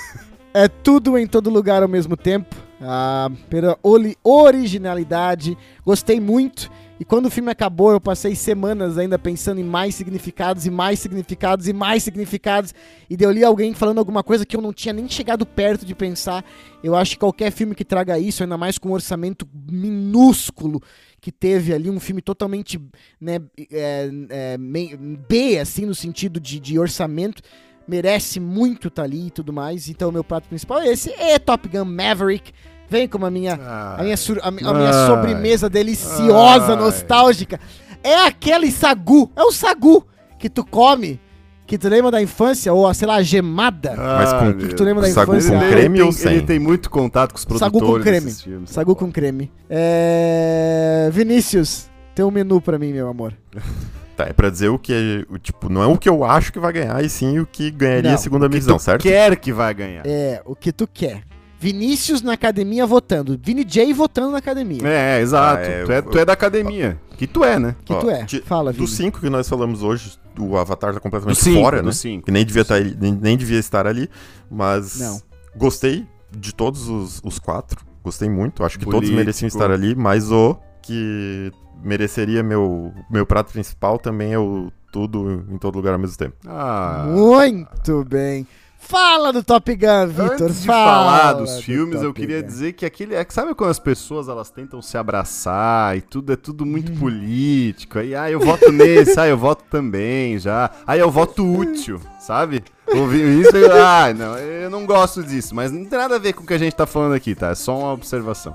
é 0.54 0.68
tudo 0.68 1.18
em 1.18 1.26
todo 1.26 1.50
lugar 1.50 1.82
ao 1.82 1.88
mesmo 1.88 2.16
tempo. 2.16 2.56
Ah, 2.80 3.30
pela 3.50 3.78
originalidade. 4.22 5.58
Gostei 5.84 6.20
muito. 6.20 6.70
E 7.00 7.04
quando 7.04 7.26
o 7.26 7.30
filme 7.30 7.50
acabou, 7.50 7.92
eu 7.92 8.00
passei 8.00 8.34
semanas 8.34 8.98
ainda 8.98 9.18
pensando 9.18 9.60
em 9.60 9.64
mais 9.64 9.94
significados 9.94 10.66
e 10.66 10.70
mais 10.70 10.98
significados 10.98 11.68
e 11.68 11.72
mais 11.72 12.02
significados. 12.02 12.74
E 13.08 13.16
daí 13.16 13.26
eu 13.26 13.30
li 13.30 13.44
alguém 13.44 13.72
falando 13.72 13.98
alguma 13.98 14.22
coisa 14.22 14.44
que 14.44 14.56
eu 14.56 14.60
não 14.60 14.72
tinha 14.72 14.92
nem 14.92 15.08
chegado 15.08 15.46
perto 15.46 15.86
de 15.86 15.94
pensar. 15.94 16.44
Eu 16.82 16.96
acho 16.96 17.12
que 17.12 17.18
qualquer 17.18 17.52
filme 17.52 17.74
que 17.74 17.84
traga 17.84 18.18
isso, 18.18 18.42
ainda 18.42 18.58
mais 18.58 18.78
com 18.78 18.88
um 18.88 18.92
orçamento 18.92 19.48
minúsculo 19.70 20.82
que 21.20 21.30
teve 21.30 21.72
ali, 21.72 21.88
um 21.88 22.00
filme 22.00 22.22
totalmente 22.22 22.80
né, 23.20 23.40
é, 23.72 24.10
é, 24.30 24.56
B, 24.58 25.58
assim, 25.58 25.84
no 25.84 25.94
sentido 25.94 26.40
de, 26.40 26.58
de 26.58 26.78
orçamento, 26.78 27.42
merece 27.88 28.38
muito 28.38 28.88
estar 28.88 29.02
ali 29.04 29.28
e 29.28 29.30
tudo 29.30 29.52
mais. 29.52 29.88
Então, 29.88 30.12
meu 30.12 30.22
prato 30.22 30.48
principal 30.48 30.80
é 30.80 30.88
esse. 30.88 31.10
É 31.14 31.38
Top 31.38 31.66
Gun 31.68 31.84
Maverick. 31.84 32.52
Vem 32.90 33.06
como 33.08 33.26
a 33.26 33.30
minha, 33.30 33.54
a 33.98 34.02
minha, 34.02 34.16
sur- 34.16 34.38
a, 34.42 34.48
a 34.48 34.50
minha 34.50 34.70
Ai. 34.90 35.06
sobremesa 35.06 35.68
deliciosa, 35.68 36.72
Ai. 36.72 36.76
nostálgica. 36.76 37.58
É 38.02 38.14
aquele 38.26 38.70
sagu. 38.70 39.30
É 39.36 39.42
o 39.42 39.52
sagu 39.52 40.06
que 40.38 40.48
tu 40.48 40.64
come. 40.64 41.20
Que 41.66 41.76
tu 41.76 41.86
lembra 41.86 42.10
da 42.10 42.22
infância? 42.22 42.72
Ou, 42.72 42.92
sei 42.94 43.06
lá, 43.06 43.16
a 43.16 43.22
gemada. 43.22 43.94
Mas 43.94 44.32
com- 44.32 44.54
que 44.54 44.74
tu 44.74 44.84
lembra 44.84 45.02
da 45.02 45.10
Sagu 45.10 45.32
infância? 45.36 45.58
com 45.60 45.68
creme 45.68 45.98
ele 45.98 46.02
ou 46.02 46.08
tem- 46.14 46.18
sem? 46.18 46.32
Ele 46.36 46.46
tem 46.46 46.58
muito 46.58 46.88
contato 46.88 47.32
com 47.32 47.36
os 47.36 47.42
Sagu 47.58 47.78
produtores 47.78 48.04
com 48.04 48.10
creme. 48.10 48.30
filmes. 48.32 48.70
Sagu 48.70 48.96
com 48.96 49.12
creme. 49.12 49.52
É... 49.68 51.10
Vinícius, 51.12 51.90
tem 52.14 52.24
um 52.24 52.30
menu 52.30 52.58
pra 52.58 52.78
mim, 52.78 52.92
meu 52.94 53.06
amor. 53.08 53.34
Tá, 54.18 54.24
é 54.24 54.32
pra 54.32 54.50
dizer 54.50 54.68
o 54.68 54.78
que 54.80 54.92
é, 54.92 55.32
o, 55.32 55.38
tipo, 55.38 55.68
não 55.68 55.80
é 55.80 55.86
o 55.86 55.96
que 55.96 56.08
eu 56.08 56.24
acho 56.24 56.52
que 56.52 56.58
vai 56.58 56.72
ganhar, 56.72 57.04
e 57.04 57.08
sim 57.08 57.38
o 57.38 57.46
que 57.46 57.70
ganharia 57.70 58.10
Não, 58.10 58.18
segundo 58.18 58.44
a 58.44 58.48
minha 58.48 58.58
visão, 58.60 58.76
tu 58.76 58.82
certo? 58.82 59.02
quer 59.02 59.36
que 59.36 59.52
vai 59.52 59.72
ganhar. 59.72 60.02
É, 60.04 60.42
o 60.44 60.56
que 60.56 60.72
tu 60.72 60.88
quer. 60.92 61.22
Vinícius 61.60 62.20
na 62.20 62.32
academia 62.32 62.84
votando. 62.84 63.38
Vini 63.40 63.64
J 63.64 63.92
votando 63.92 64.32
na 64.32 64.38
academia. 64.38 64.80
É, 64.84 65.18
é, 65.18 65.20
exato. 65.20 65.60
Ah, 65.60 65.64
é, 65.64 65.84
tu, 65.84 65.92
é, 65.92 65.98
eu- 65.98 66.02
tu 66.02 66.18
é 66.18 66.24
da 66.24 66.32
academia. 66.32 67.00
Que 67.16 67.26
tu 67.28 67.44
é, 67.44 67.58
né? 67.60 67.76
Que 67.84 67.92
Ó, 67.92 67.98
tu 68.00 68.10
é? 68.10 68.24
de- 68.24 68.40
Fala, 68.42 68.72
Vini. 68.72 68.84
Dos 68.84 68.96
cinco 68.96 69.20
que 69.20 69.30
nós 69.30 69.48
falamos 69.48 69.82
hoje, 69.84 70.18
o 70.38 70.56
Avatar 70.56 70.94
tá 70.94 71.00
completamente 71.00 71.36
Do 71.38 71.42
cinco, 71.44 71.60
fora, 71.62 71.80
do 71.80 71.86
né? 71.86 71.92
cinco. 71.92 72.26
Que 72.26 72.32
nem 72.32 72.44
devia, 72.44 72.64
tá, 72.64 72.78
nem, 72.78 73.12
nem 73.12 73.36
devia 73.36 73.58
estar 73.58 73.86
ali, 73.86 74.08
mas 74.50 74.98
Não. 75.00 75.20
gostei 75.56 76.04
de 76.36 76.52
todos 76.54 76.88
os, 76.88 77.20
os 77.24 77.38
quatro. 77.38 77.84
Gostei 78.04 78.28
muito. 78.28 78.64
Acho 78.64 78.78
que 78.78 78.84
todos 78.84 78.98
Político. 79.00 79.16
mereciam 79.16 79.46
estar 79.48 79.70
ali, 79.70 79.94
mas 79.96 80.30
o 80.32 80.56
que 80.82 81.50
mereceria 81.82 82.42
meu, 82.42 82.92
meu 83.10 83.24
prato 83.26 83.52
principal 83.52 83.98
também 83.98 84.32
é 84.32 84.38
o 84.38 84.70
tudo 84.90 85.44
em 85.50 85.58
todo 85.58 85.76
lugar 85.76 85.92
ao 85.92 85.98
mesmo 85.98 86.16
tempo. 86.16 86.36
Ah. 86.46 87.04
Muito 87.06 88.04
bem. 88.04 88.46
Fala 88.80 89.32
do 89.32 89.42
Top 89.42 89.74
Gun, 89.74 90.06
Vitor. 90.06 90.42
Antes 90.46 90.60
de 90.62 90.66
Fala 90.66 90.84
falar 91.20 91.32
dos 91.34 91.56
do 91.56 91.62
filmes, 91.62 91.96
eu 91.96 92.08
Top 92.08 92.20
queria 92.20 92.40
Gun. 92.40 92.46
dizer 92.46 92.72
que 92.72 92.86
aquele. 92.86 93.14
É 93.16 93.24
que 93.24 93.34
sabe 93.34 93.52
quando 93.54 93.70
as 93.70 93.78
pessoas 93.78 94.28
elas 94.28 94.50
tentam 94.50 94.80
se 94.80 94.96
abraçar 94.96 95.96
e 95.96 96.00
tudo 96.00 96.32
é 96.32 96.36
tudo 96.36 96.64
muito 96.64 96.92
Hum. 96.92 96.96
político. 96.96 97.98
Aí, 97.98 98.14
ah, 98.14 98.30
eu 98.30 98.38
voto 98.40 98.70
nesse, 98.72 99.18
ah, 99.18 99.26
eu 99.26 99.36
voto 99.36 99.64
também 99.68 100.38
já. 100.38 100.70
Aí 100.86 101.00
eu 101.00 101.10
voto 101.10 101.44
útil, 101.44 102.00
sabe? 102.20 102.62
Ouvi 102.86 103.40
isso 103.42 103.54
e 103.56 103.60
eu, 103.62 103.72
ah, 103.84 104.14
não, 104.14 104.38
eu 104.38 104.70
não 104.70 104.86
gosto 104.86 105.22
disso, 105.22 105.54
mas 105.54 105.70
não 105.70 105.84
tem 105.84 105.98
nada 105.98 106.14
a 106.16 106.18
ver 106.18 106.32
com 106.32 106.44
o 106.44 106.46
que 106.46 106.54
a 106.54 106.58
gente 106.58 106.74
tá 106.74 106.86
falando 106.86 107.12
aqui, 107.14 107.34
tá? 107.34 107.48
É 107.50 107.54
só 107.54 107.76
uma 107.78 107.92
observação. 107.92 108.54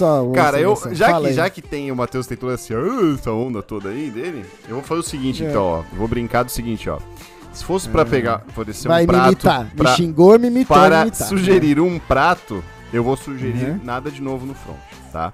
Uma 0.00 0.32
Cara, 0.34 0.60
eu, 0.60 0.74
já 0.92 1.06
Fala 1.10 1.20
que, 1.22 1.26
aí. 1.28 1.34
já 1.34 1.50
que 1.50 1.62
tem 1.62 1.90
o 1.92 1.96
Matheus 1.96 2.26
tem 2.26 2.36
toda 2.36 2.54
essa, 2.54 2.74
ah, 2.74 3.14
essa 3.18 3.30
onda 3.32 3.62
toda 3.62 3.88
aí 3.90 4.10
dele, 4.10 4.44
eu 4.68 4.76
vou 4.76 4.84
fazer 4.84 5.00
o 5.00 5.04
seguinte, 5.04 5.44
É. 5.44 5.48
então, 5.50 5.62
ó. 5.64 5.82
Vou 5.96 6.08
brincar 6.08 6.42
do 6.42 6.50
seguinte, 6.50 6.88
ó. 6.88 6.98
Se 7.52 7.64
fosse 7.64 7.88
pra 7.88 8.04
pegar, 8.04 8.38
poderia 8.54 8.72
ser 8.80 8.88
Vai 8.88 9.04
um 9.04 9.06
prato 9.06 9.20
me 9.22 9.28
imitar. 9.32 9.66
pra- 9.76 9.90
Me 9.90 9.96
xingou, 9.96 10.38
me 10.38 10.46
imitou, 10.48 10.76
me 10.76 10.82
para 10.82 11.02
imitar. 11.02 11.28
sugerir 11.28 11.80
um 11.80 11.98
prato, 11.98 12.64
eu 12.92 13.04
vou 13.04 13.16
sugerir 13.16 13.70
Uhum. 13.72 13.80
nada 13.84 14.10
de 14.10 14.22
novo 14.22 14.46
no 14.46 14.54
front, 14.54 14.78
tá? 15.12 15.32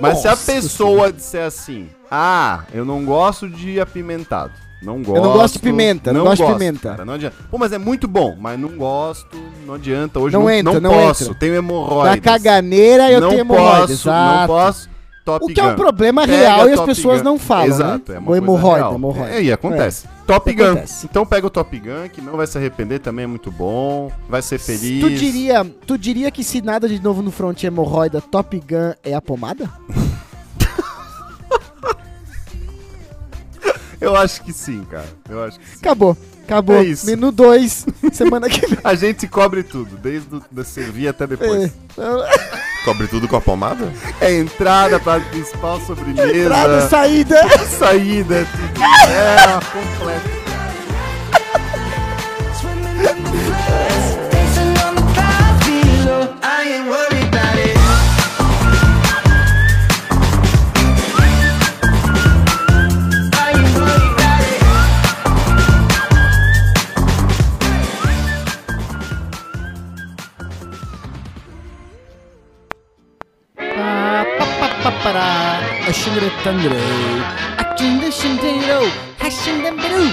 Mas 0.00 0.18
se 0.18 0.26
a 0.28 0.32
Nossa 0.32 0.52
pessoa 0.52 1.12
disser 1.12 1.46
assim, 1.46 1.88
ah, 2.10 2.64
eu 2.74 2.84
não 2.84 3.04
gosto 3.04 3.48
de 3.48 3.80
apimentado, 3.80 4.52
não 4.84 5.02
gosto... 5.02 5.22
não 5.22 5.32
gosto 5.32 5.54
de 5.54 5.58
pimenta, 5.60 6.12
não 6.12 6.24
gosto 6.24 6.46
de 6.46 6.52
pimenta. 6.52 6.90
Cara, 6.90 7.04
não 7.04 7.14
adianta. 7.14 7.36
Pô, 7.50 7.58
mas 7.58 7.72
é 7.72 7.78
muito 7.78 8.06
bom, 8.06 8.36
mas 8.38 8.58
não 8.58 8.70
gosto, 8.70 9.36
não 9.66 9.74
adianta, 9.74 10.18
hoje 10.20 10.34
Não 10.34 10.42
não, 10.42 10.50
entra, 10.50 10.80
não 10.80 10.80
não 10.92 10.98
posso, 10.98 11.24
entra. 11.24 11.34
tenho 11.36 11.52
Da 11.52 11.58
hemorroidas. 11.58 12.20
caganeira 12.20 13.10
eu 13.10 13.20
não 13.20 13.28
tenho 13.30 13.40
hemorroidas. 13.40 13.90
posso, 13.90 14.08
não 14.08 14.14
exato. 14.34 14.46
posso, 14.48 14.94
Top 15.24 15.42
O 15.42 15.48
que 15.48 15.58
é 15.58 15.64
um 15.64 15.70
Gun. 15.70 15.76
problema 15.76 16.26
Pega 16.26 16.36
real 16.36 16.68
e 16.68 16.72
as 16.72 16.76
Top 16.80 16.86
pessoas 16.86 17.18
Gun. 17.22 17.24
não 17.24 17.38
falam, 17.38 17.64
Exato, 17.66 18.12
né? 18.12 18.16
é 18.16 18.20
uma 18.20 18.30
o 18.30 18.36
hemorroida, 18.36 18.90
hemorroida. 18.94 19.34
É, 19.34 19.42
e 19.42 19.50
acontece. 19.50 20.06
Top 20.26 20.52
Gun. 20.52 20.64
Acontece. 20.64 21.06
Então 21.10 21.24
pega 21.24 21.46
o 21.46 21.50
Top 21.50 21.78
Gun, 21.78 22.08
que 22.12 22.20
não 22.20 22.36
vai 22.36 22.46
se 22.46 22.58
arrepender, 22.58 22.98
também 22.98 23.24
é 23.24 23.26
muito 23.26 23.50
bom, 23.50 24.12
vai 24.28 24.42
ser 24.42 24.58
feliz. 24.58 25.00
Tu 25.00 25.08
diria, 25.10 25.64
tu 25.86 25.96
diria 25.96 26.30
que 26.30 26.44
se 26.44 26.60
nada 26.60 26.86
de 26.86 27.02
novo 27.02 27.22
no 27.22 27.30
front 27.30 27.64
é 27.64 27.68
hemorroida, 27.68 28.20
Top 28.20 28.54
Gun 28.58 28.92
é 29.02 29.14
a 29.14 29.22
pomada? 29.22 29.70
Eu 34.04 34.16
acho 34.16 34.42
que 34.42 34.52
sim, 34.52 34.84
cara. 34.90 35.08
Eu 35.28 35.42
acho 35.44 35.58
que 35.58 35.66
sim. 35.68 35.76
Acabou. 35.80 36.16
Acabou. 36.44 36.76
É 36.76 36.84
isso. 36.84 37.06
Menu 37.06 37.32
2, 37.32 37.86
semana 38.12 38.48
que 38.48 38.66
vem. 38.66 38.78
A 38.84 38.94
gente 38.94 39.26
cobre 39.26 39.62
tudo, 39.62 39.96
desde 39.96 40.34
o 40.36 40.42
da 40.50 40.62
servir 40.64 41.08
até 41.08 41.26
depois. 41.26 41.64
É. 41.64 42.54
Cobre 42.84 43.06
tudo 43.08 43.26
com 43.26 43.36
a 43.36 43.40
pomada? 43.40 43.90
É, 44.20 44.36
entrada, 44.38 45.00
prato 45.00 45.26
principal, 45.30 45.80
sobremesa, 45.80 46.36
Entrada, 46.36 46.88
saída. 46.88 47.36
saída, 47.78 48.34
é 48.36 48.44
tudo. 48.44 48.82
É, 49.10 49.54
completo. 49.72 50.43
Papara, 74.84 75.88
a 75.88 75.92
shimmer 75.94 76.26
of 76.26 76.32
thunder. 76.44 76.76
A 77.56 77.74
chin 77.74 78.00
the 78.00 78.10
shindero, 78.12 78.84
hashing 79.16 79.62
them 79.62 79.76
blue. 79.76 80.12